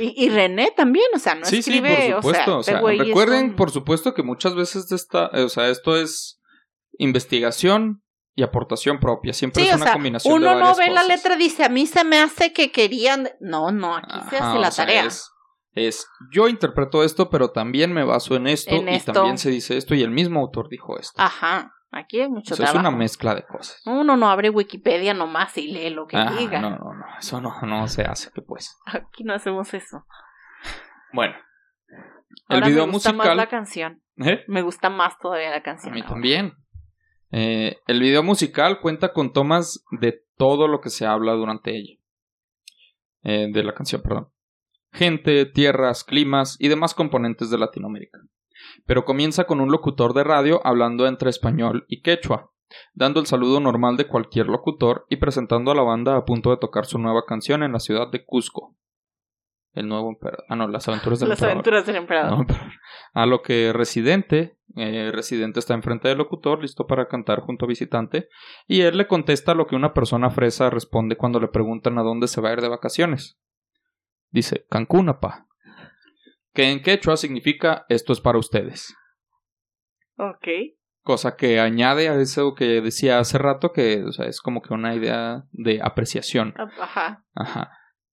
y, 0.00 0.14
y, 0.16 0.30
René 0.30 0.72
también, 0.76 1.06
o 1.14 1.20
sea, 1.20 1.36
no 1.36 1.44
sí, 1.44 1.58
escribe, 1.58 1.94
sí, 1.94 2.12
por 2.12 2.22
supuesto. 2.22 2.58
O 2.58 2.62
sea, 2.64 2.80
recuerden, 2.80 3.54
por 3.54 3.70
supuesto, 3.70 4.14
que 4.14 4.24
muchas 4.24 4.56
veces 4.56 4.90
esta, 4.90 5.28
o 5.28 5.48
sea, 5.48 5.68
esto 5.68 5.96
es 5.96 6.40
investigación 6.98 8.02
y 8.40 8.42
aportación 8.42 8.98
propia. 8.98 9.34
Siempre 9.34 9.68
es 9.68 9.76
una 9.76 9.92
combinación 9.92 10.34
uno 10.34 10.48
de 10.48 10.54
varias 10.54 10.78
no 10.78 10.84
ve 10.84 10.90
la 10.90 11.04
letra 11.04 11.34
y 11.34 11.38
dice, 11.38 11.64
a 11.64 11.68
mí 11.68 11.86
se 11.86 12.04
me 12.04 12.20
hace 12.20 12.54
que 12.54 12.72
querían. 12.72 13.28
No, 13.38 13.70
no, 13.70 13.94
aquí 13.94 14.18
se 14.30 14.38
hace 14.38 14.58
la 14.58 14.70
tarea. 14.70 15.08
Es, 15.72 16.08
yo 16.32 16.48
interpreto 16.48 17.04
esto, 17.04 17.28
pero 17.28 17.50
también 17.50 17.92
me 17.92 18.02
baso 18.02 18.34
en 18.34 18.46
esto 18.46 18.74
y 18.74 19.00
también 19.00 19.38
se 19.38 19.50
dice 19.50 19.76
esto 19.76 19.94
y 19.94 20.02
el 20.02 20.10
mismo 20.10 20.40
autor 20.40 20.68
dijo 20.68 20.98
esto. 20.98 21.20
Ajá. 21.20 21.74
Aquí 21.92 22.20
hay 22.20 22.28
mucho 22.28 22.54
Es 22.54 22.74
una 22.74 22.92
mezcla 22.92 23.34
de 23.34 23.44
cosas. 23.44 23.82
Uno 23.84 24.16
no 24.16 24.30
abre 24.30 24.48
Wikipedia 24.48 25.12
nomás 25.12 25.58
y 25.58 25.68
lee 25.68 25.90
lo 25.90 26.06
que 26.06 26.16
diga. 26.38 26.60
No, 26.60 26.70
no, 26.70 26.94
no. 26.94 27.04
Eso 27.18 27.40
no, 27.40 27.60
no 27.62 27.88
se 27.88 28.02
hace, 28.02 28.30
que 28.30 28.42
pues. 28.42 28.78
Aquí 28.86 29.24
no 29.24 29.34
hacemos 29.34 29.74
eso. 29.74 30.06
Bueno. 31.12 31.34
El 32.48 32.62
video 32.62 32.86
me 32.86 32.92
gusta 32.92 33.12
musical. 33.12 33.36
Más 33.36 33.36
la 33.36 33.48
canción. 33.48 34.02
¿Eh? 34.18 34.44
Me 34.46 34.62
gusta 34.62 34.88
más 34.88 35.18
todavía 35.18 35.50
la 35.50 35.62
canción. 35.62 35.92
A 35.92 35.94
mí 35.94 36.02
también. 36.02 36.54
Eh, 37.32 37.78
el 37.86 38.00
video 38.00 38.22
musical 38.22 38.80
cuenta 38.80 39.12
con 39.12 39.32
tomas 39.32 39.84
de 40.00 40.24
todo 40.36 40.68
lo 40.68 40.80
que 40.80 40.90
se 40.90 41.06
habla 41.06 41.32
durante 41.32 41.76
ella. 41.76 41.94
Eh, 43.22 43.48
de 43.52 43.62
la 43.62 43.74
canción, 43.74 44.02
perdón. 44.02 44.28
Gente, 44.92 45.46
tierras, 45.46 46.04
climas 46.04 46.56
y 46.58 46.68
demás 46.68 46.94
componentes 46.94 47.50
de 47.50 47.58
Latinoamérica 47.58 48.20
pero 48.86 49.04
comienza 49.04 49.44
con 49.44 49.60
un 49.60 49.70
locutor 49.70 50.14
de 50.14 50.24
radio 50.24 50.60
hablando 50.64 51.06
entre 51.06 51.30
español 51.30 51.84
y 51.88 52.02
quechua, 52.02 52.50
dando 52.94 53.20
el 53.20 53.26
saludo 53.26 53.60
normal 53.60 53.96
de 53.96 54.06
cualquier 54.06 54.46
locutor 54.46 55.06
y 55.08 55.16
presentando 55.16 55.70
a 55.70 55.74
la 55.74 55.82
banda 55.82 56.16
a 56.16 56.24
punto 56.24 56.50
de 56.50 56.56
tocar 56.56 56.86
su 56.86 56.98
nueva 56.98 57.24
canción 57.26 57.62
en 57.62 57.72
la 57.72 57.80
ciudad 57.80 58.10
de 58.10 58.24
Cusco. 58.24 58.76
El 59.72 59.88
nuevo 59.88 60.10
emperador. 60.10 60.44
Ah, 60.48 60.56
no, 60.56 60.66
las 60.68 60.88
aventuras 60.88 61.20
del 61.20 61.28
las 61.28 61.42
aventuras 61.42 61.86
del 61.86 61.96
emperador. 61.96 62.46
a 63.12 63.26
lo 63.26 63.42
que 63.42 63.72
Residente, 63.72 64.56
eh, 64.76 65.10
Residente 65.12 65.60
está 65.60 65.74
enfrente 65.74 66.08
del 66.08 66.18
locutor, 66.18 66.60
listo 66.60 66.86
para 66.86 67.06
cantar 67.06 67.40
junto 67.40 67.64
a 67.64 67.68
Visitante, 67.68 68.28
y 68.66 68.80
él 68.80 68.98
le 68.98 69.06
contesta 69.06 69.54
lo 69.54 69.66
que 69.66 69.76
una 69.76 69.94
persona 69.94 70.30
fresa 70.30 70.70
responde 70.70 71.16
cuando 71.16 71.38
le 71.38 71.48
preguntan 71.48 71.98
a 71.98 72.02
dónde 72.02 72.26
se 72.26 72.40
va 72.40 72.50
a 72.50 72.52
ir 72.54 72.60
de 72.60 72.68
vacaciones. 72.68 73.38
Dice, 74.30 74.66
Cancún, 74.68 75.08
apa 75.08 75.46
que 76.52 76.70
en 76.70 76.82
quechua 76.82 77.16
significa 77.16 77.86
esto 77.88 78.12
es 78.12 78.20
para 78.20 78.38
ustedes. 78.38 78.94
Ok. 80.16 80.48
Cosa 81.02 81.36
que 81.36 81.60
añade 81.60 82.08
a 82.08 82.20
eso 82.20 82.54
que 82.54 82.80
decía 82.80 83.18
hace 83.18 83.38
rato, 83.38 83.72
que 83.72 84.04
o 84.04 84.12
sea, 84.12 84.26
es 84.26 84.40
como 84.40 84.60
que 84.60 84.74
una 84.74 84.94
idea 84.94 85.44
de 85.52 85.80
apreciación. 85.82 86.54
Ajá. 86.78 87.24
Ajá. 87.34 87.70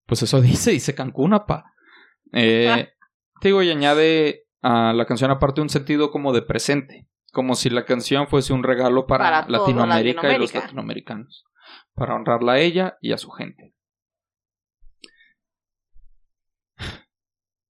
Pues 0.08 0.24
eso 0.24 0.42
dice, 0.42 0.72
dice 0.72 0.96
Cancún, 0.96 1.34
apa. 1.34 1.74
Eh, 2.34 2.90
digo, 3.42 3.62
y 3.62 3.70
añade 3.70 4.48
a 4.62 4.94
la 4.94 5.06
canción 5.06 5.30
aparte 5.30 5.62
un 5.62 5.70
sentido 5.70 6.10
como 6.10 6.34
de 6.34 6.42
presente. 6.42 7.08
Como 7.32 7.54
si 7.54 7.70
la 7.70 7.86
canción 7.86 8.28
fuese 8.28 8.54
un 8.54 8.64
regalo 8.64 9.06
para, 9.06 9.48
Latinoamérica 9.48 10.34
y 10.34 10.40
los 10.40 10.56
latinoamericanos. 10.56 11.46
Para 11.94 12.16
honrarla 12.16 12.54
a 12.54 12.60
ella 12.60 12.98
y 13.02 13.12
a 13.12 13.18
su 13.18 13.30
gente. 13.30 13.76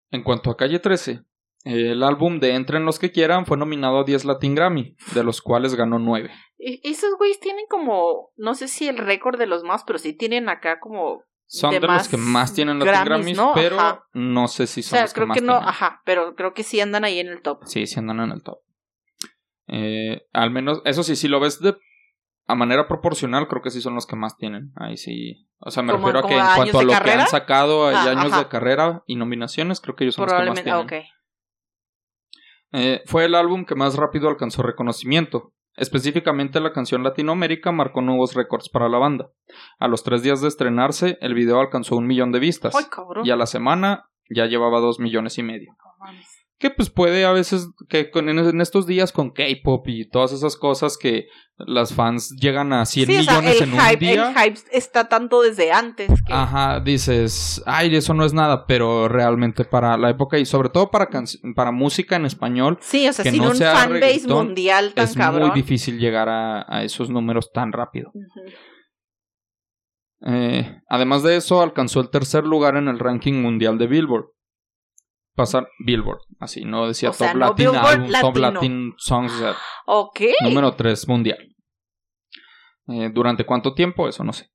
En 0.09 0.23
cuanto 0.23 0.49
a 0.51 0.55
Calle 0.55 0.79
13, 0.79 1.25
el 1.65 2.01
álbum 2.01 2.39
de 2.39 2.53
Entren 2.55 2.85
los 2.85 2.97
que 2.97 3.11
quieran 3.11 3.45
fue 3.45 3.57
nominado 3.57 3.99
a 3.99 4.03
10 4.05 4.23
Latin 4.23 4.55
Grammy, 4.55 4.95
de 5.13 5.23
los 5.23 5.41
cuales 5.41 5.75
ganó 5.75 5.99
9. 5.99 6.31
Esos 6.59 7.17
güeyes 7.17 7.41
tienen 7.41 7.65
como, 7.69 8.31
no 8.37 8.55
sé 8.55 8.69
si 8.69 8.87
el 8.87 8.97
récord 8.97 9.37
de 9.37 9.47
los 9.47 9.63
más, 9.63 9.83
pero 9.83 9.99
sí 9.99 10.13
tienen 10.13 10.47
acá 10.47 10.79
como... 10.79 11.23
Son 11.49 11.71
de, 11.71 11.79
los 11.79 12.09
que 12.09 12.17
más 12.17 12.53
tienen 12.53 12.77
Latin 12.77 13.05
Grammys, 13.05 13.39
pero 13.55 14.03
no 14.13 14.49
sé 14.49 14.67
si 14.67 14.83
son 14.83 14.99
o 14.99 15.07
sea, 15.07 15.13
creo 15.13 15.33
que, 15.33 15.39
no, 15.39 15.55
ajá, 15.55 16.01
pero 16.03 16.35
creo 16.35 16.53
que 16.53 16.63
sí 16.63 16.81
andan 16.81 17.05
ahí 17.05 17.19
en 17.19 17.29
el 17.29 17.41
top. 17.41 17.63
Sí, 17.65 17.87
sí 17.87 17.97
andan 17.99 18.19
en 18.19 18.31
el 18.31 18.43
top. 18.43 18.59
Eh, 19.67 20.27
al 20.33 20.51
menos, 20.51 20.81
eso 20.83 21.03
sí, 21.03 21.15
si 21.15 21.29
lo 21.29 21.39
ves 21.39 21.61
de 21.61 21.77
a 22.47 22.55
manera 22.55 22.87
proporcional, 22.87 23.47
creo 23.47 23.61
que 23.61 23.71
sí 23.71 23.81
son 23.81 23.95
los 23.95 24.05
que 24.05 24.15
más 24.15 24.37
tienen. 24.37 24.71
Ahí 24.75 24.97
sí. 24.97 25.47
O 25.59 25.71
sea, 25.71 25.83
me 25.83 25.93
refiero 25.93 26.19
a 26.19 26.27
que 26.27 26.37
en 26.37 26.45
cuanto 26.55 26.79
a 26.79 26.83
lo 26.83 26.93
que 27.01 27.11
han 27.11 27.27
sacado, 27.27 27.87
hay 27.87 27.95
ah, 27.95 28.11
años 28.11 28.37
de 28.37 28.47
carrera 28.47 29.03
y 29.05 29.15
nominaciones, 29.15 29.81
creo 29.81 29.95
que 29.95 30.05
ellos 30.05 30.15
son 30.15 30.25
los 30.25 30.33
que 30.33 30.45
más 30.45 30.63
tienen. 30.63 30.81
Okay. 30.81 31.03
Eh, 32.73 33.01
fue 33.05 33.25
el 33.25 33.35
álbum 33.35 33.65
que 33.65 33.75
más 33.75 33.95
rápido 33.95 34.29
alcanzó 34.29 34.63
reconocimiento. 34.63 35.53
Específicamente 35.77 36.59
la 36.59 36.73
canción 36.73 37.03
Latinoamérica 37.03 37.71
marcó 37.71 38.01
nuevos 38.01 38.33
récords 38.33 38.67
para 38.69 38.89
la 38.89 38.97
banda. 38.97 39.29
A 39.79 39.87
los 39.87 40.03
tres 40.03 40.23
días 40.23 40.41
de 40.41 40.47
estrenarse, 40.47 41.17
el 41.21 41.33
video 41.33 41.59
alcanzó 41.59 41.95
un 41.95 42.07
millón 42.07 42.31
de 42.31 42.39
vistas. 42.39 42.75
Ay, 42.75 42.85
y 43.23 43.31
a 43.31 43.35
la 43.35 43.45
semana 43.45 44.09
ya 44.29 44.47
llevaba 44.47 44.79
dos 44.79 44.99
millones 44.99 45.37
y 45.37 45.43
medio 45.43 45.77
que 46.59 46.71
pues 46.71 46.89
puede 46.89 47.23
a 47.23 47.31
veces 47.31 47.69
que 47.87 48.09
con, 48.09 48.29
en 48.29 48.61
estos 48.61 48.87
días 48.87 49.11
con 49.11 49.29
K-pop 49.29 49.87
y 49.87 50.09
todas 50.09 50.31
esas 50.31 50.55
cosas 50.55 50.97
que 50.97 51.27
las 51.57 51.93
fans 51.93 52.35
llegan 52.39 52.73
a 52.73 52.85
100 52.85 53.07
millones 53.07 53.61
en 53.61 53.73
un 53.73 53.79
día. 53.99 54.29
El 54.29 54.35
hype 54.35 54.59
está 54.71 55.07
tanto 55.07 55.41
desde 55.41 55.71
antes. 55.71 56.09
Que... 56.23 56.33
Ajá, 56.33 56.79
dices, 56.79 57.61
ay, 57.65 57.95
eso 57.95 58.13
no 58.15 58.25
es 58.25 58.33
nada, 58.33 58.65
pero 58.65 59.07
realmente 59.07 59.65
para 59.65 59.97
la 59.97 60.09
época 60.09 60.39
y 60.39 60.45
sobre 60.45 60.69
todo 60.69 60.89
para 60.89 61.09
para 61.55 61.71
música 61.71 62.15
en 62.15 62.25
español. 62.25 62.77
Sí, 62.81 63.07
o 63.07 63.13
sea, 63.13 63.31
sin 63.31 63.41
un 63.41 63.55
fanbase 63.55 64.27
mundial 64.27 64.93
tan 64.93 65.05
es 65.05 65.15
muy 65.15 65.51
difícil 65.51 65.99
llegar 65.99 66.27
a, 66.29 66.83
esos 66.83 67.09
números 67.09 67.51
tan 67.51 67.71
rápido. 67.71 68.11
Eh, 70.25 70.81
además 70.89 71.21
de 71.21 71.37
eso, 71.37 71.61
alcanzó 71.61 72.01
el 72.01 72.09
tercer 72.09 72.45
lugar 72.45 72.75
en 72.75 72.87
el 72.87 72.97
ranking 72.97 73.33
mundial 73.33 73.77
de 73.77 73.85
Billboard 73.85 74.36
pasar 75.37 75.69
Billboard, 75.79 76.19
así, 76.39 76.65
no 76.65 76.87
decía 76.87 77.11
Top 77.11 77.35
Latin 77.35 77.71
Top 78.21 78.35
Latin 78.35 78.93
Songs. 78.97 79.31
Número 80.43 80.75
3 80.75 81.07
mundial. 81.07 81.55
Eh, 82.87 83.11
¿Durante 83.13 83.45
cuánto 83.45 83.73
tiempo? 83.73 84.09
Eso 84.09 84.23
no 84.23 84.33
sé. 84.33 84.49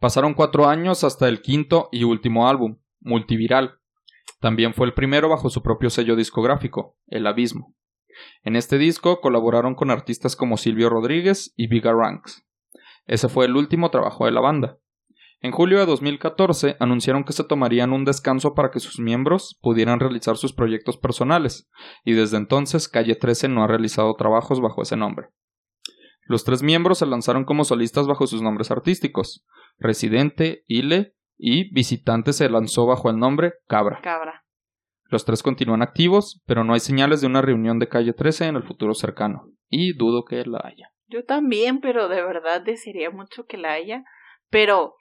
Pasaron 0.00 0.34
cuatro 0.34 0.66
años 0.66 1.04
hasta 1.04 1.28
el 1.28 1.40
quinto 1.40 1.88
y 1.92 2.04
último 2.04 2.48
álbum, 2.48 2.80
Multiviral. 3.00 3.78
También 4.40 4.74
fue 4.74 4.86
el 4.86 4.94
primero 4.94 5.28
bajo 5.28 5.48
su 5.48 5.62
propio 5.62 5.88
sello 5.88 6.16
discográfico, 6.16 6.98
El 7.06 7.26
Abismo. 7.26 7.74
En 8.42 8.56
este 8.56 8.78
disco 8.78 9.20
colaboraron 9.20 9.74
con 9.74 9.90
artistas 9.90 10.36
como 10.36 10.56
Silvio 10.56 10.90
Rodríguez 10.90 11.54
y 11.56 11.68
Viga 11.68 11.92
Ranks. 11.92 12.44
Ese 13.06 13.28
fue 13.28 13.46
el 13.46 13.56
último 13.56 13.90
trabajo 13.90 14.26
de 14.26 14.32
la 14.32 14.40
banda. 14.40 14.78
En 15.44 15.52
julio 15.52 15.78
de 15.78 15.84
2014 15.84 16.76
anunciaron 16.80 17.22
que 17.22 17.34
se 17.34 17.44
tomarían 17.44 17.92
un 17.92 18.06
descanso 18.06 18.54
para 18.54 18.70
que 18.70 18.80
sus 18.80 18.98
miembros 18.98 19.58
pudieran 19.60 20.00
realizar 20.00 20.38
sus 20.38 20.54
proyectos 20.54 20.96
personales, 20.96 21.70
y 22.02 22.14
desde 22.14 22.38
entonces 22.38 22.88
Calle 22.88 23.14
13 23.14 23.48
no 23.48 23.62
ha 23.62 23.66
realizado 23.66 24.14
trabajos 24.14 24.62
bajo 24.62 24.80
ese 24.80 24.96
nombre. 24.96 25.26
Los 26.22 26.44
tres 26.44 26.62
miembros 26.62 27.00
se 27.00 27.04
lanzaron 27.04 27.44
como 27.44 27.64
solistas 27.64 28.06
bajo 28.06 28.26
sus 28.26 28.40
nombres 28.40 28.70
artísticos. 28.70 29.44
Residente, 29.76 30.64
Ile 30.66 31.14
y 31.36 31.70
Visitante 31.74 32.32
se 32.32 32.48
lanzó 32.48 32.86
bajo 32.86 33.10
el 33.10 33.18
nombre 33.18 33.52
Cabra. 33.68 34.00
Cabra. 34.02 34.46
Los 35.10 35.26
tres 35.26 35.42
continúan 35.42 35.82
activos, 35.82 36.42
pero 36.46 36.64
no 36.64 36.72
hay 36.72 36.80
señales 36.80 37.20
de 37.20 37.26
una 37.26 37.42
reunión 37.42 37.78
de 37.78 37.88
calle 37.88 38.14
13 38.14 38.46
en 38.46 38.56
el 38.56 38.62
futuro 38.62 38.94
cercano. 38.94 39.50
Y 39.68 39.94
dudo 39.94 40.24
que 40.24 40.42
la 40.46 40.62
haya. 40.64 40.88
Yo 41.06 41.22
también, 41.26 41.80
pero 41.80 42.08
de 42.08 42.22
verdad 42.22 42.62
desearía 42.62 43.10
mucho 43.10 43.44
que 43.44 43.58
la 43.58 43.72
haya. 43.72 44.04
Pero 44.48 44.94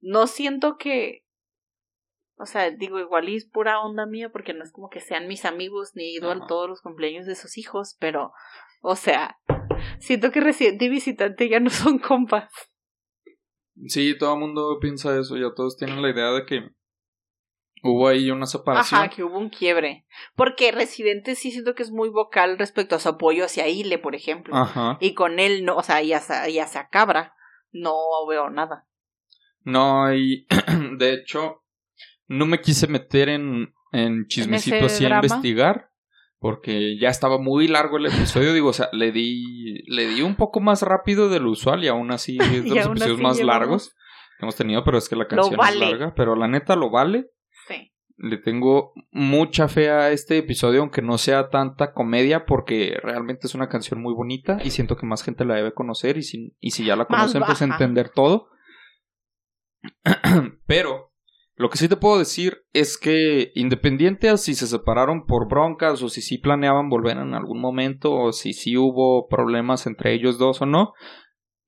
no 0.00 0.26
siento 0.26 0.76
que. 0.78 1.24
O 2.36 2.46
sea, 2.46 2.70
digo, 2.70 2.98
igual 2.98 3.28
y 3.28 3.36
es 3.36 3.46
pura 3.46 3.80
onda 3.80 4.06
mía, 4.06 4.30
porque 4.30 4.52
no 4.52 4.64
es 4.64 4.72
como 4.72 4.88
que 4.88 5.00
sean 5.00 5.28
mis 5.28 5.44
amigos 5.44 5.92
ni 5.94 6.04
he 6.04 6.14
ido 6.14 6.30
a 6.30 6.46
todos 6.46 6.68
los 6.68 6.80
cumpleaños 6.80 7.26
de 7.26 7.36
sus 7.36 7.56
hijos, 7.56 7.96
pero, 8.00 8.32
o 8.80 8.96
sea, 8.96 9.38
siento 10.00 10.32
que 10.32 10.40
residente 10.40 10.86
y 10.86 10.88
visitante 10.88 11.48
ya 11.48 11.60
no 11.60 11.70
son 11.70 11.98
compas. 11.98 12.50
Sí, 13.86 14.16
todo 14.18 14.34
el 14.34 14.40
mundo 14.40 14.78
piensa 14.80 15.18
eso, 15.18 15.36
ya 15.36 15.54
todos 15.54 15.76
tienen 15.76 16.02
la 16.02 16.10
idea 16.10 16.30
de 16.32 16.44
que 16.44 16.68
hubo 17.82 18.08
ahí 18.08 18.30
una 18.30 18.46
separación. 18.46 19.00
Ajá, 19.00 19.10
que 19.10 19.24
hubo 19.24 19.38
un 19.38 19.50
quiebre. 19.50 20.06
Porque 20.36 20.72
Residente 20.72 21.34
sí 21.34 21.50
siento 21.50 21.74
que 21.74 21.82
es 21.82 21.90
muy 21.90 22.08
vocal 22.08 22.58
respecto 22.58 22.96
a 22.96 23.00
su 23.00 23.08
apoyo 23.08 23.44
hacia 23.44 23.68
Ile, 23.68 23.98
por 23.98 24.14
ejemplo. 24.14 24.54
Ajá. 24.56 24.98
Y 25.00 25.14
con 25.14 25.38
él, 25.38 25.64
no, 25.64 25.76
o 25.76 25.82
sea, 25.82 26.02
y 26.02 26.12
hacia, 26.12 26.48
y 26.48 26.58
hacia 26.58 26.88
Cabra, 26.88 27.34
no 27.72 27.94
veo 28.28 28.50
nada. 28.50 28.86
No, 29.64 30.12
y 30.14 30.46
de 30.98 31.14
hecho, 31.14 31.62
no 32.28 32.46
me 32.46 32.60
quise 32.60 32.86
meter 32.86 33.28
en, 33.28 33.72
en 33.92 34.26
chismecito 34.26 34.86
así 34.86 35.04
a 35.06 35.16
investigar, 35.16 35.90
porque 36.38 36.98
ya 36.98 37.08
estaba 37.08 37.38
muy 37.38 37.68
largo 37.68 37.98
el 37.98 38.06
episodio, 38.06 38.52
digo, 38.52 38.70
o 38.70 38.72
sea, 38.72 38.88
le 38.92 39.12
di, 39.12 39.84
le 39.86 40.08
di 40.08 40.22
un 40.22 40.34
poco 40.34 40.60
más 40.60 40.82
rápido 40.82 41.28
de 41.28 41.40
lo 41.40 41.50
usual 41.50 41.84
y 41.84 41.88
aún 41.88 42.10
así 42.10 42.38
es 42.40 42.64
de 42.64 42.68
los 42.70 42.86
episodios 42.86 43.20
más 43.20 43.36
llevamos- 43.38 43.46
largos 43.46 43.96
que 44.38 44.44
hemos 44.44 44.56
tenido, 44.56 44.82
pero 44.82 44.98
es 44.98 45.08
que 45.08 45.16
la 45.16 45.28
canción 45.28 45.56
vale. 45.56 45.84
es 45.84 45.90
larga, 45.90 46.14
pero 46.14 46.34
la 46.34 46.48
neta 46.48 46.74
lo 46.74 46.90
vale. 46.90 47.30
Sí. 47.68 47.92
Le 48.16 48.38
tengo 48.38 48.92
mucha 49.10 49.68
fe 49.68 49.90
a 49.90 50.10
este 50.10 50.38
episodio, 50.38 50.80
aunque 50.80 51.00
no 51.02 51.16
sea 51.18 51.48
tanta 51.48 51.92
comedia, 51.92 52.44
porque 52.44 52.98
realmente 53.02 53.46
es 53.46 53.54
una 53.54 53.68
canción 53.68 54.00
muy 54.00 54.14
bonita 54.14 54.58
y 54.64 54.70
siento 54.70 54.96
que 54.96 55.06
más 55.06 55.22
gente 55.22 55.44
la 55.44 55.54
debe 55.54 55.72
conocer 55.72 56.16
y 56.18 56.22
si, 56.22 56.56
y 56.60 56.72
si 56.72 56.84
ya 56.84 56.96
la 56.96 57.04
conocen, 57.06 57.42
pues 57.44 57.62
entender 57.62 58.08
todo. 58.10 58.48
Pero 60.66 61.12
lo 61.54 61.68
que 61.70 61.78
sí 61.78 61.88
te 61.88 61.96
puedo 61.96 62.18
decir 62.18 62.64
es 62.72 62.96
que 62.98 63.52
independiente 63.54 64.28
a 64.28 64.36
si 64.36 64.54
se 64.54 64.66
separaron 64.66 65.26
por 65.26 65.48
broncas 65.48 66.02
o 66.02 66.08
si 66.08 66.22
sí 66.22 66.38
planeaban 66.38 66.88
volver 66.88 67.18
en 67.18 67.34
algún 67.34 67.60
momento 67.60 68.12
o 68.12 68.32
si 68.32 68.52
sí 68.52 68.76
hubo 68.76 69.28
problemas 69.28 69.86
entre 69.86 70.14
ellos 70.14 70.38
dos 70.38 70.62
o 70.62 70.66
no, 70.66 70.92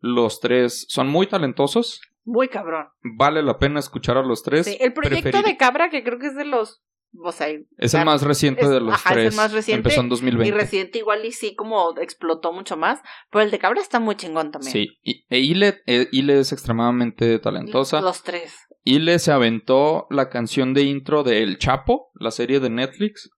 los 0.01 0.41
tres 0.41 0.87
son 0.89 1.09
muy 1.09 1.27
talentosos. 1.27 2.01
Muy 2.25 2.49
cabrón. 2.49 2.87
Vale 3.03 3.43
la 3.43 3.59
pena 3.59 3.79
escuchar 3.81 4.17
a 4.17 4.23
los 4.23 4.43
tres. 4.43 4.67
Sí, 4.67 4.77
El 4.81 4.93
proyecto 4.95 5.31
Preferir- 5.31 5.45
de 5.45 5.57
Cabra, 5.57 5.91
que 5.91 6.03
creo 6.03 6.19
que 6.19 6.29
es 6.29 6.35
de 6.37 6.47
los. 6.47 6.83
O 7.23 7.33
sea, 7.33 7.49
Es 7.79 7.95
el 7.95 8.05
más 8.05 8.23
reciente 8.23 8.63
es- 8.63 8.71
de 8.71 8.81
los 8.81 8.95
ajá, 8.95 9.11
es 9.11 9.17
el 9.17 9.23
tres. 9.25 9.37
más 9.37 9.53
reciente, 9.53 9.79
Empezó 9.89 10.01
en 10.01 10.07
y 10.07 10.11
2020. 10.11 10.55
Residente 10.59 10.99
igual 10.99 11.25
y 11.25 11.33
sí 11.33 11.55
como 11.55 11.97
explotó 11.99 12.53
mucho 12.53 12.77
más. 12.77 13.01
Pero 13.31 13.43
el 13.45 13.51
de 13.51 13.59
Cabra 13.59 13.81
está 13.81 14.01
muy 14.01 14.17
chingón 14.17 14.51
también. 14.51 14.73
Sí, 14.73 14.89
y, 15.03 15.25
e 15.29 15.39
Ile, 15.39 15.83
e- 15.87 16.09
Ile 16.13 16.41
es 16.41 16.53
extremadamente 16.53 17.39
talentosa. 17.39 18.01
Los 18.01 18.23
tres. 18.23 18.55
Ile 18.85 19.19
se 19.19 19.33
aventó 19.33 20.07
la 20.11 20.29
canción 20.29 20.75
de 20.75 20.83
intro 20.83 21.23
de 21.23 21.43
El 21.43 21.59
Chapo, 21.59 22.11
la 22.15 22.31
serie 22.31 22.61
de 22.61 22.71
Netflix. 22.71 23.31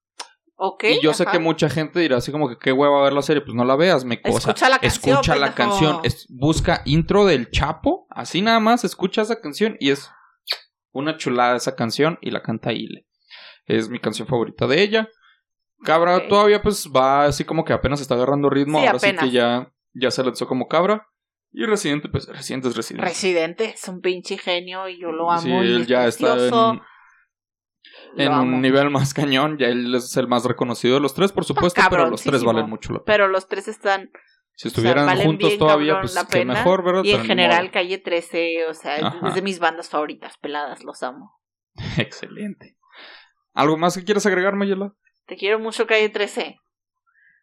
Ok. 0.58 0.84
y 0.84 1.02
yo 1.02 1.12
sé 1.12 1.26
que 1.26 1.38
mucha 1.38 1.68
gente 1.68 2.00
dirá 2.00 2.16
así 2.16 2.32
como 2.32 2.48
que 2.48 2.56
qué 2.58 2.72
hueva 2.72 3.02
ver 3.02 3.12
la 3.12 3.20
serie, 3.20 3.42
pues 3.42 3.54
no 3.54 3.66
la 3.66 3.76
veas, 3.76 4.06
me 4.06 4.22
cosa. 4.22 4.38
Escucha 4.52 4.70
la 4.70 4.78
canción. 4.78 5.12
Escucha 5.12 5.36
la 5.36 5.54
canción, 5.54 6.00
es- 6.02 6.26
busca 6.30 6.80
intro 6.86 7.26
del 7.26 7.50
Chapo, 7.50 8.06
así 8.08 8.40
nada 8.40 8.58
más, 8.58 8.82
escucha 8.82 9.20
esa 9.20 9.38
canción 9.42 9.76
y 9.80 9.90
es 9.90 10.10
una 10.92 11.18
chulada 11.18 11.56
esa 11.56 11.76
canción 11.76 12.18
y 12.22 12.30
la 12.30 12.40
canta 12.42 12.72
Ile. 12.72 13.05
Es 13.66 13.88
mi 13.88 13.98
canción 13.98 14.26
favorita 14.26 14.66
de 14.66 14.82
ella. 14.82 15.08
Cabra 15.84 16.26
todavía 16.28 16.62
pues 16.62 16.90
va 16.94 17.24
así 17.26 17.44
como 17.44 17.64
que 17.64 17.72
apenas 17.72 18.00
está 18.00 18.14
agarrando 18.14 18.48
ritmo, 18.48 18.80
Sí, 18.80 18.86
ahora 18.86 18.98
apenas. 18.98 19.24
sí 19.24 19.30
que 19.30 19.34
ya, 19.36 19.72
ya 19.92 20.10
se 20.10 20.24
lanzó 20.24 20.46
como 20.46 20.68
Cabra. 20.68 21.06
Y 21.52 21.64
Residente, 21.64 22.08
pues 22.08 22.26
Residente 22.28 22.68
es 22.68 22.76
Residente. 22.76 23.06
Residente 23.08 23.64
es 23.74 23.88
un 23.88 24.00
pinche 24.00 24.36
genio 24.38 24.88
y 24.88 25.00
yo 25.00 25.10
lo 25.12 25.30
amo. 25.30 25.40
Sí, 25.42 25.48
y 25.50 25.54
él 25.54 25.82
es 25.82 25.86
ya 25.86 26.06
está 26.06 26.34
en, 26.48 26.80
en 28.18 28.32
un 28.32 28.60
nivel 28.60 28.90
más 28.90 29.14
cañón, 29.14 29.56
ya 29.58 29.66
él 29.68 29.94
es 29.94 30.16
el 30.16 30.28
más 30.28 30.44
reconocido 30.44 30.94
de 30.94 31.00
los 31.00 31.14
tres, 31.14 31.32
por 31.32 31.44
supuesto, 31.44 31.80
pero 31.88 32.08
los 32.10 32.22
tres 32.22 32.42
valen 32.44 32.68
mucho 32.68 32.92
la 32.92 32.98
pena. 32.98 33.04
Pero 33.06 33.28
los 33.28 33.48
tres 33.48 33.68
están. 33.68 34.10
Si 34.54 34.68
o 34.68 34.70
sea, 34.70 34.76
estuvieran 34.76 35.06
valen 35.06 35.26
juntos 35.26 35.48
bien, 35.50 35.58
todavía, 35.58 35.92
cabrón, 35.92 36.02
pues 36.02 36.14
la 36.14 36.24
qué 36.26 36.38
pena. 36.38 36.54
mejor, 36.54 36.84
¿verdad? 36.84 37.04
Y 37.04 37.10
en 37.10 37.16
Pero 37.16 37.26
general, 37.26 37.62
modo. 37.64 37.72
calle 37.72 37.98
13, 37.98 38.66
o 38.70 38.74
sea, 38.74 39.06
Ajá. 39.06 39.28
es 39.28 39.34
de 39.34 39.42
mis 39.42 39.58
bandas 39.58 39.90
favoritas, 39.90 40.38
peladas, 40.38 40.82
los 40.82 41.02
amo. 41.02 41.38
Excelente. 41.98 42.75
¿Algo 43.56 43.78
más 43.78 43.96
que 43.96 44.04
quieras 44.04 44.26
agregar, 44.26 44.54
Mayela? 44.54 44.94
Te 45.24 45.36
quiero 45.36 45.58
mucho, 45.58 45.86
calle 45.86 46.10
13. 46.10 46.56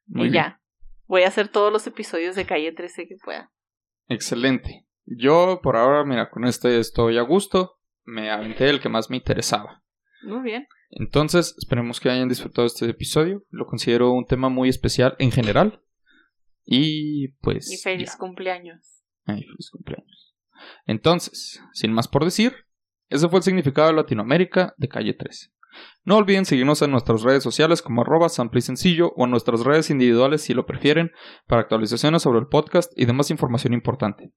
Muy 0.05 0.27
y 0.27 0.31
bien. 0.31 0.43
ya. 0.43 0.61
Voy 1.07 1.23
a 1.23 1.27
hacer 1.27 1.47
todos 1.47 1.73
los 1.73 1.87
episodios 1.87 2.35
de 2.35 2.45
calle 2.45 2.71
13 2.71 3.07
que 3.07 3.15
pueda. 3.23 3.51
Excelente. 4.07 4.85
Yo, 5.05 5.59
por 5.63 5.75
ahora, 5.75 6.05
mira, 6.05 6.29
con 6.29 6.45
este 6.45 6.79
estoy 6.79 7.17
a 7.17 7.23
gusto. 7.23 7.79
Me 8.05 8.29
aventé 8.29 8.69
el 8.69 8.79
que 8.79 8.89
más 8.89 9.09
me 9.09 9.17
interesaba. 9.17 9.81
Muy 10.21 10.41
bien. 10.43 10.67
Entonces, 10.91 11.55
esperemos 11.57 11.99
que 11.99 12.11
hayan 12.11 12.29
disfrutado 12.29 12.67
este 12.67 12.87
episodio. 12.87 13.43
Lo 13.49 13.65
considero 13.65 14.11
un 14.11 14.25
tema 14.25 14.49
muy 14.49 14.69
especial 14.69 15.15
en 15.17 15.31
general. 15.31 15.81
Y 16.63 17.29
pues. 17.41 17.71
Y 17.71 17.77
feliz 17.77 18.11
ya. 18.11 18.17
cumpleaños. 18.19 19.03
Ay, 19.25 19.41
feliz 19.43 19.71
cumpleaños. 19.71 20.35
Entonces, 20.85 21.59
sin 21.73 21.91
más 21.91 22.07
por 22.07 22.23
decir, 22.23 22.53
ese 23.09 23.27
fue 23.27 23.39
el 23.39 23.43
significado 23.43 23.87
de 23.87 23.95
Latinoamérica 23.95 24.75
de 24.77 24.87
Calle 24.87 25.13
13. 25.15 25.51
No 26.03 26.17
olviden 26.17 26.45
seguirnos 26.45 26.81
en 26.81 26.91
nuestras 26.91 27.21
redes 27.23 27.43
sociales 27.43 27.81
como 27.81 28.01
arroba 28.01 28.29
sample 28.29 28.59
y 28.59 28.61
sencillo 28.61 29.13
o 29.15 29.25
en 29.25 29.31
nuestras 29.31 29.61
redes 29.61 29.89
individuales 29.89 30.41
si 30.41 30.53
lo 30.53 30.65
prefieren 30.65 31.11
para 31.47 31.61
actualizaciones 31.61 32.21
sobre 32.21 32.39
el 32.39 32.47
podcast 32.47 32.91
y 32.95 33.05
demás 33.05 33.31
información 33.31 33.73
importante. 33.73 34.31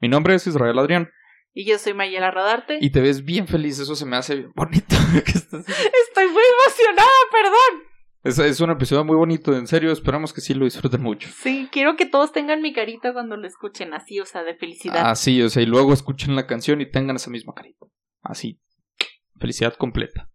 Mi 0.00 0.08
nombre 0.08 0.34
es 0.34 0.46
Israel 0.46 0.78
Adrián 0.78 1.10
Y 1.54 1.64
yo 1.64 1.78
soy 1.78 1.94
Mayela 1.94 2.30
Rodarte. 2.30 2.78
y 2.80 2.90
te 2.90 3.00
ves 3.00 3.24
bien 3.24 3.48
feliz, 3.48 3.78
eso 3.78 3.94
se 3.96 4.06
me 4.06 4.16
hace 4.16 4.36
bien 4.36 4.52
bonito. 4.54 4.94
Estoy 5.14 6.26
muy 6.26 6.42
emocionada, 6.60 7.18
perdón. 7.32 7.82
es, 8.24 8.38
es 8.38 8.60
un 8.60 8.70
episodio 8.70 9.04
muy 9.04 9.16
bonito, 9.16 9.56
en 9.56 9.66
serio, 9.66 9.90
esperamos 9.90 10.32
que 10.32 10.40
sí 10.40 10.54
lo 10.54 10.64
disfruten 10.66 11.02
mucho. 11.02 11.28
Sí, 11.42 11.68
quiero 11.72 11.96
que 11.96 12.06
todos 12.06 12.32
tengan 12.32 12.62
mi 12.62 12.72
carita 12.72 13.12
cuando 13.12 13.36
lo 13.36 13.46
escuchen 13.46 13.94
así, 13.94 14.20
o 14.20 14.24
sea, 14.26 14.42
de 14.44 14.54
felicidad. 14.56 15.10
Así, 15.10 15.42
o 15.42 15.48
sea, 15.48 15.62
y 15.62 15.66
luego 15.66 15.92
escuchen 15.92 16.36
la 16.36 16.46
canción 16.46 16.80
y 16.80 16.90
tengan 16.90 17.16
esa 17.16 17.30
misma 17.30 17.54
carita. 17.54 17.86
Así. 18.22 18.60
Felicidad 19.40 19.74
completa. 19.74 20.28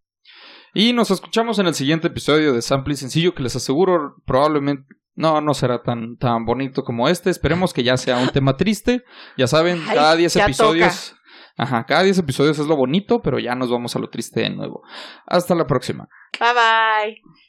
Y 0.74 0.92
nos 0.92 1.10
escuchamos 1.10 1.58
en 1.58 1.66
el 1.66 1.74
siguiente 1.74 2.08
episodio 2.08 2.52
de 2.52 2.60
Sample 2.60 2.94
y 2.94 2.96
Sencillo, 2.96 3.34
que 3.34 3.42
les 3.42 3.54
aseguro 3.56 4.16
probablemente 4.26 4.86
no, 5.14 5.40
no 5.40 5.54
será 5.54 5.82
tan, 5.82 6.16
tan 6.16 6.44
bonito 6.44 6.82
como 6.82 7.08
este. 7.08 7.30
Esperemos 7.30 7.72
que 7.72 7.84
ya 7.84 7.96
sea 7.96 8.18
un 8.18 8.30
tema 8.30 8.56
triste. 8.56 9.04
Ya 9.36 9.46
saben, 9.46 9.80
Ay, 9.88 9.94
cada 9.94 10.16
10 10.16 10.34
ya 10.34 10.44
episodios. 10.44 11.14
Ajá, 11.56 11.86
cada 11.86 12.02
10 12.02 12.18
episodios 12.18 12.58
es 12.58 12.66
lo 12.66 12.76
bonito, 12.76 13.22
pero 13.22 13.38
ya 13.38 13.54
nos 13.54 13.70
vamos 13.70 13.94
a 13.94 14.00
lo 14.00 14.10
triste 14.10 14.40
de 14.40 14.50
nuevo. 14.50 14.82
Hasta 15.26 15.54
la 15.54 15.66
próxima. 15.66 16.08
Bye 16.40 16.52
bye. 16.52 17.43